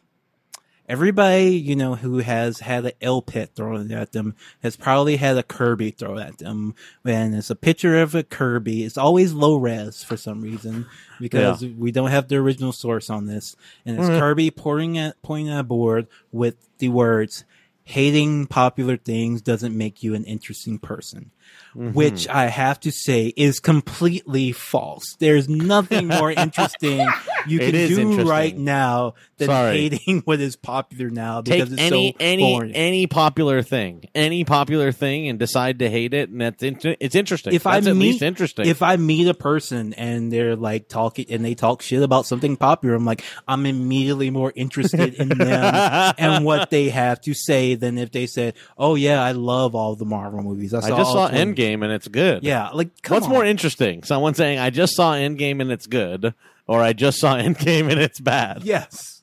Everybody 0.90 1.50
you 1.52 1.76
know 1.76 1.94
who 1.94 2.18
has 2.18 2.58
had 2.58 2.84
an 2.84 2.92
L 3.00 3.22
pit 3.22 3.52
thrown 3.54 3.92
at 3.92 4.10
them 4.10 4.34
has 4.60 4.74
probably 4.74 5.14
had 5.14 5.38
a 5.38 5.44
Kirby 5.44 5.92
thrown 5.92 6.18
at 6.18 6.38
them. 6.38 6.74
And 7.04 7.32
it's 7.32 7.48
a 7.48 7.54
picture 7.54 8.02
of 8.02 8.16
a 8.16 8.24
Kirby. 8.24 8.82
It's 8.82 8.98
always 8.98 9.32
low 9.32 9.56
res 9.56 10.02
for 10.02 10.16
some 10.16 10.40
reason 10.40 10.86
because 11.20 11.64
we 11.64 11.92
don't 11.92 12.10
have 12.10 12.26
the 12.26 12.36
original 12.38 12.72
source 12.72 13.08
on 13.08 13.26
this. 13.26 13.54
And 13.86 14.00
it's 14.00 14.08
Mhm. 14.08 14.18
Kirby 14.18 14.50
pointing 14.50 14.98
at 14.98 15.22
pointing 15.22 15.50
at 15.52 15.60
a 15.60 15.62
board 15.62 16.08
with 16.32 16.56
the 16.78 16.88
words 16.88 17.44
hating 17.84 18.46
popular 18.46 18.96
things 18.96 19.42
doesn't 19.42 19.76
make 19.76 20.02
you 20.02 20.14
an 20.14 20.24
interesting 20.24 20.78
person 20.78 21.30
Mm-hmm. 21.76 21.92
which 21.92 22.26
I 22.26 22.46
have 22.46 22.80
to 22.80 22.90
say 22.90 23.32
is 23.36 23.60
completely 23.60 24.50
false. 24.50 25.04
There's 25.20 25.48
nothing 25.48 26.08
more 26.08 26.28
interesting 26.32 26.98
you 27.46 27.60
can 27.60 27.70
do 27.70 28.28
right 28.28 28.56
now 28.58 29.14
than 29.36 29.46
Sorry. 29.46 29.88
hating 29.88 30.20
what 30.24 30.40
is 30.40 30.56
popular 30.56 31.10
now 31.10 31.42
take 31.42 31.60
because 31.60 31.72
it's 31.72 31.80
any 31.80 32.10
so 32.10 32.16
any 32.18 32.42
boring. 32.42 32.72
any 32.72 33.06
popular 33.06 33.62
thing, 33.62 34.02
any 34.16 34.42
popular 34.44 34.90
thing, 34.90 35.28
and 35.28 35.38
decide 35.38 35.78
to 35.78 35.88
hate 35.88 36.12
it, 36.12 36.28
and 36.30 36.40
that's 36.40 36.60
int- 36.60 36.96
it's 36.98 37.14
interesting. 37.14 37.54
If 37.54 37.68
I 37.68 37.74
that's 37.74 37.86
at 37.86 37.94
meet- 37.94 38.06
least 38.14 38.22
interesting. 38.22 38.66
if 38.66 38.82
I 38.82 38.96
meet 38.96 39.28
a 39.28 39.34
person 39.34 39.94
and 39.94 40.32
they're 40.32 40.56
like 40.56 40.88
talking 40.88 41.26
and 41.30 41.44
they 41.44 41.54
talk 41.54 41.82
shit 41.82 42.02
about 42.02 42.26
something 42.26 42.56
popular, 42.56 42.96
I'm 42.96 43.04
like, 43.04 43.22
I'm 43.46 43.64
immediately 43.64 44.30
more 44.30 44.52
interested 44.56 45.14
in 45.14 45.28
them 45.28 46.14
and 46.18 46.44
what 46.44 46.70
they 46.70 46.88
have 46.88 47.20
to 47.20 47.32
say 47.32 47.76
than 47.76 47.96
if 47.96 48.10
they 48.10 48.26
said, 48.26 48.54
"Oh 48.76 48.96
yeah, 48.96 49.22
I 49.22 49.32
love 49.32 49.76
all 49.76 49.94
the 49.94 50.04
Marvel 50.04 50.42
movies." 50.42 50.74
I, 50.74 50.78
I 50.78 50.88
saw 50.88 50.96
just 50.96 51.12
saw 51.12 51.28
20." 51.28 51.39
Endgame 51.40 51.82
and 51.82 51.92
it's 51.92 52.08
good. 52.08 52.44
Yeah, 52.44 52.70
like 52.70 53.02
come 53.02 53.16
What's 53.16 53.26
on. 53.26 53.32
more 53.32 53.44
interesting? 53.44 54.02
Someone 54.02 54.34
saying 54.34 54.58
I 54.58 54.70
just 54.70 54.94
saw 54.94 55.14
Endgame 55.14 55.60
and 55.60 55.70
it's 55.70 55.86
good, 55.86 56.34
or 56.66 56.82
I 56.82 56.92
just 56.92 57.18
saw 57.18 57.36
Endgame 57.38 57.90
and 57.90 58.00
it's 58.00 58.20
bad. 58.20 58.62
Yes. 58.64 59.22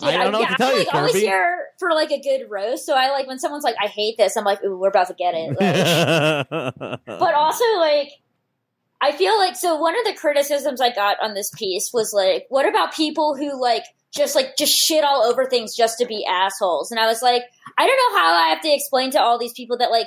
I 0.00 0.16
don't 0.16 0.32
know 0.32 0.40
yeah, 0.40 0.44
what 0.44 0.50
to 0.52 0.56
tell 0.56 0.68
I'm 0.68 0.72
you, 0.72 0.78
like 0.80 0.94
always 0.94 1.12
Kirby. 1.12 1.26
here 1.26 1.66
for 1.78 1.92
like 1.92 2.10
a 2.10 2.20
good 2.20 2.46
roast. 2.48 2.86
So 2.86 2.94
I 2.94 3.10
like 3.10 3.26
when 3.26 3.38
someone's 3.38 3.62
like, 3.62 3.76
"I 3.78 3.88
hate 3.88 4.16
this," 4.16 4.36
I'm 4.36 4.44
like, 4.44 4.64
"Ooh, 4.64 4.78
we're 4.78 4.88
about 4.88 5.08
to 5.08 5.14
get 5.14 5.34
it." 5.36 5.50
Like, 5.60 7.00
but 7.06 7.34
also 7.34 7.64
like 7.76 8.12
I 9.02 9.10
feel 9.10 9.36
like 9.36 9.56
so 9.56 9.76
one 9.76 9.98
of 9.98 10.04
the 10.04 10.14
criticisms 10.14 10.80
I 10.80 10.94
got 10.94 11.16
on 11.20 11.34
this 11.34 11.50
piece 11.56 11.90
was 11.92 12.12
like, 12.14 12.46
what 12.50 12.68
about 12.68 12.94
people 12.94 13.36
who 13.36 13.60
like 13.60 13.84
just 14.14 14.36
like 14.36 14.56
just 14.56 14.72
shit 14.86 15.02
all 15.02 15.24
over 15.24 15.44
things 15.44 15.74
just 15.76 15.98
to 15.98 16.06
be 16.06 16.24
assholes? 16.24 16.92
And 16.92 17.00
I 17.00 17.06
was 17.06 17.20
like, 17.20 17.42
I 17.76 17.86
don't 17.86 17.96
know 17.96 18.18
how 18.18 18.32
I 18.32 18.48
have 18.50 18.60
to 18.62 18.72
explain 18.72 19.10
to 19.10 19.20
all 19.20 19.38
these 19.38 19.54
people 19.54 19.76
that 19.78 19.90
like 19.90 20.06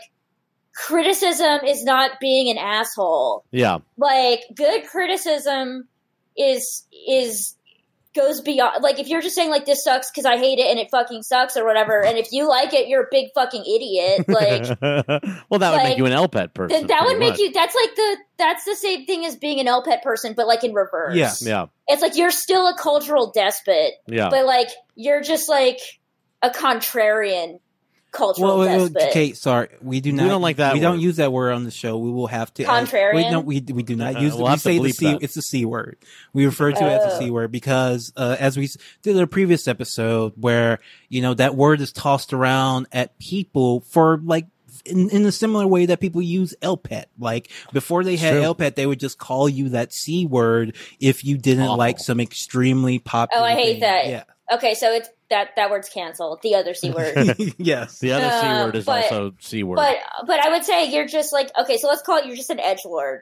criticism 0.75 1.61
is 1.65 1.83
not 1.83 2.19
being 2.19 2.49
an 2.49 2.57
asshole. 2.57 3.43
yeah, 3.51 3.79
Like 3.97 4.41
good 4.53 4.85
criticism 4.85 5.87
is 6.37 6.85
is 7.07 7.55
goes 8.13 8.39
beyond 8.39 8.81
like 8.81 8.97
if 8.97 9.07
you're 9.09 9.21
just 9.21 9.35
saying 9.35 9.49
like 9.49 9.65
this 9.65 9.83
sucks 9.83 10.09
because 10.09 10.25
I 10.25 10.37
hate 10.37 10.57
it 10.57 10.67
and 10.69 10.79
it 10.79 10.87
fucking 10.89 11.21
sucks 11.23 11.57
or 11.57 11.65
whatever, 11.65 12.01
and 12.03 12.17
if 12.17 12.27
you 12.31 12.47
like 12.47 12.73
it, 12.73 12.87
you're 12.87 13.03
a 13.03 13.07
big 13.09 13.27
fucking 13.33 13.61
idiot. 13.63 14.25
Like 14.35 14.67
well, 15.49 15.59
that 15.59 15.71
would 15.71 15.83
make 15.83 15.97
you 15.97 16.05
an 16.05 16.11
L 16.11 16.27
pet 16.27 16.53
person. 16.53 16.77
then 16.77 16.87
that 16.87 17.05
would 17.05 17.19
make 17.19 17.31
much. 17.31 17.39
you 17.39 17.51
that's 17.51 17.75
like 17.75 17.95
the 17.95 18.17
that's 18.37 18.65
the 18.65 18.75
same 18.75 19.05
thing 19.05 19.25
as 19.25 19.35
being 19.37 19.59
an 19.59 19.67
L 19.67 19.83
pet 19.83 20.03
person, 20.03 20.33
but 20.35 20.45
like 20.47 20.63
in 20.63 20.73
reverse. 20.73 21.15
Yeah. 21.15 21.31
Yeah, 21.41 21.65
It's 21.87 22.01
like 22.01 22.17
you're 22.17 22.31
still 22.31 22.67
a 22.67 22.77
cultural 22.77 23.31
despot, 23.33 23.93
yeah. 24.07 24.29
but 24.29 24.45
like 24.45 24.69
you're 24.95 25.21
just 25.21 25.47
like 25.49 25.79
a 26.41 26.49
contrarian 26.49 27.59
cultural 28.15 28.57
Well, 28.57 28.67
well, 28.67 28.87
despot. 28.87 29.11
Kate, 29.13 29.37
sorry, 29.37 29.69
we 29.81 29.99
do 30.01 30.11
not. 30.11 30.23
We 30.23 30.29
don't 30.29 30.41
like 30.41 30.57
that 30.57 30.73
We 30.73 30.79
don't 30.79 30.99
use 30.99 31.17
that 31.17 31.31
word 31.31 31.51
on 31.51 31.63
the 31.65 31.71
show. 31.71 31.97
We 31.97 32.09
will 32.09 32.27
have 32.27 32.53
to. 32.55 32.63
Contrarian? 32.63 33.15
we 33.15 33.23
don't. 33.23 33.45
We 33.45 33.59
we 33.61 33.83
do 33.83 33.95
not 33.95 34.19
use. 34.21 34.33
We'll 34.33 34.49
we 34.49 34.57
say 34.57 34.79
the 34.79 34.91
c. 34.91 35.05
that. 35.13 35.21
It's 35.23 35.35
the 35.35 35.41
c 35.41 35.65
word. 35.65 35.97
We 36.33 36.45
refer 36.45 36.71
to 36.71 36.77
it 36.85 36.91
as 36.91 37.03
the 37.11 37.15
Oh. 37.15 37.19
c 37.19 37.31
word 37.31 37.51
because, 37.51 38.11
uh, 38.15 38.35
as 38.39 38.57
we 38.57 38.69
did 39.03 39.15
in 39.15 39.21
a 39.21 39.27
previous 39.27 39.67
episode, 39.67 40.33
where 40.37 40.79
you 41.09 41.21
know 41.21 41.33
that 41.35 41.55
word 41.55 41.81
is 41.81 41.91
tossed 41.91 42.33
around 42.33 42.87
at 42.91 43.17
people 43.19 43.81
for 43.81 44.19
like. 44.23 44.47
In, 44.85 45.09
in 45.09 45.25
a 45.25 45.31
similar 45.31 45.65
way 45.65 45.85
that 45.85 46.01
people 46.01 46.21
use 46.21 46.53
LPET. 46.61 47.05
Like 47.17 47.49
before 47.71 48.03
they 48.03 48.17
had 48.17 48.33
True. 48.33 48.41
LPET, 48.53 48.75
they 48.75 48.85
would 48.85 48.99
just 48.99 49.17
call 49.17 49.47
you 49.47 49.69
that 49.69 49.93
C 49.93 50.25
word 50.25 50.75
if 50.99 51.23
you 51.23 51.37
didn't 51.37 51.63
Awful. 51.63 51.77
like 51.77 51.97
some 51.97 52.19
extremely 52.19 52.99
popular. 52.99 53.41
Oh, 53.41 53.47
I 53.47 53.53
hate 53.55 53.73
thing. 53.75 53.79
that. 53.79 54.07
Yeah. 54.07 54.23
Okay, 54.51 54.75
so 54.75 54.91
it's 54.91 55.09
that 55.29 55.55
that 55.55 55.69
word's 55.71 55.89
canceled. 55.89 56.39
The 56.43 56.55
other 56.55 56.73
c 56.73 56.91
word. 56.91 57.15
yes. 57.57 57.99
the 57.99 58.11
other 58.11 58.29
c 58.29 58.47
Uh, 58.47 58.65
word 58.65 58.75
is 58.75 58.85
but- 58.85 59.03
also 59.05 59.33
c 59.39 59.63
word. 59.63 59.75
but 59.77 59.97
but 60.27 60.39
I 60.39 60.49
would 60.49 60.63
say 60.63 60.91
you're 60.91 61.07
just 61.07 61.33
like 61.33 61.49
okay, 61.59 61.77
so 61.77 61.87
let's 61.87 62.01
call 62.03 62.17
it 62.19 62.25
you're 62.27 62.35
just 62.35 62.49
an 62.51 62.59
edge 62.59 62.81
lord. 62.85 63.21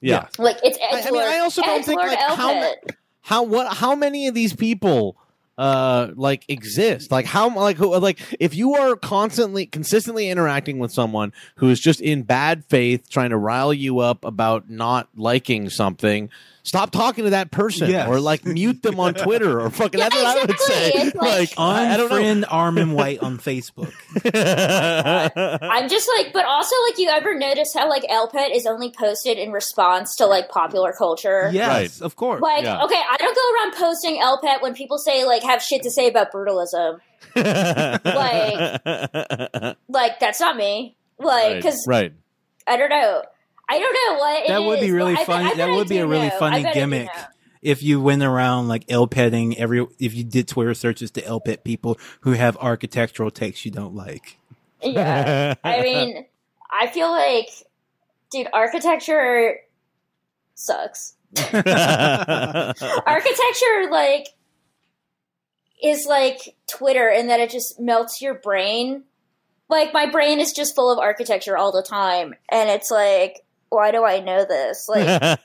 yeah. 0.00 0.28
Like 0.38 0.58
it's 0.62 0.78
I- 0.78 0.98
edge 0.98 1.06
I 1.06 1.10
mean, 1.10 1.14
lord. 1.20 1.26
I 1.26 1.38
also 1.40 1.62
don't 1.62 1.84
think, 1.84 2.00
edgelord 2.00 2.06
like, 2.08 2.18
how 2.36 2.52
Elpit. 2.54 2.74
how 3.22 3.42
what 3.42 3.76
how 3.76 3.94
many 3.94 4.28
of 4.28 4.34
these 4.34 4.54
people 4.54 5.16
uh 5.56 6.12
like 6.14 6.44
exist 6.46 7.10
like 7.10 7.26
how 7.26 7.52
like 7.52 7.76
who 7.76 7.96
like 7.98 8.20
if 8.38 8.54
you 8.54 8.76
are 8.76 8.94
constantly 8.94 9.66
consistently 9.66 10.30
interacting 10.30 10.78
with 10.78 10.92
someone 10.92 11.32
who 11.56 11.68
is 11.68 11.80
just 11.80 12.00
in 12.00 12.22
bad 12.22 12.64
faith 12.66 13.10
trying 13.10 13.30
to 13.30 13.36
rile 13.36 13.74
you 13.74 13.98
up 13.98 14.24
about 14.24 14.70
not 14.70 15.08
liking 15.16 15.68
something 15.68 16.30
stop 16.62 16.90
talking 16.90 17.24
to 17.24 17.30
that 17.30 17.50
person 17.50 17.90
Yes. 17.90 18.08
or 18.08 18.20
like 18.20 18.44
mute 18.44 18.82
them 18.82 19.00
on 19.00 19.14
twitter 19.14 19.60
or 19.60 19.70
fucking 19.70 19.98
Yeah, 19.98 20.08
that's 20.10 20.22
what 20.22 20.36
i 20.36 20.44
would 20.44 20.60
say 20.60 20.90
It's 20.94 21.16
like- 21.16 21.58
I, 21.58 21.94
I 21.94 21.96
don't 21.96 22.10
know 22.10 22.16
Unfriend 22.18 22.44
Armond 22.44 22.94
White 22.94 23.20
on 23.20 23.38
Facebook. 23.38 23.92
Uh, 24.38 25.58
I'm 25.62 25.88
just 25.88 26.08
like, 26.16 26.32
but 26.32 26.44
also 26.44 26.74
like, 26.88 26.98
you 26.98 27.08
ever 27.08 27.34
notice 27.34 27.72
how 27.74 27.88
like 27.88 28.02
Elpet 28.04 28.54
is 28.54 28.66
only 28.66 28.90
posted 28.90 29.38
in 29.38 29.52
response 29.52 30.14
to 30.16 30.26
like 30.26 30.48
popular 30.48 30.92
culture? 30.96 31.48
Yes, 31.52 31.68
Right. 31.68 32.02
of 32.06 32.16
course. 32.16 32.40
Like, 32.42 32.64
Yeah. 32.64 32.82
okay, 32.84 33.00
I 33.10 33.16
don't 33.16 33.34
go 33.34 33.54
around 33.54 33.74
posting 33.74 34.20
Elpet 34.20 34.62
when 34.62 34.74
people 34.74 34.98
say 34.98 35.24
like 35.24 35.42
have 35.42 35.62
shit 35.62 35.82
to 35.82 35.90
say 35.90 36.08
about 36.08 36.32
brutalism. 36.32 37.00
Like, 39.88 40.20
that's 40.20 40.40
not 40.40 40.56
me. 40.56 40.96
Like, 41.18 41.56
because 41.56 41.84
right 41.86 42.12
I 42.66 42.76
don't 42.76 42.90
know. 42.90 43.22
I 43.68 43.78
don't 43.78 43.92
know 43.94 44.18
what 44.18 44.46
That 44.48 44.62
would 44.64 44.80
be 44.80 44.90
really 44.92 45.12
Well, 45.14 45.22
I 45.22 45.24
bet- 45.24 45.26
funny- 45.26 45.44
I 45.44 45.48
bet 45.48 45.56
that 45.58 45.70
would 45.70 45.88
be 45.88 45.98
a 45.98 46.06
really 46.06 46.28
know. 46.28 46.38
Funny 46.38 46.62
bet 46.62 46.70
I 46.70 46.74
do 46.74 46.80
gimmick. 46.80 47.10
if 47.62 47.82
you 47.82 48.00
went 48.00 48.22
around 48.22 48.68
like 48.68 48.84
L 48.88 49.06
petting 49.06 49.58
every, 49.58 49.86
if 49.98 50.14
you 50.14 50.24
did 50.24 50.48
Twitter 50.48 50.74
searches 50.74 51.10
to 51.12 51.24
L 51.26 51.40
pet 51.40 51.64
people 51.64 51.98
who 52.20 52.32
have 52.32 52.56
architectural 52.58 53.30
takes 53.30 53.64
you 53.64 53.70
don't 53.70 53.94
like. 53.94 54.38
Yeah. 54.82 55.54
I 55.64 55.80
mean, 55.82 56.24
I 56.70 56.86
feel 56.86 57.10
like, 57.10 57.48
dude, 58.30 58.48
architecture 58.52 59.56
sucks. 60.54 61.14
architecture 63.06 63.88
like 63.90 64.28
is 65.82 66.06
like 66.08 66.56
Twitter 66.68 67.08
in 67.08 67.28
that 67.28 67.40
it 67.40 67.50
just 67.50 67.78
melts 67.78 68.20
your 68.22 68.34
brain. 68.34 69.04
Like 69.68 69.92
my 69.92 70.06
brain 70.10 70.40
is 70.40 70.52
just 70.52 70.74
full 70.74 70.90
of 70.90 70.98
architecture 70.98 71.56
all 71.56 71.72
the 71.72 71.82
time, 71.82 72.34
and 72.50 72.70
it's 72.70 72.90
like, 72.90 73.44
why 73.70 73.90
do 73.90 74.04
I 74.04 74.20
know 74.20 74.44
this? 74.44 74.88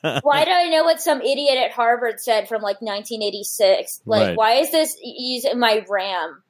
Like, 0.04 0.24
why 0.24 0.46
do 0.46 0.52
I 0.52 0.70
know 0.70 0.84
what 0.84 1.02
some 1.02 1.22
idiot 1.22 1.58
at 1.58 1.72
Harvard 1.72 2.20
said 2.20 2.48
from 2.48 2.62
like 2.62 2.82
1986? 2.82 4.02
Like, 4.06 4.28
Right. 4.28 4.38
why 4.38 4.54
is 4.56 4.72
this 4.72 4.96
using 5.04 5.60
my 5.60 5.86
RAM? 5.90 6.44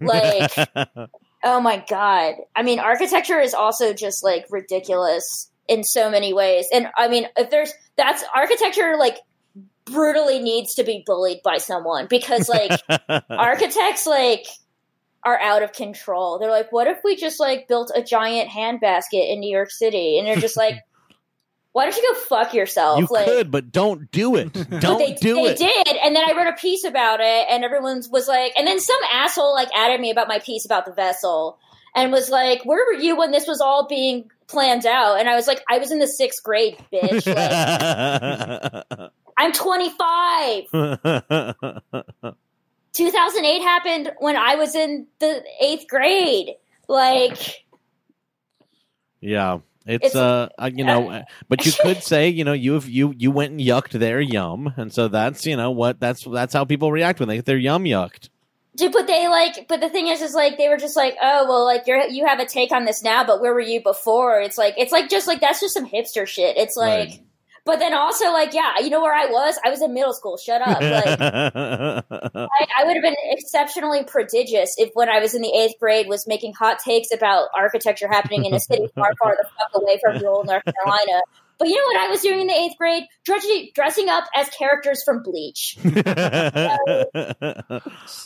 Like, 0.00 0.52
oh 1.44 1.60
my 1.60 1.84
god! 1.88 2.34
I 2.54 2.62
mean, 2.62 2.78
architecture 2.78 3.40
is 3.40 3.54
also 3.54 3.92
just 3.92 4.22
like 4.22 4.46
ridiculous 4.50 5.50
in 5.68 5.82
so 5.84 6.10
many 6.10 6.32
ways, 6.32 6.66
and 6.72 6.88
I 6.96 7.08
mean, 7.08 7.26
if 7.36 7.50
there's 7.50 7.72
that's 7.96 8.22
architecture 8.34 8.96
like 8.98 9.16
brutally 9.86 10.38
needs 10.38 10.74
to 10.74 10.84
be 10.84 11.02
bullied 11.04 11.40
by 11.42 11.56
someone 11.58 12.06
because 12.08 12.48
like 12.48 12.70
architects 13.30 14.06
like 14.06 14.46
are 15.24 15.38
out 15.40 15.62
of 15.62 15.72
control. 15.72 16.38
They're 16.38 16.50
like, 16.50 16.70
what 16.72 16.86
if 16.86 16.98
we 17.04 17.16
just 17.16 17.40
like 17.40 17.68
built 17.68 17.90
a 17.94 18.02
giant 18.02 18.48
handbasket 18.48 19.30
in 19.32 19.40
New 19.40 19.50
York 19.54 19.70
City? 19.70 20.18
And 20.18 20.26
they're 20.26 20.36
just 20.36 20.56
like, 20.56 20.76
why 21.72 21.84
don't 21.84 21.96
you 21.96 22.02
go 22.12 22.20
fuck 22.20 22.52
yourself? 22.52 22.98
You 22.98 23.06
like, 23.10 23.26
could, 23.26 23.50
but 23.50 23.70
don't 23.70 24.10
do 24.10 24.34
it. 24.36 24.52
Don't 24.80 24.98
they, 24.98 25.14
do 25.14 25.34
they 25.34 25.52
it. 25.52 25.58
did, 25.58 25.96
and 26.04 26.16
then 26.16 26.28
I 26.28 26.32
wrote 26.36 26.48
a 26.48 26.56
piece 26.56 26.84
about 26.84 27.20
it, 27.20 27.46
and 27.48 27.64
everyone 27.64 28.02
was 28.10 28.26
like, 28.26 28.52
and 28.56 28.66
then 28.66 28.80
some 28.80 28.98
asshole 29.12 29.54
like 29.54 29.68
added 29.76 30.00
me 30.00 30.10
about 30.10 30.26
my 30.26 30.40
piece 30.40 30.64
about 30.64 30.84
the 30.84 30.92
vessel, 30.92 31.58
and 31.94 32.10
was 32.10 32.28
like, 32.28 32.64
"Where 32.64 32.84
were 32.86 33.00
you 33.00 33.16
when 33.16 33.30
this 33.30 33.46
was 33.46 33.60
all 33.60 33.86
being 33.86 34.30
planned 34.48 34.84
out?" 34.84 35.20
And 35.20 35.28
I 35.28 35.36
was 35.36 35.46
like, 35.46 35.62
"I 35.70 35.78
was 35.78 35.92
in 35.92 36.00
the 36.00 36.08
sixth 36.08 36.42
grade, 36.42 36.76
bitch. 36.92 37.26
Like, 39.36 39.46
I'm 39.46 39.52
25. 39.52 40.64
2008 42.92 43.62
happened 43.62 44.12
when 44.18 44.36
I 44.36 44.56
was 44.56 44.74
in 44.74 45.06
the 45.18 45.42
eighth 45.62 45.86
grade. 45.88 46.56
Like, 46.88 47.64
yeah. 49.20 49.60
It's, 49.86 50.14
It's- 50.14 50.16
uh, 50.16 50.48
you 50.74 50.84
know, 50.84 51.22
but 51.48 51.64
you 51.64 51.72
could 51.72 52.02
say, 52.02 52.28
you 52.28 52.44
know, 52.44 52.52
you 52.52 52.74
have 52.74 52.88
you 52.88 53.14
you 53.16 53.30
went 53.30 53.52
and 53.52 53.60
yucked 53.60 53.92
their 53.92 54.20
yum, 54.20 54.74
and 54.76 54.92
so 54.92 55.08
that's 55.08 55.46
you 55.46 55.56
know 55.56 55.70
what 55.70 55.98
that's 56.00 56.24
that's 56.24 56.52
how 56.52 56.64
people 56.64 56.92
react 56.92 57.18
when 57.18 57.28
they 57.28 57.36
get 57.36 57.46
their 57.46 57.56
yum 57.56 57.84
yucked. 57.84 58.28
dude, 58.76 58.92
but 58.92 59.06
they 59.06 59.26
like, 59.28 59.66
but 59.68 59.80
the 59.80 59.88
thing 59.88 60.08
is, 60.08 60.20
is 60.20 60.34
like 60.34 60.58
they 60.58 60.68
were 60.68 60.76
just 60.76 60.96
like, 60.96 61.16
oh 61.20 61.46
well, 61.48 61.64
like 61.64 61.86
you're 61.86 62.06
you 62.08 62.26
have 62.26 62.40
a 62.40 62.46
take 62.46 62.72
on 62.72 62.84
this 62.84 63.02
now, 63.02 63.24
but 63.24 63.40
where 63.40 63.54
were 63.54 63.60
you 63.60 63.82
before? 63.82 64.40
It's 64.40 64.58
like 64.58 64.74
it's 64.76 64.92
like 64.92 65.08
just 65.08 65.26
like 65.26 65.40
that's 65.40 65.60
just 65.60 65.74
some 65.74 65.88
hipster 65.88 66.26
shit. 66.26 66.56
It's 66.58 66.76
like, 66.76 67.08
Right. 67.08 67.20
But 67.70 67.78
then 67.78 67.94
also 67.94 68.32
like, 68.32 68.52
yeah, 68.52 68.80
you 68.80 68.90
know 68.90 69.00
where 69.00 69.14
I 69.14 69.26
was? 69.26 69.56
I 69.64 69.70
was 69.70 69.80
in 69.80 69.94
middle 69.94 70.12
school. 70.12 70.36
Shut 70.36 70.60
up. 70.60 70.80
Like, 70.80 71.20
I, 71.20 72.66
I 72.80 72.84
would 72.84 72.96
have 72.96 73.02
been 73.02 73.14
exceptionally 73.30 74.02
prodigious 74.02 74.74
if 74.76 74.90
when 74.94 75.08
I 75.08 75.20
was 75.20 75.36
in 75.36 75.40
the 75.40 75.52
eighth 75.56 75.78
grade 75.78 76.08
was 76.08 76.26
making 76.26 76.54
hot 76.54 76.80
takes 76.80 77.14
about 77.14 77.46
architecture 77.54 78.08
happening 78.08 78.44
in 78.44 78.54
a 78.54 78.58
city 78.58 78.88
far, 78.96 79.12
far 79.22 79.36
the 79.40 79.48
fuck 79.56 79.80
away 79.80 80.00
from 80.02 80.18
rural 80.18 80.42
North 80.42 80.64
Carolina. 80.64 81.22
But 81.60 81.68
you 81.68 81.76
know 81.76 81.84
what 81.86 81.96
I 81.98 82.08
was 82.10 82.20
doing 82.22 82.40
in 82.40 82.46
the 82.48 82.54
eighth 82.54 82.76
grade? 82.78 83.04
Dressing, 83.24 83.68
dressing 83.74 84.08
up 84.08 84.24
as 84.34 84.48
characters 84.48 85.02
from 85.04 85.22
Bleach. 85.22 85.76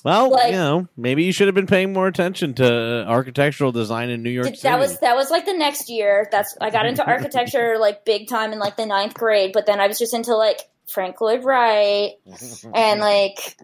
well, 0.05 0.31
Like- 0.31 0.53
you 0.53 0.57
know, 0.59 0.89
maybe 0.97 1.25
you 1.25 1.33
should 1.33 1.49
have 1.49 1.55
been 1.55 1.67
paying 1.67 1.93
more 1.93 2.07
attention 2.07 2.55
to 2.55 3.05
architectural 3.07 3.73
design 3.73 4.11
in 4.11 4.23
New 4.23 4.31
York 4.31 4.47
Th- 4.47 4.59
City. 4.59 4.69
That 4.69 4.79
was 4.79 4.99
that 5.01 5.17
was 5.17 5.31
like 5.31 5.47
the 5.47 5.53
next 5.55 5.91
year. 5.91 6.29
That's 6.31 6.57
I 6.61 6.71
got 6.71 6.87
into 6.87 7.05
architecture 7.07 7.77
like 7.79 8.05
big 8.05 8.29
time 8.29 8.53
in 8.53 8.59
like 8.59 8.77
the 8.77 8.87
ninth 8.87 9.15
grade. 9.15 9.51
But 9.53 9.67
then 9.67 9.81
I 9.81 9.87
was 9.89 9.99
just 9.99 10.15
into 10.15 10.35
like 10.37 10.61
Frank 10.93 11.21
Lloyd 11.21 11.45
Wright 11.45 12.13
and 12.75 13.01
like 13.11 13.57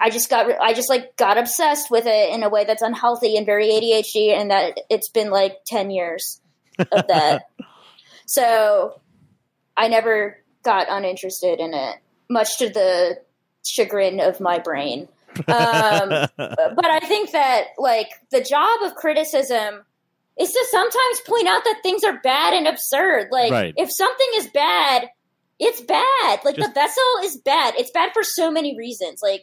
I 0.00 0.10
just 0.10 0.28
got 0.28 0.46
I 0.60 0.74
just 0.74 0.90
like 0.90 1.16
got 1.16 1.38
obsessed 1.38 1.90
with 1.90 2.04
it 2.06 2.34
in 2.34 2.42
a 2.42 2.48
way 2.50 2.64
that's 2.64 2.82
unhealthy 2.82 3.36
and 3.36 3.46
very 3.46 3.68
ADHD, 3.68 4.32
and 4.38 4.50
that 4.50 4.78
it's 4.90 5.08
been 5.08 5.30
like 5.30 5.56
ten 5.66 5.90
years 5.90 6.40
of 6.78 7.06
that. 7.08 7.42
So 8.30 9.00
I 9.76 9.88
never 9.88 10.38
got 10.62 10.86
uninterested 10.88 11.58
in 11.58 11.74
it, 11.74 11.96
much 12.28 12.58
to 12.58 12.68
the 12.68 13.18
chagrin 13.66 14.20
of 14.20 14.38
my 14.38 14.60
brain. 14.60 15.08
Um, 15.48 16.08
but 16.36 16.86
I 16.86 17.00
think 17.00 17.32
that 17.32 17.64
like 17.76 18.08
the 18.30 18.40
job 18.40 18.82
of 18.84 18.94
criticism 18.94 19.82
is 20.38 20.52
to 20.52 20.66
sometimes 20.70 21.20
point 21.26 21.48
out 21.48 21.64
that 21.64 21.80
things 21.82 22.04
are 22.04 22.20
bad 22.22 22.54
and 22.54 22.68
absurd. 22.68 23.28
Like 23.32 23.50
Right. 23.50 23.74
if 23.76 23.90
something 23.92 24.28
is 24.36 24.46
bad, 24.54 25.08
it's 25.58 25.80
bad. 25.80 26.38
Like 26.44 26.54
Just- 26.54 26.68
the 26.68 26.72
vessel 26.72 27.02
is 27.24 27.36
bad. 27.44 27.74
It's 27.78 27.90
bad 27.90 28.10
for 28.14 28.22
so 28.22 28.48
many 28.52 28.78
reasons. 28.78 29.20
Like 29.24 29.42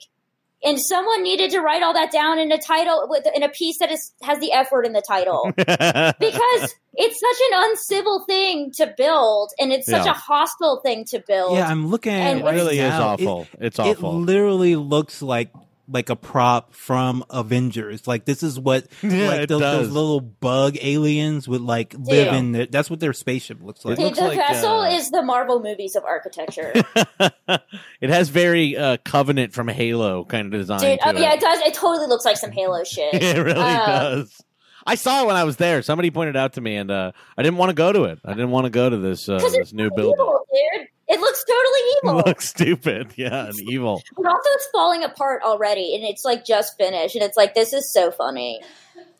and 0.64 0.78
someone 0.80 1.24
needed 1.24 1.52
to 1.52 1.60
write 1.62 1.84
all 1.84 1.94
that 1.94 2.12
down 2.12 2.40
in 2.40 2.52
a 2.52 2.58
title 2.58 3.06
with 3.10 3.26
in 3.36 3.44
a 3.44 3.50
piece 3.50 3.78
that 3.80 3.92
is 3.92 4.12
has 4.24 4.40
the 4.40 4.52
F 4.52 4.72
word 4.72 4.86
in 4.86 4.94
the 4.94 5.04
title. 5.08 5.52
because 5.56 6.76
it's 6.94 7.20
such 7.20 7.38
an 7.52 7.64
uncivil 7.70 8.24
thing 8.26 8.72
to 8.78 8.94
build 8.98 9.52
and 9.60 9.72
it's 9.72 9.86
such 9.88 10.06
Yeah. 10.06 10.12
a 10.12 10.16
hostile 10.16 10.80
thing 10.84 11.06
to 11.06 11.24
build. 11.28 11.58
Yeah, 11.58 11.68
I'm 11.68 11.88
looking 11.88 12.14
at 12.14 12.32
And 12.32 12.40
it 12.40 12.42
it 12.42 12.46
right 12.46 12.56
really 12.56 12.80
is 12.80 12.90
now. 12.90 13.08
awful. 13.10 13.48
it's 13.60 13.78
It, 13.80 13.86
it 13.86 13.98
awful. 13.98 14.20
literally 14.20 14.76
looks 14.76 15.22
like 15.22 15.52
like 15.90 16.10
a 16.10 16.16
prop 16.16 16.74
from 16.74 17.24
Avengers. 17.30 18.08
Like 18.08 18.26
this 18.26 18.44
is 18.44 18.60
what 18.60 18.88
Yeah, 19.02 19.28
like 19.28 19.40
it 19.42 19.50
those, 19.50 19.62
those 19.62 19.90
little 19.90 20.20
bug 20.20 20.78
aliens 20.82 21.48
would 21.48 21.62
like 21.62 21.94
live 21.98 22.34
in. 22.34 22.52
Their, 22.52 22.66
that's 22.66 22.90
what 22.90 23.00
their 23.00 23.14
spaceship 23.14 23.62
looks 23.62 23.86
like. 23.86 23.94
It 23.94 23.98
the, 23.98 24.04
looks 24.04 24.20
the 24.20 24.28
like, 24.28 24.38
vessel 24.38 24.80
uh, 24.82 24.90
is 24.92 25.10
the 25.12 25.22
Marvel 25.22 25.62
movies 25.62 25.96
of 25.96 26.04
architecture. 26.04 26.74
it 28.02 28.10
has 28.10 28.30
very 28.30 28.76
uh, 28.78 28.98
Covenant 29.06 29.54
from 29.54 29.68
Halo 29.68 30.26
kind 30.26 30.46
of 30.54 30.60
design. 30.60 30.80
Dude, 30.80 31.00
to 31.00 31.10
oh, 31.10 31.20
yeah, 31.20 31.34
it 31.34 31.40
does. 31.40 31.60
It 31.62 31.74
totally 31.74 32.08
looks 32.08 32.26
like 32.26 32.38
some 32.38 32.52
Halo 32.52 32.84
shit. 32.84 33.14
it 33.22 33.38
really 33.38 33.60
Uh, 33.60 33.86
does. 33.86 34.42
I 34.86 34.96
saw 34.96 35.24
it 35.24 35.28
when 35.28 35.36
I 35.36 35.44
was 35.44 35.58
there. 35.58 35.82
Somebody 35.82 36.12
pointed 36.12 36.38
out 36.38 36.54
to 36.54 36.62
me, 36.62 36.78
and 36.78 36.90
uh, 36.90 37.12
I 37.38 37.44
didn't 37.44 37.58
want 37.58 37.72
to 37.72 37.74
go 37.74 37.92
to 37.92 38.04
it. 38.06 38.20
I 38.24 38.32
didn't 38.32 38.52
want 38.52 38.66
to 38.66 38.70
go 38.70 38.90
to 38.90 38.98
this 38.98 39.28
uh, 39.28 39.38
'Cause 39.38 39.52
this 39.52 39.74
new 39.74 39.90
building. 39.90 40.14
Evil, 40.18 40.46
dude. 40.78 40.88
It 41.08 41.20
looks 41.20 41.44
totally 41.46 41.80
evil. 42.04 42.20
It 42.20 42.26
looks 42.28 42.50
stupid, 42.50 43.08
yeah, 43.16 43.48
and 43.48 43.60
evil. 43.70 44.02
but 44.16 44.26
also, 44.26 44.50
it's 44.54 44.68
falling 44.72 45.04
apart 45.04 45.42
already, 45.44 45.96
and 45.96 46.04
it's 46.04 46.26
like 46.26 46.44
just 46.46 46.78
finished, 46.78 47.16
and 47.16 47.24
it's 47.24 47.38
like 47.38 47.54
this 47.56 47.74
is 47.74 47.92
so 47.92 48.12
funny. 48.12 48.62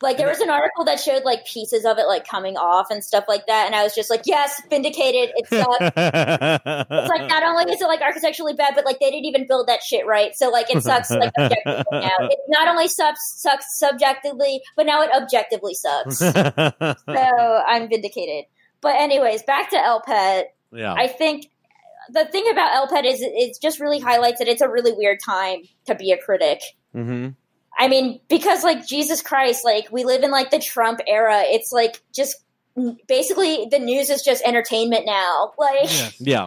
Like 0.00 0.16
there 0.16 0.28
was 0.28 0.40
an 0.40 0.50
article 0.50 0.84
that 0.84 1.00
showed 1.00 1.24
like 1.24 1.44
pieces 1.46 1.84
of 1.84 1.98
it 1.98 2.06
like 2.06 2.26
coming 2.26 2.56
off 2.56 2.88
and 2.90 3.02
stuff 3.02 3.24
like 3.26 3.46
that, 3.46 3.66
and 3.66 3.74
I 3.74 3.82
was 3.84 3.94
just 3.94 4.10
like, 4.10 4.22
yes, 4.26 4.60
vindicated. 4.68 5.32
It 5.36 5.48
sucks. 5.48 5.78
It's 5.80 7.08
like 7.08 7.28
not 7.28 7.42
only 7.42 7.72
is 7.72 7.80
it 7.80 7.86
like 7.86 8.00
architecturally 8.00 8.54
bad, 8.54 8.74
but 8.74 8.84
like 8.84 9.00
they 9.00 9.10
didn't 9.10 9.24
even 9.26 9.46
build 9.46 9.68
that 9.68 9.82
shit 9.82 10.06
right. 10.06 10.34
So 10.36 10.50
like 10.50 10.72
it 10.74 10.82
sucks 10.82 11.10
like 11.10 11.32
objectively 11.38 11.84
now. 11.92 12.10
It 12.20 12.38
not 12.48 12.68
only 12.68 12.88
sucks 12.88 13.20
sucks 13.40 13.78
subjectively, 13.78 14.60
but 14.76 14.86
now 14.86 15.02
it 15.02 15.10
objectively 15.16 15.74
sucks. 15.74 16.18
so 16.18 17.62
I'm 17.66 17.88
vindicated. 17.88 18.44
But 18.80 18.96
anyways, 18.96 19.42
back 19.44 19.70
to 19.70 19.76
Elpet. 19.76 20.44
yeah, 20.72 20.92
I 20.92 21.08
think 21.08 21.46
the 22.10 22.24
thing 22.26 22.44
about 22.50 22.88
LPED 22.88 23.04
is 23.04 23.20
it, 23.20 23.32
it 23.34 23.56
just 23.60 23.80
really 23.80 23.98
highlights 24.00 24.38
that 24.38 24.48
it's 24.48 24.60
a 24.62 24.68
really 24.68 24.92
weird 24.92 25.18
time 25.24 25.60
to 25.86 25.94
be 25.94 26.12
a 26.12 26.18
critic. 26.18 26.60
hmm 26.92 27.28
I 27.80 27.86
mean, 27.86 28.18
because 28.28 28.64
like 28.64 28.86
Jesus 28.88 29.22
Christ, 29.22 29.64
like 29.64 29.86
we 29.92 30.02
live 30.04 30.24
in 30.24 30.32
like 30.32 30.50
the 30.50 30.58
Trump 30.58 31.00
era. 31.06 31.42
It's 31.44 31.70
like 31.70 32.02
just 32.12 32.34
basically 33.06 33.68
the 33.70 33.78
news 33.78 34.10
is 34.10 34.22
just 34.22 34.42
entertainment 34.44 35.06
now. 35.06 35.52
Like 35.58 35.84
Yes. 35.84 36.16
yeah. 36.18 36.46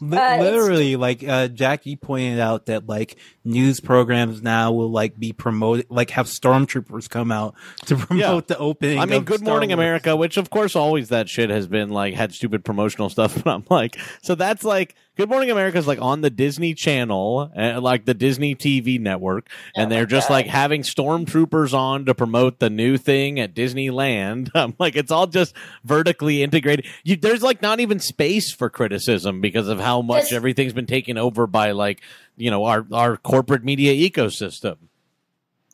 Li- 0.00 0.18
Uh, 0.18 0.38
literally, 0.40 0.96
like 0.96 1.22
uh, 1.22 1.46
Jackie 1.48 1.94
pointed 1.96 2.40
out 2.40 2.66
that 2.66 2.88
like 2.88 3.16
news 3.44 3.78
programs 3.80 4.42
now 4.42 4.72
will 4.72 4.90
like 4.90 5.18
be 5.18 5.32
promoted, 5.32 5.86
like 5.90 6.10
have 6.10 6.26
stormtroopers 6.26 7.08
come 7.10 7.30
out 7.30 7.54
to 7.86 7.96
promote 7.96 8.48
the 8.48 8.58
opening. 8.58 8.98
I 8.98 9.06
mean, 9.06 9.24
Good 9.24 9.40
Star 9.40 9.50
Morning 9.52 9.68
Wars. 9.70 9.74
America, 9.78 10.16
which 10.16 10.36
of 10.36 10.50
course 10.50 10.74
always 10.74 11.10
that 11.10 11.28
shit 11.28 11.50
has 11.50 11.66
been 11.66 11.90
like 11.90 12.14
had 12.14 12.32
stupid 12.32 12.64
promotional 12.64 13.08
stuff. 13.10 13.34
But 13.44 13.50
I'm 13.56 13.64
like, 13.68 13.98
so 14.22 14.34
that's 14.34 14.64
like 14.64 14.94
Good 15.16 15.28
Morning 15.28 15.50
America 15.50 15.76
is 15.78 15.86
like 15.86 16.00
on 16.00 16.22
the 16.22 16.30
Disney 16.30 16.72
Channel, 16.74 17.52
uh, 17.56 17.80
like 17.80 18.04
the 18.04 18.14
Disney 18.14 18.54
TV 18.56 18.98
network, 18.98 19.48
and 19.76 19.86
Oh 19.86 19.94
they're 19.94 20.06
just 20.06 20.28
God. 20.28 20.34
like 20.34 20.46
having 20.46 20.82
stormtroopers 20.82 21.72
on 21.74 22.06
to 22.06 22.14
promote 22.14 22.58
the 22.58 22.70
new 22.70 22.96
thing 22.96 23.38
at 23.38 23.54
Disneyland. 23.54 24.50
I'm 24.54 24.74
like, 24.78 24.96
it's 24.96 25.10
all 25.12 25.26
just 25.26 25.54
vertically 25.84 26.42
integrated. 26.42 26.86
You, 27.04 27.16
there's 27.16 27.42
like 27.42 27.60
not 27.62 27.80
even 27.80 28.00
space 28.00 28.52
for 28.52 28.70
criticism 28.70 29.40
because 29.40 29.68
of 29.68 29.78
how 29.78 30.00
much 30.02 30.24
This- 30.24 30.32
everything's 30.32 30.72
been 30.72 30.86
taken 30.86 31.18
over 31.18 31.46
by 31.46 31.72
like 31.72 32.00
you 32.36 32.50
know 32.50 32.64
our 32.64 32.86
our 32.92 33.16
corporate 33.16 33.64
media 33.64 33.92
ecosystem. 33.92 34.76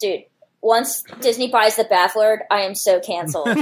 dude, 0.01 0.25
once 0.63 1.03
Disney 1.21 1.49
buys 1.51 1.77
the 1.77 1.85
Baffler, 1.85 2.41
I 2.51 2.63
am 2.63 2.75
so 2.75 3.01
canceled. 3.01 3.47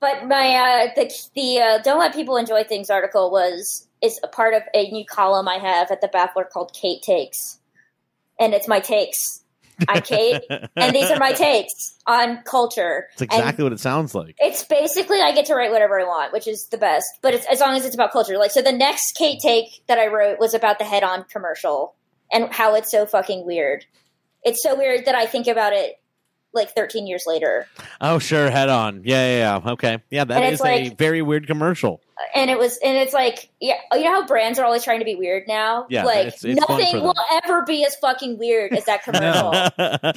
But 0.00 0.26
my 0.26 0.54
uh, 0.54 0.88
the 0.96 1.12
the 1.34 1.60
uh, 1.60 1.78
don't 1.82 1.98
let 1.98 2.14
people 2.14 2.36
enjoy 2.36 2.64
things 2.64 2.90
article 2.90 3.30
was 3.30 3.86
is 4.00 4.18
a 4.24 4.28
part 4.28 4.54
of 4.54 4.62
a 4.74 4.90
new 4.90 5.04
column 5.04 5.48
I 5.48 5.58
have 5.58 5.90
at 5.90 6.00
the 6.00 6.08
Baffler 6.08 6.48
called 6.48 6.72
Kate 6.72 7.02
Takes, 7.02 7.60
and 8.40 8.54
it's 8.54 8.66
my 8.68 8.80
takes. 8.80 9.41
I'm 9.88 10.02
Kate, 10.02 10.42
and 10.76 10.94
these 10.94 11.10
are 11.10 11.18
my 11.18 11.32
takes 11.36 11.98
on 12.06 12.42
culture. 12.44 13.08
It's 13.12 13.22
And 13.22 13.32
exactly 13.32 13.64
what 13.64 13.72
it 13.72 13.80
sounds 13.80 14.14
like. 14.14 14.36
it's 14.38 14.64
basically 14.64 15.20
I 15.20 15.32
get 15.32 15.46
to 15.46 15.54
write 15.54 15.70
whatever 15.72 16.00
I 16.00 16.04
want, 16.04 16.32
which 16.32 16.46
is 16.46 16.66
the 16.70 16.78
best. 16.78 17.06
But 17.22 17.34
it's 17.34 17.46
as 17.46 17.60
long 17.60 17.74
as 17.76 17.84
it's 17.84 17.94
about 17.94 18.12
culture. 18.12 18.38
Like 18.38 18.50
so, 18.50 18.62
the 18.62 18.72
next 18.72 19.12
Kate 19.16 19.38
take 19.40 19.82
that 19.88 19.98
I 19.98 20.06
wrote 20.08 20.38
was 20.38 20.54
about 20.54 20.78
the 20.78 20.84
head-on 20.84 21.24
commercial 21.24 21.94
and 22.32 22.52
how 22.52 22.74
it's 22.74 22.90
so 22.90 23.06
fucking 23.06 23.44
weird. 23.46 23.84
It's 24.44 24.62
so 24.62 24.76
weird 24.76 25.04
that 25.06 25.14
I 25.14 25.26
think 25.26 25.46
about 25.46 25.72
it 25.72 25.98
like 26.54 26.70
13 26.74 27.06
years 27.06 27.24
later. 27.26 27.66
Oh, 28.00 28.18
sure, 28.18 28.50
head 28.50 28.68
on. 28.68 29.02
Yeah, 29.04 29.26
yeah, 29.26 29.60
yeah. 29.64 29.72
Okay. 29.72 29.98
Yeah, 30.10 30.24
that 30.24 30.42
And 30.42 30.52
is 30.52 30.60
it's 30.60 30.92
a 30.92 30.94
very 30.96 31.22
weird 31.22 31.46
commercial. 31.46 32.00
And 32.34 32.50
it 32.50 32.58
was 32.58 32.78
and 32.84 32.96
it's 32.96 33.12
like 33.12 33.50
yeah 33.60 33.74
you 33.94 34.04
know 34.04 34.12
how 34.12 34.26
brands 34.26 34.58
are 34.58 34.64
always 34.64 34.84
trying 34.84 34.98
to 34.98 35.04
be 35.04 35.14
weird 35.14 35.44
now 35.48 35.86
Yeah, 35.88 36.04
like 36.04 36.26
it's- 36.28 36.44
it's 36.44 36.60
nothing 36.68 37.02
will 37.02 37.14
ever 37.44 37.64
be 37.64 37.84
as 37.84 37.96
fucking 37.96 38.38
weird 38.38 38.72
as 38.72 38.84
that 38.84 39.02
commercial 39.04 39.50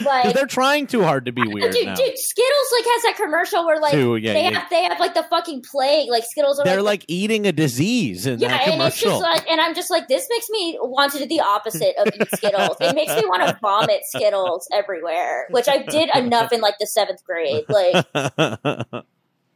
Like- 0.05 0.33
they're 0.35 0.45
trying 0.45 0.87
too 0.87 1.03
hard 1.03 1.25
to 1.25 1.31
be 1.31 1.41
weird 1.47 1.71
dude, 1.73 1.85
now. 1.85 1.95
dude 1.95 2.17
skittles 2.17 2.67
like 2.73 2.85
has 2.85 3.01
that 3.03 3.15
commercial 3.17 3.65
where 3.65 3.79
like 3.79 3.93
Too, 3.93 4.17
yeah, 4.17 4.33
they 4.33 4.43
yeah. 4.43 4.59
have 4.59 4.69
they 4.69 4.83
have 4.83 4.99
like 4.99 5.13
the 5.13 5.23
fucking 5.23 5.63
plague 5.69 6.09
like 6.09 6.23
skittles 6.25 6.59
are 6.59 6.65
They're 6.65 6.81
like, 6.81 7.01
like 7.01 7.05
eating 7.07 7.47
a 7.47 7.51
disease 7.51 8.25
in 8.27 8.39
yeah, 8.39 8.49
that 8.49 8.67
and 8.67 8.81
it's 8.81 8.99
commercial. 9.01 9.21
just 9.21 9.21
like, 9.21 9.49
and 9.51 9.59
I'm 9.61 9.73
just 9.75 9.89
like, 9.89 10.07
this 10.07 10.27
makes 10.29 10.49
me 10.49 10.77
want 10.81 11.11
to 11.13 11.19
do 11.19 11.25
the 11.25 11.39
opposite 11.41 11.95
of 11.97 12.07
eat 12.13 12.27
Skittles. 12.35 12.77
It 12.81 12.95
makes 12.95 13.15
me 13.15 13.23
want 13.25 13.47
to 13.47 13.57
vomit 13.61 14.01
Skittles 14.03 14.67
everywhere, 14.73 15.47
which 15.51 15.67
I 15.67 15.79
did 15.83 16.09
enough 16.15 16.51
in 16.51 16.61
like 16.61 16.75
the 16.79 16.87
seventh 16.87 17.23
grade. 17.23 17.63
Like, 17.69 18.05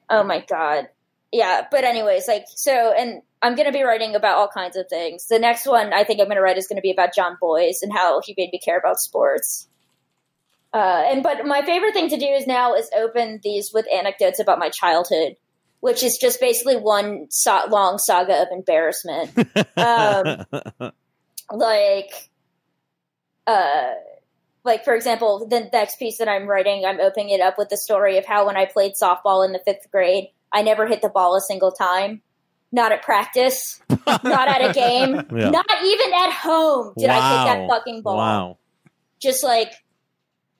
oh 0.09 0.23
my 0.23 0.43
god. 0.47 0.87
Yeah, 1.31 1.67
but 1.69 1.83
anyways, 1.83 2.27
like 2.27 2.45
so, 2.47 2.91
and 2.91 3.21
I'm 3.41 3.55
gonna 3.55 3.71
be 3.71 3.83
writing 3.83 4.15
about 4.15 4.37
all 4.37 4.47
kinds 4.47 4.75
of 4.75 4.87
things. 4.89 5.27
The 5.27 5.39
next 5.39 5.67
one 5.67 5.93
I 5.93 6.03
think 6.03 6.19
I'm 6.19 6.27
gonna 6.27 6.41
write 6.41 6.57
is 6.57 6.67
gonna 6.67 6.81
be 6.81 6.91
about 6.91 7.13
Jon 7.15 7.37
Bois 7.39 7.73
and 7.81 7.93
how 7.93 8.21
he 8.23 8.33
made 8.37 8.49
me 8.51 8.59
care 8.59 8.77
about 8.77 8.99
sports. 8.99 9.67
Uh, 10.73 11.03
and 11.07 11.23
but 11.23 11.45
my 11.45 11.61
favorite 11.63 11.93
thing 11.93 12.09
to 12.09 12.17
do 12.17 12.25
is 12.25 12.45
now 12.45 12.75
is 12.75 12.89
open 12.95 13.39
these 13.43 13.71
with 13.73 13.85
anecdotes 13.91 14.39
about 14.39 14.59
my 14.59 14.69
childhood, 14.69 15.35
which 15.79 16.03
is 16.03 16.17
just 16.17 16.39
basically 16.39 16.77
one 16.77 17.27
so- 17.29 17.65
long 17.69 17.97
saga 17.97 18.41
of 18.41 18.47
embarrassment. 18.51 19.31
Um, 19.77 20.45
like, 21.51 22.29
uh, 23.47 23.93
like 24.63 24.83
for 24.83 24.93
example, 24.93 25.47
the 25.47 25.69
next 25.71 25.97
piece 25.97 26.17
that 26.19 26.27
I'm 26.27 26.47
writing, 26.47 26.85
I'm 26.85 26.99
opening 26.99 27.29
it 27.29 27.41
up 27.41 27.57
with 27.57 27.69
the 27.69 27.77
story 27.77 28.17
of 28.17 28.25
how 28.25 28.45
when 28.45 28.57
I 28.57 28.65
played 28.65 28.93
softball 29.01 29.45
in 29.45 29.53
the 29.53 29.61
fifth 29.65 29.89
grade, 29.91 30.29
I 30.51 30.61
never 30.63 30.87
hit 30.87 31.01
the 31.01 31.09
ball 31.09 31.35
a 31.35 31.41
single 31.41 31.71
time. 31.71 32.21
Not 32.71 32.91
at 32.91 33.01
practice, 33.01 33.81
not 34.05 34.47
at 34.47 34.69
a 34.69 34.73
game, 34.75 35.15
Yeah. 35.35 35.49
not 35.49 35.65
even 35.83 36.13
at 36.13 36.31
home 36.33 36.93
did 36.97 37.09
I 37.09 37.15
hit 37.15 37.59
that 37.59 37.67
fucking 37.67 38.03
ball. 38.03 38.17
Wow. 38.17 38.57
Just 39.19 39.43
like 39.43 39.73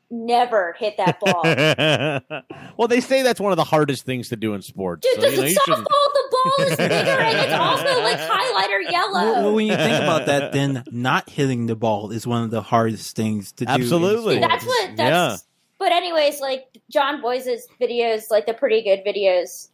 never 0.10 0.76
hit 0.80 0.98
that 0.98 1.20
ball. 1.20 1.44
well, 2.78 2.88
they 2.88 3.00
say 3.00 3.22
that's 3.22 3.40
one 3.40 3.52
of 3.52 3.58
the 3.58 3.64
hardest 3.64 4.06
things 4.06 4.30
to 4.30 4.36
do 4.36 4.56
in 4.56 4.62
sports. 4.64 5.08
Dude, 5.08 5.22
so, 5.22 5.30
the, 5.30 5.32
you 5.32 5.38
know, 5.38 5.44
the 5.44 5.50
you 5.50 5.56
softball, 5.56 5.66
shouldn't- 5.66 5.86
the 5.86 6.30
ball 6.32 6.66
is 6.68 6.76
bigger 6.78 6.96
and 6.96 7.38
it's 7.38 7.54
also 7.54 8.02
like 8.02 8.18
highlighter 8.20 8.92
yellow. 8.92 9.14
Well, 9.14 9.44
well, 9.44 9.54
when 9.54 9.68
you 9.68 9.76
think 9.76 10.02
about 10.04 10.26
that, 10.28 10.52
then 10.52 10.84
not 10.92 11.30
hitting 11.30 11.68
the 11.68 11.76
ball 11.76 12.12
is 12.12 12.26
one 12.26 12.44
of 12.44 12.50
the 12.50 12.62
hardest 12.64 13.16
things 13.16 13.52
to 13.54 13.66
do. 13.66 13.72
Absolutely. 13.72 14.36
See, 14.36 14.40
that's 14.42 14.66
what 14.66 14.98
that's 14.98 15.46
but 15.78 15.92
anyways 15.92 16.42
like 16.42 16.66
Jon 16.90 17.22
Bois's 17.22 17.68
videos 17.80 18.24
like 18.32 18.46
the 18.48 18.54
pretty 18.54 18.82
good 18.84 19.02
videos 19.06 19.70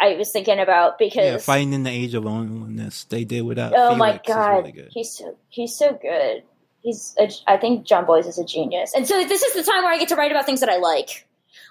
i 0.00 0.14
was 0.14 0.30
thinking 0.30 0.58
about 0.58 0.98
because 0.98 1.32
Yeah, 1.32 1.38
fighting 1.38 1.72
in 1.72 1.82
the 1.82 1.90
age 1.90 2.14
of 2.14 2.24
loneliness. 2.24 3.04
They 3.04 3.24
did 3.24 3.42
without. 3.42 3.72
oh 3.76 3.94
my 3.94 4.18
Felix 4.18 4.28
is 4.28 4.34
god 4.34 4.64
really 4.64 4.88
he's 4.90 5.12
so 5.12 5.36
he's 5.48 5.76
so 5.76 5.98
good 6.00 6.42
he's 6.82 7.14
a, 7.18 7.30
i 7.46 7.56
think 7.56 7.86
Jon 7.86 8.04
Bois 8.04 8.18
is 8.18 8.38
a 8.38 8.44
genius 8.44 8.92
and 8.94 9.06
so 9.06 9.24
this 9.24 9.42
is 9.42 9.54
the 9.54 9.62
time 9.62 9.82
where 9.82 9.92
i 9.92 9.98
get 9.98 10.08
to 10.08 10.16
write 10.16 10.30
about 10.30 10.46
things 10.46 10.60
that 10.60 10.68
i 10.68 10.76
like 10.76 11.26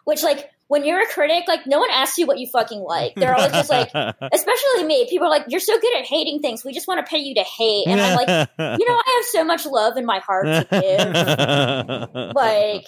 which 0.05 0.23
like 0.23 0.49
when 0.67 0.85
you're 0.85 1.01
a 1.01 1.07
critic 1.07 1.43
like 1.47 1.67
no 1.67 1.79
one 1.79 1.89
asks 1.91 2.17
you 2.17 2.25
what 2.25 2.39
you 2.39 2.47
fucking 2.47 2.79
like 2.79 3.13
they're 3.15 3.35
always 3.35 3.51
just 3.51 3.69
like 3.69 3.89
especially 4.31 4.83
me 4.85 5.07
people 5.09 5.27
are 5.27 5.29
like 5.29 5.45
you're 5.49 5.59
so 5.59 5.77
good 5.79 5.97
at 5.99 6.05
hating 6.05 6.39
things 6.39 6.63
we 6.65 6.73
just 6.73 6.87
want 6.87 7.05
to 7.05 7.09
pay 7.09 7.19
you 7.19 7.35
to 7.35 7.43
hate 7.43 7.85
and 7.87 8.01
i'm 8.01 8.15
like 8.15 8.27
you 8.79 8.87
know 8.87 8.95
i 8.95 9.13
have 9.17 9.25
so 9.25 9.43
much 9.43 9.65
love 9.65 9.97
in 9.97 10.05
my 10.05 10.19
heart 10.19 10.45
to 10.45 10.67
give 10.71 12.33
like 12.35 12.85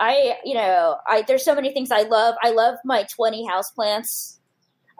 I, 0.00 0.36
you 0.44 0.54
know, 0.54 0.96
I 1.06 1.22
there's 1.22 1.44
so 1.44 1.56
many 1.56 1.72
things 1.72 1.90
I 1.90 2.02
love. 2.02 2.36
I 2.40 2.50
love 2.50 2.76
my 2.84 3.04
20 3.16 3.44
houseplants. 3.48 4.37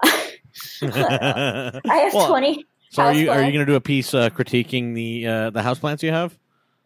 I 0.82 1.80
have 1.84 2.14
Well, 2.14 2.28
20. 2.28 2.64
So 2.90 3.02
are 3.02 3.12
you 3.12 3.30
are 3.30 3.42
you 3.42 3.52
going 3.52 3.66
to 3.66 3.66
do 3.66 3.74
a 3.74 3.80
piece 3.80 4.14
uh, 4.14 4.30
critiquing 4.30 4.94
the 4.94 5.26
uh, 5.26 5.50
the 5.50 5.60
houseplants 5.60 6.02
you 6.02 6.10
have? 6.10 6.38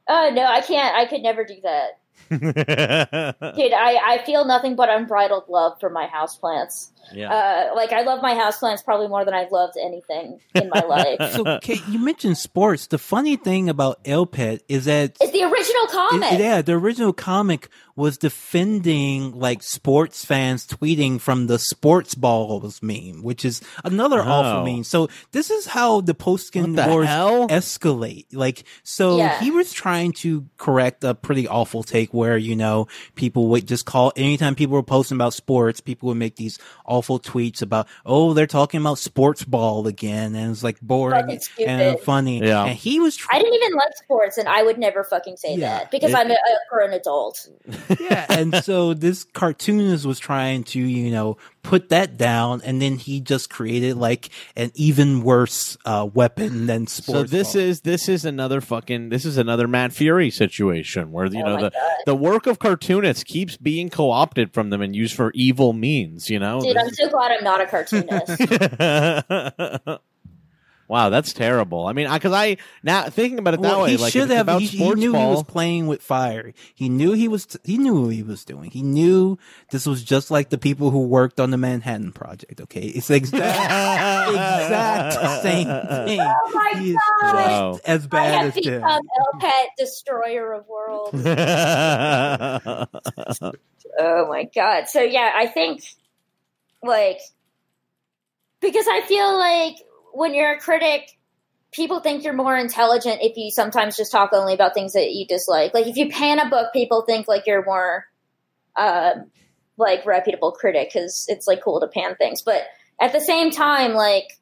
Oh 0.09 0.31
no, 0.35 0.45
I 0.45 0.61
can't. 0.61 0.97
I 0.97 1.07
could 1.07 1.23
never 1.23 1.45
do 1.45 1.55
that, 1.63 2.01
dude. 3.57 3.73
I 3.73 4.01
I 4.05 4.23
feel 4.27 4.45
nothing 4.45 4.75
but 4.75 4.89
unbridled 4.89 5.45
love 5.49 5.79
for 5.79 5.91
my 5.91 6.09
houseplants. 6.09 6.91
yeah. 7.13 7.33
Uh, 7.33 7.75
like 7.77 7.93
I 7.93 8.03
love 8.03 8.21
my 8.21 8.35
houseplants 8.35 8.85
probably 8.85 9.07
more 9.07 9.25
than 9.25 9.33
I've 9.33 9.53
loved 9.53 9.75
anything 9.81 10.41
in 10.57 10.69
my 10.71 10.81
life. 10.81 11.19
So, 11.35 11.61
Kate, 11.63 11.87
you 11.89 12.01
mentioned 12.01 12.37
sports. 12.39 12.89
The 12.89 12.99
funny 12.99 13.37
thing 13.37 13.69
about 13.69 14.03
Elpet 14.03 14.61
is 14.69 14.87
that 14.87 15.17
It's 15.21 15.31
the 15.33 15.45
original 15.45 15.87
comic. 15.87 16.33
It- 16.33 16.41
yeah, 16.41 16.63
the 16.63 16.73
original 16.73 17.13
comic 17.13 17.69
was 17.97 18.16
defending 18.18 19.32
like 19.38 19.62
sports 19.62 20.24
fans 20.24 20.66
tweeting 20.66 21.20
from 21.20 21.47
the 21.47 21.59
sports 21.59 22.14
balls 22.14 22.82
meme, 22.82 23.22
which 23.22 23.45
is 23.45 23.61
another 23.84 24.20
Oh. 24.20 24.28
awful 24.28 24.64
meme. 24.64 24.84
So 24.84 25.09
this 25.32 25.51
is 25.51 25.66
how 25.66 26.01
the 26.01 26.14
post-skin 26.14 26.74
the 26.74 26.86
wars 26.86 27.07
hell? 27.07 27.49
escalate. 27.49 28.26
Like, 28.32 28.64
so 28.82 29.16
Yeah. 29.18 29.40
he 29.40 29.51
was 29.51 29.72
trying 29.72 30.12
to 30.22 30.47
correct 30.59 31.05
a 31.05 31.14
pretty 31.14 31.49
awful 31.49 31.82
take 31.82 32.12
where, 32.14 32.36
you 32.36 32.57
know, 32.57 32.86
people 33.14 33.49
would 33.49 33.66
just 33.66 33.84
call, 33.84 34.12
anytime 34.16 34.55
people 34.55 34.74
were 34.74 34.82
posting 34.82 35.16
about 35.16 35.34
sports, 35.34 35.80
people 35.80 36.09
would 36.09 36.16
make 36.18 36.36
these 36.36 36.59
awful 36.86 37.18
tweets 37.20 37.62
about, 37.62 37.86
oh, 38.07 38.32
they're 38.34 38.47
talking 38.47 38.80
about 38.80 38.99
sports 38.99 39.45
ball 39.45 39.86
again. 39.86 40.34
And 40.34 40.51
it's 40.53 40.62
like 40.62 40.80
boring 40.80 41.26
Fucking 41.40 41.66
and 41.66 42.01
funny. 42.01 42.40
Yeah. 42.43 42.64
And 42.64 42.76
he 42.76 43.01
was 43.01 43.16
trying- 43.16 43.40
I 43.40 43.43
didn't 43.43 43.62
even 43.62 43.76
like 43.76 43.97
sports, 43.97 44.38
and 44.38 44.49
I 44.49 44.62
would 44.62 44.78
never 44.78 45.05
fucking 45.05 45.36
say 45.36 45.57
Yeah. 45.57 45.78
that 45.78 45.90
because 45.90 46.11
It- 46.11 46.16
I'm 46.16 46.30
a, 46.30 46.34
a, 46.34 46.38
for 46.70 46.80
an 46.80 46.93
adult. 46.93 47.49
yeah, 48.01 48.26
and 48.28 48.55
so 48.57 48.95
this 48.95 49.24
cartoonist 49.24 50.07
was 50.07 50.18
trying 50.18 50.64
to, 50.64 50.80
you 50.80 51.11
know, 51.11 51.37
put 51.62 51.91
that 51.91 52.16
down, 52.16 52.61
and 52.64 52.83
then 52.83 52.97
he 52.97 53.20
just 53.20 53.51
created 53.51 53.97
like 53.97 54.30
an 54.57 54.72
even 54.74 55.22
worse 55.22 55.76
uh, 55.85 56.09
weapon 56.12 56.66
than 56.66 56.87
sports. 56.87 57.30
so 57.30 57.37
this 57.37 57.53
ball. 57.55 57.62
is 57.62 57.80
this 57.83 58.09
is 58.09 58.24
another 58.24 58.61
fucking 58.61 59.11
this 59.11 59.24
is 59.24 59.37
another 59.37 59.68
Matt 59.68 59.93
Furie 59.93 60.33
situation 60.33 61.12
where 61.12 61.26
you 61.26 61.43
Oh 61.43 61.47
know 61.47 61.57
the 61.57 61.70
God. 61.70 61.72
the 62.07 62.14
work 62.16 62.47
of 62.47 62.59
cartoonists 62.59 63.24
keeps 63.24 63.57
being 63.57 63.91
co-opted 63.91 64.53
from 64.53 64.70
them 64.70 64.80
and 64.83 64.95
used 64.97 65.14
for 65.14 65.30
evil 65.35 65.72
means. 65.72 66.28
You 66.30 66.39
know. 66.39 66.61
Dude, 66.61 66.76
I'm 66.76 66.93
so 66.93 67.09
glad 67.09 67.33
I'm 67.33 67.45
not 67.45 67.61
a 67.61 67.66
cartoonist. 67.66 70.03
wow, 70.93 71.09
that's 71.09 71.32
terrible. 71.32 71.86
I 71.86 71.95
mean, 71.95 72.12
because 72.12 72.34
I, 72.34 72.59
now 72.82 73.05
thinking 73.09 73.38
about 73.38 73.55
it 73.55 73.62
that 73.62 73.68
Well, 73.70 73.82
way, 73.84 73.93
he 73.93 73.97
like 73.97 74.09
if 74.11 74.12
should 74.12 74.24
it's 74.24 74.32
have. 74.34 74.45
about 74.47 74.61
He, 74.61 74.66
he 74.66 74.76
sports 74.78 75.01
knew 75.01 75.12
ball, 75.12 75.30
he 75.30 75.34
was 75.36 75.43
playing 75.45 75.86
with 75.86 76.03
fire. 76.03 76.53
He 76.74 76.90
knew 76.90 77.12
he 77.12 77.28
was. 77.28 77.57
He 77.64 77.78
knew 77.78 78.03
what 78.03 78.12
he 78.14 78.22
was 78.22 78.45
doing. 78.45 78.70
He 78.70 78.82
knew 78.82 79.38
this 79.70 79.86
was 79.86 80.05
just 80.05 80.30
like 80.30 80.51
the 80.51 80.59
people 80.59 80.90
who 80.90 81.07
worked 81.07 81.40
on 81.40 81.51
the 81.51 81.57
Manhattan 81.57 82.12
Project. 82.12 82.61
Okay, 82.61 82.82
it's 82.82 83.09
the 83.09 83.14
exact 83.14 83.32
exact 84.30 85.43
same 85.43 85.64
thing. 85.66 86.20
Oh 86.20 86.51
my 86.55 86.70
He 86.72 86.90
is 86.93 86.99
God. 87.22 87.34
Wow. 87.34 87.72
just 87.72 87.88
as 87.88 88.05
I 88.12 88.16
bad 88.26 88.26
have 88.26 88.47
as 88.49 88.55
them. 88.61 88.82
become 88.82 89.03
Elpet, 89.43 89.66
destroyer 89.78 90.53
of 90.53 90.66
worlds. 90.68 91.14
Oh 93.99 94.26
my 94.28 94.45
god. 94.55 94.88
So 94.88 95.01
yeah, 95.03 95.32
I 95.34 95.47
think 95.47 95.82
like 96.82 97.18
because 98.61 98.86
I 98.88 99.03
feel 99.03 99.38
like 99.38 99.76
when 100.13 100.35
you're 100.35 100.53
a 100.53 100.59
critic, 100.59 101.19
people 101.73 102.01
think 102.01 102.25
you're 102.25 102.33
more 102.33 102.57
intelligent 102.57 103.21
if 103.23 103.37
you 103.37 103.51
sometimes 103.51 103.97
just 103.97 104.13
talk 104.13 104.31
only 104.33 104.55
about 104.55 104.75
things 104.75 104.93
that 104.93 105.13
you 105.13 105.27
dislike. 105.27 105.75
Like 105.75 105.87
if 105.87 105.97
you 105.97 106.11
pan 106.11 106.39
a 106.39 106.49
book, 106.49 106.73
people 106.73 107.03
think 107.03 107.29
like 107.29 107.47
you're 107.47 107.65
more 107.65 108.07
um 108.77 109.31
like 109.79 110.05
reputable 110.07 110.53
critic 110.53 110.91
because 110.93 111.27
it's 111.29 111.47
like 111.47 111.63
cool 111.63 111.81
to 111.81 111.89
pan 111.89 112.15
things. 112.17 112.43
But 112.43 112.63
at 113.01 113.13
the 113.13 113.21
same 113.21 113.51
time, 113.51 113.95
like 113.95 114.39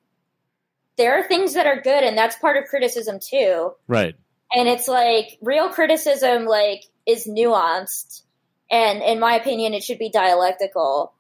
there 1.01 1.19
are 1.19 1.27
things 1.27 1.55
that 1.55 1.67
are 1.67 1.81
good 1.81 2.05
and 2.05 2.17
that's 2.17 2.37
part 2.37 2.59
of 2.59 2.69
criticism 2.69 3.19
too 3.19 3.73
right. 3.89 4.15
and 4.53 4.69
it's 4.69 4.87
like 4.87 5.39
real 5.41 5.71
criticism 5.71 6.45
like 6.45 6.85
is 7.07 7.27
nuanced 7.27 8.23
and 8.71 9.03
in 9.03 9.19
my 9.19 9.35
opinion 9.35 9.73
it 9.73 9.83
should 9.83 9.99
be 9.99 10.11
dialectical 10.11 11.15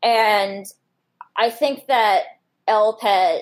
and 0.00 0.64
i 1.36 1.50
think 1.50 1.86
that 1.88 2.22
lpet 2.68 3.40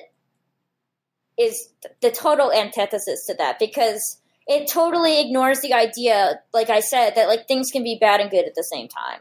is 1.39 1.69
the 2.01 2.11
total 2.11 2.53
antithesis 2.53 3.27
to 3.27 3.35
that 3.35 3.59
because 3.59 4.21
it 4.47 4.69
totally 4.69 5.21
ignores 5.21 5.61
the 5.61 5.73
idea 5.73 6.41
like 6.53 6.71
i 6.71 6.81
said 6.81 7.15
that 7.15 7.29
like 7.29 7.49
things 7.49 7.71
can 7.71 7.83
be 7.83 7.99
bad 8.01 8.21
and 8.21 8.31
good 8.31 8.47
at 8.47 8.55
the 8.55 8.65
same 8.65 8.89
time. 8.89 9.21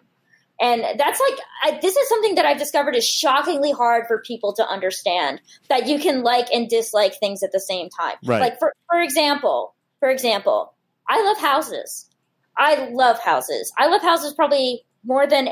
And 0.61 0.83
that's 0.99 1.19
like 1.19 1.39
I, 1.63 1.79
this 1.81 1.95
is 1.95 2.07
something 2.07 2.35
that 2.35 2.45
i've 2.45 2.59
discovered 2.59 2.95
is 2.95 3.05
shockingly 3.05 3.71
hard 3.71 4.05
for 4.07 4.21
people 4.21 4.53
to 4.53 4.67
understand 4.67 5.41
that 5.69 5.87
you 5.87 5.99
can 5.99 6.23
like 6.23 6.47
and 6.53 6.69
dislike 6.69 7.19
things 7.19 7.41
at 7.43 7.51
the 7.51 7.59
same 7.59 7.89
time. 7.89 8.17
Right. 8.23 8.39
like 8.39 8.59
for, 8.59 8.73
for 8.89 9.01
example 9.01 9.73
for 9.99 10.09
example 10.09 10.73
i 11.07 11.21
love 11.23 11.39
houses. 11.39 12.09
I 12.55 12.89
love 12.91 13.19
houses. 13.19 13.73
I 13.79 13.87
love 13.87 14.03
houses 14.03 14.33
probably 14.35 14.83
more 15.03 15.25
than 15.25 15.49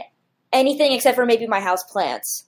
anything 0.53 0.91
except 0.91 1.15
for 1.15 1.25
maybe 1.25 1.47
my 1.47 1.59
house 1.59 1.83
plants. 1.83 2.45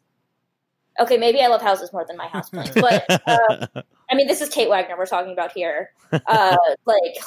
Okay 0.99 1.17
maybe 1.17 1.41
i 1.41 1.47
love 1.47 1.61
houses 1.61 1.91
more 1.91 2.05
than 2.07 2.17
my 2.17 2.27
house 2.27 2.49
plants 2.49 2.75
but 2.75 3.05
uh, 3.27 3.81
I 4.13 4.15
mean, 4.15 4.27
this 4.27 4.41
is 4.41 4.49
Kate 4.49 4.69
Wagner 4.69 4.95
we're 4.95 5.07
talking 5.07 5.33
about 5.33 5.53
here. 5.53 5.89
Uh, 6.11 6.55
like 6.85 7.17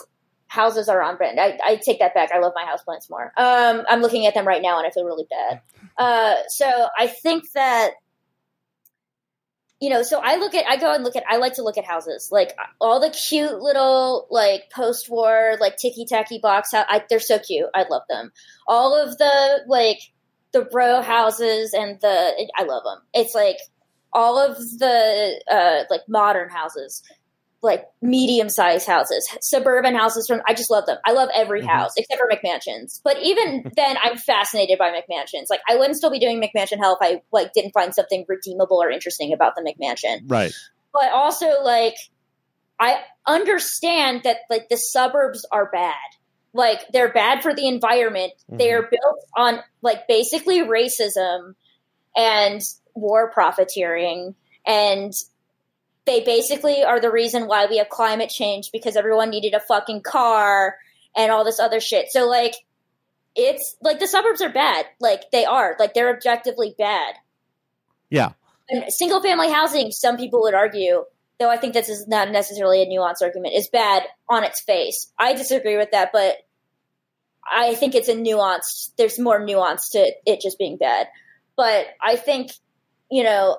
houses 0.47 0.89
are 0.89 1.03
on 1.03 1.17
brand. 1.17 1.41
I, 1.41 1.59
I 1.65 1.77
take 1.85 1.99
that 1.99 2.15
back. 2.15 2.31
I 2.33 2.39
love 2.39 2.53
my 2.55 2.63
houseplants 2.63 3.11
more. 3.11 3.33
Um, 3.37 3.83
I'm 3.89 4.01
looking 4.01 4.25
at 4.27 4.35
them 4.35 4.47
right 4.47 4.63
now 4.63 4.79
and 4.79 4.87
I 4.87 4.91
feel 4.91 5.05
really 5.05 5.27
bad. 5.29 5.63
Uh, 5.99 6.37
so 6.49 6.87
I 6.97 7.09
think 7.09 7.51
that 7.55 7.91
you 9.81 9.91
know, 9.91 10.05
so 10.05 10.21
I 10.23 10.37
look 10.37 10.55
at, 10.55 10.65
I 10.67 10.77
go 10.77 10.95
and 10.95 11.03
look 11.03 11.17
at, 11.17 11.25
I 11.29 11.37
like 11.37 11.55
to 11.55 11.63
look 11.63 11.77
at 11.77 11.85
houses, 11.85 12.31
like 12.33 12.57
all 12.81 12.99
the 13.01 13.11
cute 13.11 13.61
little, 13.61 14.27
like 14.31 14.71
post-war, 14.71 15.57
like 15.61 15.77
ticky-tacky 15.77 16.39
box. 16.39 16.71
hou- 16.73 16.85
I, 16.89 17.03
they're 17.11 17.21
so 17.21 17.39
cute. 17.39 17.67
I 17.75 17.85
love 17.91 18.03
them. 18.09 18.31
All 18.67 18.95
of 18.95 19.19
the 19.19 19.65
like 19.67 19.99
the 20.53 20.67
row 20.73 21.03
houses 21.03 21.75
and 21.75 22.01
the, 22.01 22.49
I 22.57 22.63
love 22.63 22.85
them. 22.85 23.03
It's 23.13 23.35
like 23.35 23.59
all 24.13 24.39
of 24.39 24.57
the 24.57 25.43
uh, 25.51 25.85
like 25.91 26.03
modern 26.09 26.49
houses. 26.51 27.03
like 27.63 27.87
medium 28.01 28.49
sized 28.49 28.87
houses, 28.87 29.27
suburban 29.41 29.95
houses 29.95 30.27
from 30.29 30.41
I 30.47 30.55
just 30.55 30.71
love 30.71 30.87
them. 30.87 30.99
I 31.05 31.13
love 31.13 31.31
every 31.35 31.63
Mhm. 31.63 31.67
house 31.69 31.91
except 31.97 32.21
for 32.21 32.29
McMansions. 32.29 33.01
But 33.03 33.17
even 33.23 33.73
then 33.77 33.97
I'm 34.05 34.17
fascinated 34.19 34.79
by 34.79 34.91
McMansions. 34.91 35.47
Like 35.51 35.61
I 35.69 35.75
wouldn't 35.75 35.97
still 35.97 36.11
be 36.11 36.21
doing 36.21 36.41
McMansion 36.41 36.79
hell 36.79 36.97
if 37.01 37.05
I 37.05 37.23
like 37.33 37.53
didn't 37.55 37.73
find 37.73 37.93
something 37.95 38.25
redeemable 38.29 38.81
or 38.81 38.91
interesting 38.91 39.33
about 39.33 39.55
the 39.57 39.63
McMansion. 39.63 40.21
right. 40.31 40.53
But 40.93 41.11
also 41.13 41.63
like 41.65 41.97
I 42.79 43.01
understand 43.27 44.23
that 44.25 44.39
like 44.51 44.69
the 44.69 44.77
suburbs 44.77 45.45
are 45.51 45.69
bad. 45.73 45.95
Like 46.53 46.83
they're 46.93 47.13
bad 47.13 47.43
for 47.43 47.53
the 47.55 47.67
environment. 47.67 48.33
They're 48.49 48.83
built 48.83 49.25
on 49.37 49.61
like 49.83 50.07
basically 50.07 50.61
racism 50.61 51.55
and 52.15 52.61
war 52.97 53.31
profiteering 53.31 54.35
and 54.67 55.13
they 56.07 56.21
basically 56.21 56.83
are 56.83 57.01
the 57.01 57.11
reason 57.11 57.47
why 57.47 57.67
we 57.67 57.79
have 57.79 57.89
climate 57.89 58.31
change 58.31 58.71
because 58.73 58.97
everyone 58.97 59.31
needed 59.31 59.55
a 59.55 59.61
fucking 59.61 60.03
car 60.03 60.77
and 61.17 61.33
all 61.33 61.45
this 61.45 61.61
other 61.61 61.81
shit. 61.81 62.07
So 62.11 62.29
like 62.29 62.55
it's 63.35 63.77
like 63.83 63.99
the 63.99 64.07
suburbs 64.07 64.41
are 64.41 64.53
bad. 64.53 64.87
Like 65.01 65.31
they 65.31 65.45
are. 65.45 65.77
Like 65.79 65.95
they're 65.95 66.15
objectively 66.15 66.75
bad. 66.79 67.15
Yeah. 68.09 68.33
And 68.69 68.85
single 68.89 69.23
family 69.23 69.51
housing, 69.51 69.91
some 69.91 70.17
people 70.17 70.41
would 70.43 70.55
argue, 70.55 71.05
though 71.39 71.51
I 71.51 71.57
think 71.57 71.75
this 71.75 71.89
is 71.89 72.09
not 72.09 72.31
necessarily 72.31 72.83
a 72.83 72.87
nuanced 72.87 73.23
argument, 73.23 73.55
is 73.55 73.69
bad 73.69 74.05
on 74.29 74.43
its 74.43 74.61
face. 74.63 75.13
I 75.19 75.35
disagree 75.35 75.77
with 75.77 75.91
that, 75.93 76.11
but 76.13 76.37
I 77.51 77.75
think 77.75 77.95
it's 77.95 78.09
a 78.09 78.15
nuance. 78.15 78.93
There's 78.97 79.19
more 79.19 79.45
nuance 79.45 79.91
to 79.91 80.13
it 80.25 80.41
just 80.41 80.59
being 80.59 80.79
bad. 80.79 81.07
But 81.57 81.87
I 82.03 82.17
think, 82.17 82.53
you 83.11 83.23
know, 83.25 83.59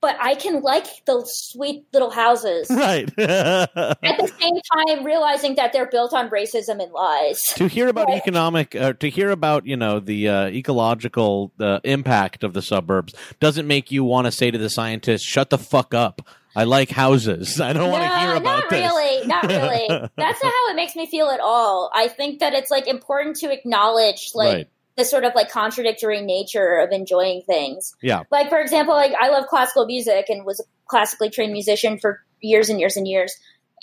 but 0.00 0.16
I 0.20 0.34
can 0.34 0.62
like 0.62 0.86
the 1.06 1.22
sweet 1.24 1.84
little 1.92 2.10
houses 2.10 2.66
Right. 2.70 3.08
at 3.18 3.98
the 4.02 4.32
same 4.40 4.54
time 4.74 5.04
realizing 5.04 5.54
that 5.56 5.72
they're 5.72 5.86
built 5.88 6.12
on 6.12 6.28
racism 6.28 6.82
and 6.82 6.90
lies. 6.92 7.40
to 7.54 7.68
hear 7.68 7.86
about 7.88 8.08
Right. 8.08 8.16
economic 8.18 8.74
uh, 8.74 8.94
to 8.94 9.08
hear 9.08 9.30
about 9.30 9.64
you 9.66 9.76
know 9.76 10.00
the 10.00 10.28
uh, 10.28 10.46
ecological 10.48 11.52
uh, 11.60 11.78
impact 11.84 12.42
of 12.42 12.52
the 12.52 12.62
suburbs 12.62 13.14
doesn't 13.38 13.66
make 13.68 13.92
you 13.92 14.02
want 14.02 14.26
to 14.26 14.32
say 14.32 14.50
to 14.50 14.58
the 14.58 14.70
scientists 14.70 15.24
shut 15.24 15.50
the 15.50 15.58
fuck 15.58 15.94
up 15.94 16.20
i 16.56 16.64
like 16.64 16.90
houses 16.90 17.60
i 17.68 17.72
don't 17.72 17.90
want 17.92 18.02
to 18.02 18.18
hear 18.18 18.34
about 18.34 18.42
not 18.62 18.70
this 18.70 18.80
really, 18.80 19.26
not 19.28 19.44
really. 19.44 19.86
That's 20.16 20.42
not 20.42 20.52
how 20.52 20.70
it 20.72 20.74
makes 20.76 20.96
me 20.96 21.06
feel 21.06 21.28
at 21.30 21.38
all. 21.40 21.90
I 21.94 22.08
think 22.08 22.40
that 22.40 22.54
it's 22.54 22.70
like 22.72 22.88
important 22.88 23.36
to 23.36 23.52
acknowledge 23.52 24.30
like 24.34 24.52
Right. 24.54 24.68
The 24.96 25.04
sort 25.04 25.24
of 25.24 25.34
like 25.34 25.50
contradictory 25.50 26.20
nature 26.20 26.78
of 26.78 26.90
enjoying 26.92 27.42
things. 27.42 27.94
Yeah. 28.02 28.22
Like 28.30 28.48
for 28.48 28.60
example, 28.60 28.94
like 28.94 29.12
I 29.20 29.30
love 29.30 29.46
classical 29.46 29.86
music 29.86 30.26
and 30.28 30.44
was 30.44 30.60
a 30.60 30.64
classically 30.86 31.30
trained 31.30 31.52
musician 31.52 31.98
for 31.98 32.20
years 32.40 32.68
and 32.68 32.78
years 32.78 32.96
and 32.96 33.08
years. 33.08 33.34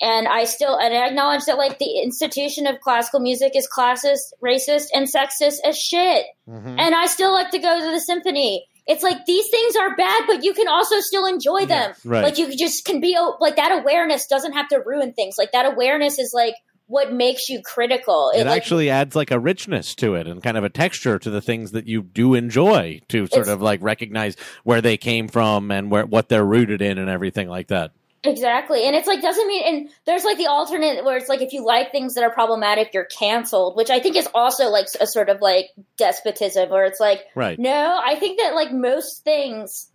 And 0.01 0.27
I 0.27 0.45
still 0.45 0.77
and 0.77 0.93
I 0.93 1.07
acknowledge 1.07 1.45
that 1.45 1.57
like 1.57 1.79
the 1.79 1.99
institution 2.01 2.67
of 2.67 2.79
classical 2.79 3.19
music 3.19 3.55
is 3.55 3.67
classist, 3.67 4.31
racist, 4.43 4.87
and 4.93 5.07
sexist 5.07 5.57
as 5.65 5.77
shit. 5.77 6.25
Mhm. 6.47 6.79
And 6.79 6.95
I 6.95 7.07
still 7.07 7.33
like 7.33 7.49
to 7.51 7.59
go 7.59 7.79
to 7.79 7.91
the 7.91 7.99
symphony. 7.99 8.65
It's 8.87 9.03
like 9.03 9.25
these 9.25 9.47
things 9.51 9.75
are 9.75 9.95
bad, 9.95 10.23
but 10.25 10.43
you 10.43 10.53
can 10.53 10.67
also 10.67 10.99
still 10.99 11.25
enjoy 11.25 11.65
them. 11.65 11.93
right. 12.05 12.23
Like 12.23 12.37
you 12.37 12.55
just 12.55 12.85
can 12.85 12.99
be 13.01 13.17
like 13.39 13.55
that 13.57 13.71
awareness 13.71 14.25
doesn't 14.25 14.53
have 14.53 14.67
to 14.69 14.79
ruin 14.83 15.13
things. 15.13 15.35
Like 15.37 15.51
that 15.51 15.65
awareness 15.65 16.17
is 16.17 16.31
like 16.33 16.55
what 16.89 17.13
makes 17.13 17.49
you 17.49 17.61
critical. 17.61 18.31
it 18.33 18.45
like, 18.45 18.57
actually 18.57 18.89
adds 18.89 19.15
like 19.15 19.29
a 19.29 19.39
richness 19.39 19.93
to 19.93 20.15
it 20.15 20.25
and 20.25 20.41
kind 20.41 20.57
of 20.57 20.63
a 20.63 20.69
texture 20.69 21.19
to 21.19 21.29
the 21.29 21.39
things 21.39 21.71
that 21.71 21.85
you 21.85 22.01
do 22.01 22.33
enjoy 22.33 22.99
to 23.07 23.27
sort 23.27 23.47
of 23.47 23.61
like 23.61 23.79
recognize 23.83 24.35
where 24.63 24.81
they 24.81 24.97
came 24.97 25.27
from 25.27 25.69
and 25.69 25.91
where 25.91 26.05
what 26.07 26.29
they're 26.29 26.43
rooted 26.43 26.81
in 26.81 26.97
and 26.97 27.07
everything 27.07 27.47
like 27.47 27.67
that 27.67 27.91
exactly, 28.23 28.85
and 28.85 28.95
it's 28.95 29.07
like 29.07 29.21
doesn't 29.21 29.47
mean. 29.47 29.63
And 29.65 29.89
there's 30.05 30.23
like 30.23 30.37
the 30.37 30.47
alternate 30.47 31.05
where 31.05 31.15
it's 31.15 31.29
like 31.29 31.41
if 31.41 31.53
you 31.53 31.63
like 31.63 31.91
things 31.91 32.15
that 32.15 32.23
are 32.23 32.31
problematic, 32.31 32.93
you're 32.93 33.05
canceled, 33.05 33.75
which 33.75 33.89
I 33.89 33.99
think 33.99 34.15
is 34.15 34.27
also 34.33 34.69
like 34.69 34.87
a 34.99 35.07
sort 35.07 35.29
of 35.29 35.41
like 35.41 35.69
despotism, 35.97 36.69
where 36.69 36.85
it's 36.85 36.99
like 36.99 37.25
right 37.35 37.57
no, 37.57 37.99
I 38.03 38.15
think 38.15 38.39
that 38.39 38.55
like 38.55 38.71
most 38.71 39.23
things 39.23 39.89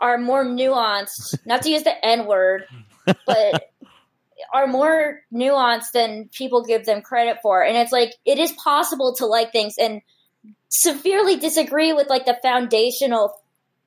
are 0.00 0.18
more 0.18 0.44
nuanced. 0.44 1.38
Not 1.46 1.62
to 1.62 1.70
use 1.70 1.82
the 1.82 2.04
N 2.04 2.26
word, 2.26 2.66
but 3.04 3.70
are 4.54 4.66
more 4.68 5.20
nuanced 5.32 5.90
than 5.92 6.30
people 6.32 6.64
give 6.64 6.86
them 6.86 7.02
credit 7.02 7.38
for. 7.42 7.62
And 7.62 7.76
it's 7.76 7.92
like 7.92 8.14
it 8.24 8.38
is 8.38 8.52
possible 8.52 9.14
to 9.16 9.26
like 9.26 9.52
things 9.52 9.74
and 9.78 10.00
severely 10.70 11.36
disagree 11.36 11.92
with 11.92 12.08
like 12.08 12.24
the 12.24 12.38
foundational 12.42 13.34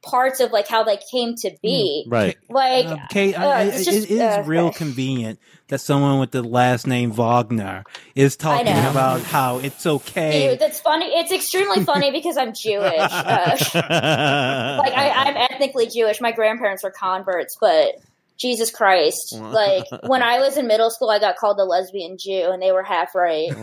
parts 0.04 0.40
of 0.40 0.52
like 0.52 0.68
how 0.68 0.84
they 0.84 1.00
came 1.12 1.36
to 1.36 1.52
be. 1.64 2.06
right 2.08 2.38
Like 2.50 2.86
Uh, 2.86 2.98
Kate, 3.10 3.38
I, 3.38 3.44
uh, 3.46 3.50
I, 3.50 3.64
it's 3.64 3.86
just- 3.86 4.10
it 4.10 4.12
is 4.12 4.22
uh, 4.22 4.44
real 4.46 4.68
okay. 4.68 4.78
convenient 4.84 5.40
that 5.70 5.80
someone 5.80 6.20
with 6.20 6.32
the 6.32 6.44
last 6.44 6.86
name 6.86 7.12
Wagner 7.12 7.84
is 8.16 8.36
talking 8.38 8.68
about 8.68 9.22
how 9.22 9.58
it's 9.60 9.86
okay. 9.86 10.50
Dude, 10.50 10.60
that's 10.60 10.80
funny. 10.80 11.06
It's 11.08 11.32
extremely 11.32 11.84
funny 11.84 12.12
because 12.12 12.38
I'm 12.38 12.54
Jewish. 12.54 12.84
Uh, 13.00 13.58
like 13.74 14.94
I, 14.94 15.12
I'm 15.26 15.36
ethnically 15.38 15.88
Jewish. 15.88 16.22
My 16.22 16.32
grandparents 16.32 16.84
were 16.84 16.92
converts, 16.92 17.58
but 17.60 17.96
Jesus 18.38 18.72
Christ! 18.72 19.36
Like 19.40 19.86
when 20.06 20.22
I 20.22 20.40
was 20.40 20.58
in 20.58 20.68
middle 20.68 20.90
school, 20.90 21.10
I 21.10 21.20
got 21.20 21.38
called 21.38 21.60
a 21.60 21.64
lesbian 21.64 22.18
Jew, 22.18 22.50
and 22.52 22.62
they 22.62 22.72
were 22.72 22.84
half 22.84 23.16
right. 23.16 23.50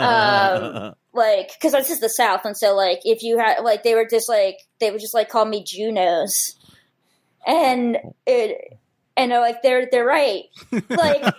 Um, 0.00 0.94
like 1.12 1.52
because 1.54 1.72
this 1.72 1.90
is 1.90 2.00
the 2.00 2.08
South, 2.08 2.44
and 2.44 2.56
so 2.56 2.74
like 2.74 3.00
if 3.04 3.22
you 3.22 3.38
had 3.38 3.60
like 3.60 3.82
they 3.82 3.94
were 3.94 4.06
just 4.08 4.28
like 4.28 4.58
they 4.78 4.90
would 4.90 5.00
just 5.00 5.14
like 5.14 5.28
call 5.28 5.44
me 5.44 5.64
Junos, 5.64 6.32
and 7.46 7.98
it 8.26 8.78
and 9.16 9.30
they're 9.30 9.40
like 9.40 9.62
they're 9.62 9.88
they're 9.90 10.04
right. 10.04 10.44
Like 10.72 11.22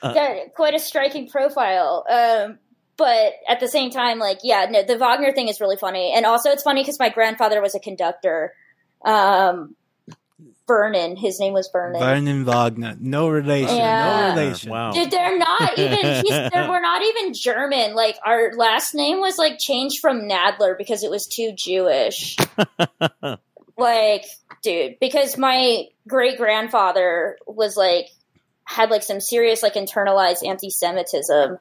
got 0.00 0.54
quite 0.54 0.74
a 0.74 0.78
striking 0.78 1.28
profile. 1.28 2.04
Um, 2.08 2.58
but 2.96 3.34
at 3.46 3.60
the 3.60 3.68
same 3.68 3.90
time, 3.90 4.18
like, 4.18 4.38
yeah, 4.42 4.66
no, 4.70 4.82
the 4.82 4.96
Wagner 4.96 5.32
thing 5.32 5.48
is 5.48 5.60
really 5.60 5.76
funny, 5.76 6.12
and 6.14 6.24
also 6.24 6.50
it's 6.50 6.62
funny 6.62 6.82
because 6.82 6.98
my 6.98 7.10
grandfather 7.10 7.60
was 7.60 7.74
a 7.74 7.80
conductor. 7.80 8.54
Um, 9.06 9.76
Vernon, 10.66 11.16
his 11.16 11.38
name 11.38 11.52
was 11.52 11.70
Vernon. 11.72 12.00
Vernon 12.00 12.44
Wagner, 12.44 12.96
no 12.98 13.28
relation, 13.28 13.76
Yeah. 13.76 14.34
no 14.34 14.40
relation. 14.42 14.70
wow 14.70 14.90
Dude, 14.90 15.10
they're 15.12 15.38
not 15.38 15.78
even. 15.78 15.98
He's, 16.24 16.28
they're, 16.28 16.68
we're 16.68 16.80
not 16.80 17.02
even 17.02 17.32
German. 17.34 17.94
Like 17.94 18.16
our 18.24 18.52
last 18.54 18.92
name 18.94 19.20
was 19.20 19.38
like 19.38 19.58
changed 19.60 20.00
from 20.00 20.22
Nadler 20.22 20.76
because 20.76 21.04
it 21.04 21.10
was 21.10 21.26
too 21.26 21.52
Jewish. 21.56 22.36
like, 23.78 24.24
dude, 24.62 24.96
because 25.00 25.38
my 25.38 25.84
great 26.08 26.36
grandfather 26.36 27.38
was 27.46 27.76
like 27.76 28.08
had 28.64 28.90
like 28.90 29.04
some 29.04 29.20
serious 29.20 29.62
like 29.62 29.74
internalized 29.74 30.44
anti-Semitism, 30.44 31.58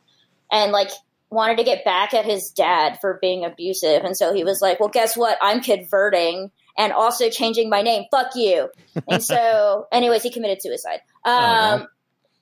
and 0.51 0.71
like 0.71 0.89
wanted 1.29 1.57
to 1.57 1.63
get 1.63 1.85
back 1.85 2.15
at 2.15 2.25
his 2.25 2.49
dad 2.49 2.97
for 3.01 3.19
being 3.21 3.45
abusive, 3.45 4.03
and 4.03 4.17
so 4.17 4.33
he 4.33 4.43
was 4.43 4.61
like, 4.61 4.79
"Well, 4.79 4.89
guess 4.89 5.15
what? 5.15 5.37
I'm 5.43 5.61
converting." 5.61 6.49
And 6.77 6.91
also 6.91 7.29
changing 7.29 7.69
my 7.69 7.81
name. 7.81 8.03
Fuck 8.11 8.35
you. 8.35 8.69
And 9.07 9.23
so, 9.23 9.87
anyways, 9.91 10.23
he 10.23 10.31
committed 10.31 10.61
suicide. 10.61 10.99
Um, 11.23 11.33
wow. 11.33 11.87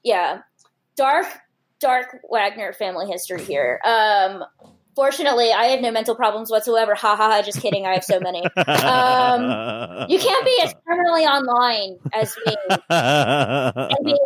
yeah, 0.04 0.40
dark, 0.96 1.28
dark 1.80 2.18
Wagner 2.30 2.74
family 2.74 3.08
history 3.08 3.44
here. 3.44 3.80
Um, 3.86 4.44
fortunately, 4.96 5.52
I 5.52 5.66
have 5.66 5.82
no 5.82 5.92
mental 5.92 6.16
problems 6.16 6.50
whatsoever. 6.50 6.96
Ha 6.96 7.16
ha 7.16 7.30
ha! 7.30 7.42
Just 7.42 7.62
kidding. 7.62 7.86
I 7.86 7.94
have 7.94 8.04
so 8.04 8.20
many. 8.20 8.44
Um, 8.44 10.10
You 10.10 10.20
can't 10.20 10.46
be 10.46 10.60
as 10.64 10.74
terminally 10.88 11.26
online 11.26 12.00
as 12.14 12.36
me 12.46 12.56
and 12.90 14.06
be 14.06 14.12
like, 14.12 14.20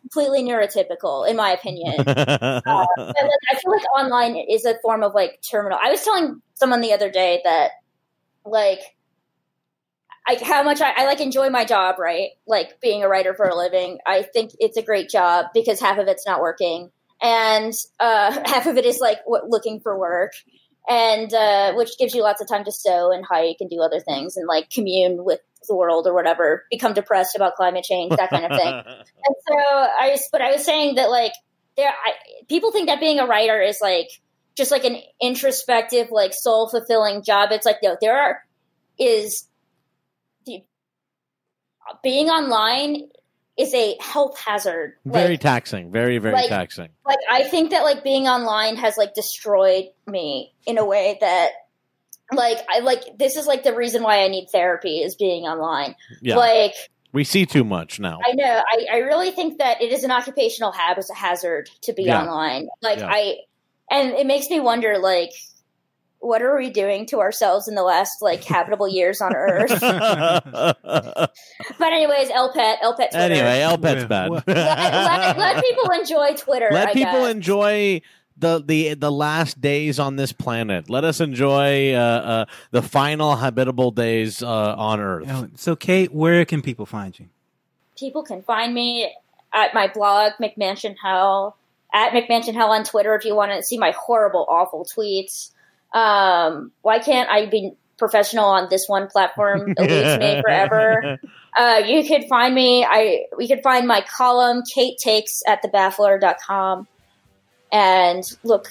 completely 0.00 0.42
neurotypical, 0.42 1.28
in 1.28 1.36
my 1.36 1.50
opinion. 1.50 1.94
But, 2.04 2.64
like, 2.66 3.44
I 3.50 3.54
feel 3.56 3.70
like 3.72 3.84
online 3.96 4.36
is 4.50 4.64
a 4.64 4.74
form 4.82 5.02
of 5.02 5.14
like 5.14 5.40
terminal. 5.48 5.78
I 5.82 5.90
was 5.90 6.02
telling 6.02 6.42
someone 6.54 6.80
the 6.80 6.92
other 6.92 7.10
day 7.10 7.40
that 7.44 7.70
like 8.44 8.80
I, 10.26 10.38
how 10.42 10.62
much 10.62 10.80
I, 10.80 10.92
I 10.96 11.06
like 11.06 11.20
enjoy 11.20 11.50
my 11.50 11.64
job, 11.64 11.98
right? 11.98 12.30
Like 12.46 12.80
being 12.80 13.02
a 13.02 13.08
writer 13.08 13.34
for 13.34 13.46
a 13.46 13.56
living. 13.56 13.98
I 14.06 14.22
think 14.22 14.52
it's 14.58 14.76
a 14.76 14.82
great 14.82 15.08
job 15.08 15.46
because 15.52 15.80
half 15.80 15.98
of 15.98 16.06
it's 16.08 16.24
not 16.26 16.40
working, 16.40 16.90
and 17.20 17.72
uh, 17.98 18.30
half 18.46 18.66
of 18.66 18.76
it 18.76 18.84
is 18.86 18.98
like 19.00 19.18
looking 19.26 19.80
for 19.80 19.98
work, 19.98 20.32
and 20.88 21.32
uh, 21.34 21.72
which 21.74 21.98
gives 21.98 22.14
you 22.14 22.22
lots 22.22 22.40
of 22.40 22.48
time 22.48 22.64
to 22.64 22.72
sew 22.72 23.10
and 23.12 23.24
hike 23.28 23.56
and 23.60 23.68
do 23.70 23.80
other 23.80 24.00
things 24.00 24.36
and 24.36 24.46
like 24.46 24.70
commune 24.70 25.24
with 25.24 25.40
the 25.68 25.74
world 25.76 26.06
or 26.06 26.14
whatever. 26.14 26.64
Become 26.70 26.92
depressed 26.94 27.34
about 27.36 27.54
climate 27.56 27.84
change, 27.84 28.14
that 28.16 28.30
kind 28.30 28.44
of 28.44 28.50
thing. 28.58 28.72
And 29.24 29.36
so 29.48 29.54
I, 29.56 30.08
was- 30.10 30.28
but 30.32 30.40
I 30.40 30.52
was 30.52 30.64
saying 30.64 30.96
that 30.96 31.08
like 31.10 31.32
there, 31.76 31.88
I, 31.88 32.12
people 32.48 32.72
think 32.72 32.88
that 32.88 32.98
being 33.00 33.18
a 33.20 33.26
writer 33.26 33.60
is 33.60 33.78
like 33.80 34.08
just 34.56 34.70
like 34.70 34.84
an 34.84 34.98
introspective, 35.20 36.08
like 36.10 36.32
soul 36.34 36.68
fulfilling 36.68 37.22
job. 37.22 37.50
It's 37.52 37.64
like 37.66 37.76
no, 37.82 37.96
there 38.00 38.20
are 38.20 38.42
is 38.98 39.48
being 42.02 42.28
online 42.28 43.08
is 43.58 43.74
a 43.74 43.96
health 44.00 44.38
hazard. 44.38 44.94
very 45.04 45.32
like, 45.32 45.40
taxing 45.40 45.92
very 45.92 46.18
very 46.18 46.34
like- 46.34 46.48
taxing 46.48 46.88
like 47.04 47.18
I 47.30 47.44
think 47.44 47.70
that 47.70 47.82
like 47.82 48.02
being 48.02 48.26
online 48.26 48.76
has 48.76 48.96
like 48.96 49.14
destroyed 49.14 49.86
me 50.06 50.54
in 50.66 50.78
a 50.78 50.84
way 50.84 51.18
that 51.20 51.50
like 52.32 52.58
I 52.70 52.78
like 52.80 53.18
this 53.18 53.36
is 53.36 53.46
like 53.46 53.62
the 53.62 53.74
reason 53.74 54.02
why 54.02 54.22
I 54.22 54.28
need 54.28 54.46
therapy 54.50 55.02
is 55.02 55.16
being 55.16 55.44
online. 55.44 55.94
Yeah, 56.22 56.36
Like 56.36 56.72
we 57.12 57.24
see 57.24 57.44
too 57.44 57.62
much 57.62 58.00
now. 58.00 58.20
I 58.26 58.32
know 58.32 58.62
I, 58.72 58.86
I 58.90 58.96
really 58.98 59.30
think 59.32 59.58
that 59.58 59.82
it 59.82 59.92
is 59.92 60.02
an 60.02 60.10
occupational 60.10 60.72
hab- 60.72 60.96
hazard 61.14 61.68
to 61.82 61.92
be 61.92 62.04
Yeah. 62.04 62.22
online. 62.22 62.68
Like 62.80 63.00
Yeah. 63.00 63.10
I 63.12 63.36
and 63.90 64.12
it 64.12 64.26
makes 64.26 64.48
me 64.48 64.60
wonder 64.60 64.98
like 64.98 65.32
what 66.22 66.40
are 66.40 66.56
we 66.56 66.70
doing 66.70 67.04
to 67.06 67.20
ourselves 67.20 67.68
in 67.68 67.74
the 67.74 67.82
last 67.82 68.22
like 68.22 68.42
habitable 68.44 68.88
years 68.88 69.20
on 69.20 69.34
Earth? 69.36 69.70
But 71.78 71.92
anyways, 71.92 72.28
LPET, 72.28 72.78
LPET 72.78 73.10
Twitter. 73.10 73.16
anyway, 73.18 73.60
Elpet's 73.60 74.02
Yeah. 74.02 74.06
bad. 74.06 74.30
Let, 74.30 74.46
let, 74.46 75.38
let 75.38 75.64
people 75.68 75.90
enjoy 75.92 76.34
Twitter. 76.34 76.68
Let 76.70 76.88
I 76.88 76.92
people 76.92 77.12
guess. 77.12 77.30
enjoy 77.34 78.02
the, 78.36 78.62
the 78.64 78.94
the 78.94 79.10
last 79.12 79.60
days 79.60 79.98
on 79.98 80.16
this 80.16 80.32
planet. 80.32 80.88
Let 80.88 81.04
us 81.04 81.20
enjoy 81.20 81.92
uh, 81.94 81.98
uh, 81.98 82.44
the 82.70 82.82
final 82.82 83.36
habitable 83.36 83.90
days 83.90 84.42
uh, 84.42 84.46
on 84.76 85.00
Earth. 85.00 85.26
Oh, 85.28 85.48
So, 85.56 85.76
Kate, 85.76 86.12
where 86.12 86.44
can 86.44 86.62
people 86.62 86.86
find 86.86 87.18
you? 87.18 87.26
people 87.98 88.22
can 88.24 88.42
find 88.42 88.74
me 88.74 89.14
at 89.52 89.74
my 89.74 89.86
blog 89.86 90.32
McMansion 90.40 90.96
Hell 91.00 91.56
at 91.94 92.10
McMansion 92.12 92.54
Hell 92.54 92.70
on 92.72 92.82
Twitter 92.84 93.14
if 93.14 93.24
you 93.24 93.36
want 93.36 93.52
to 93.52 93.62
see 93.62 93.78
my 93.78 93.92
horrible, 93.92 94.44
awful 94.48 94.84
tweets. 94.84 95.50
Um, 95.94 96.72
why 96.82 96.98
can't 96.98 97.28
I 97.28 97.46
be 97.46 97.72
professional 97.98 98.46
on 98.46 98.68
this 98.70 98.88
one 98.88 99.08
platform? 99.08 99.74
Eludes 99.76 100.18
me 100.18 100.40
forever. 100.44 101.18
Uh, 101.56 101.82
you 101.86 102.06
could 102.06 102.24
find 102.28 102.54
me. 102.54 102.84
I 102.84 103.26
we 103.36 103.48
could 103.48 103.62
find 103.62 103.86
my 103.86 104.02
column 104.02 104.62
Kate 104.62 104.98
takes 104.98 105.42
at 105.46 105.62
thebaffler.com 105.62 106.86
and 107.70 108.24
look 108.42 108.68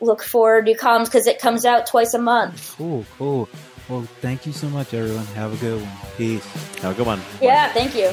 look 0.00 0.22
for 0.22 0.62
new 0.62 0.76
columns 0.76 1.08
because 1.08 1.26
it 1.26 1.40
comes 1.40 1.64
out 1.64 1.86
twice 1.86 2.14
a 2.14 2.18
month. 2.18 2.74
Cool, 2.76 3.04
cool. 3.18 3.48
Well, 3.88 4.02
thank 4.20 4.46
you 4.46 4.52
so 4.52 4.68
much, 4.68 4.94
everyone. 4.94 5.26
Have 5.26 5.52
a 5.52 5.56
good 5.56 5.82
one. 5.82 5.92
Peace. 6.16 6.44
Have 6.82 6.92
a 6.92 6.94
good 6.94 7.06
one. 7.06 7.20
Yeah, 7.40 7.72
thank 7.72 7.96
you. 7.96 8.12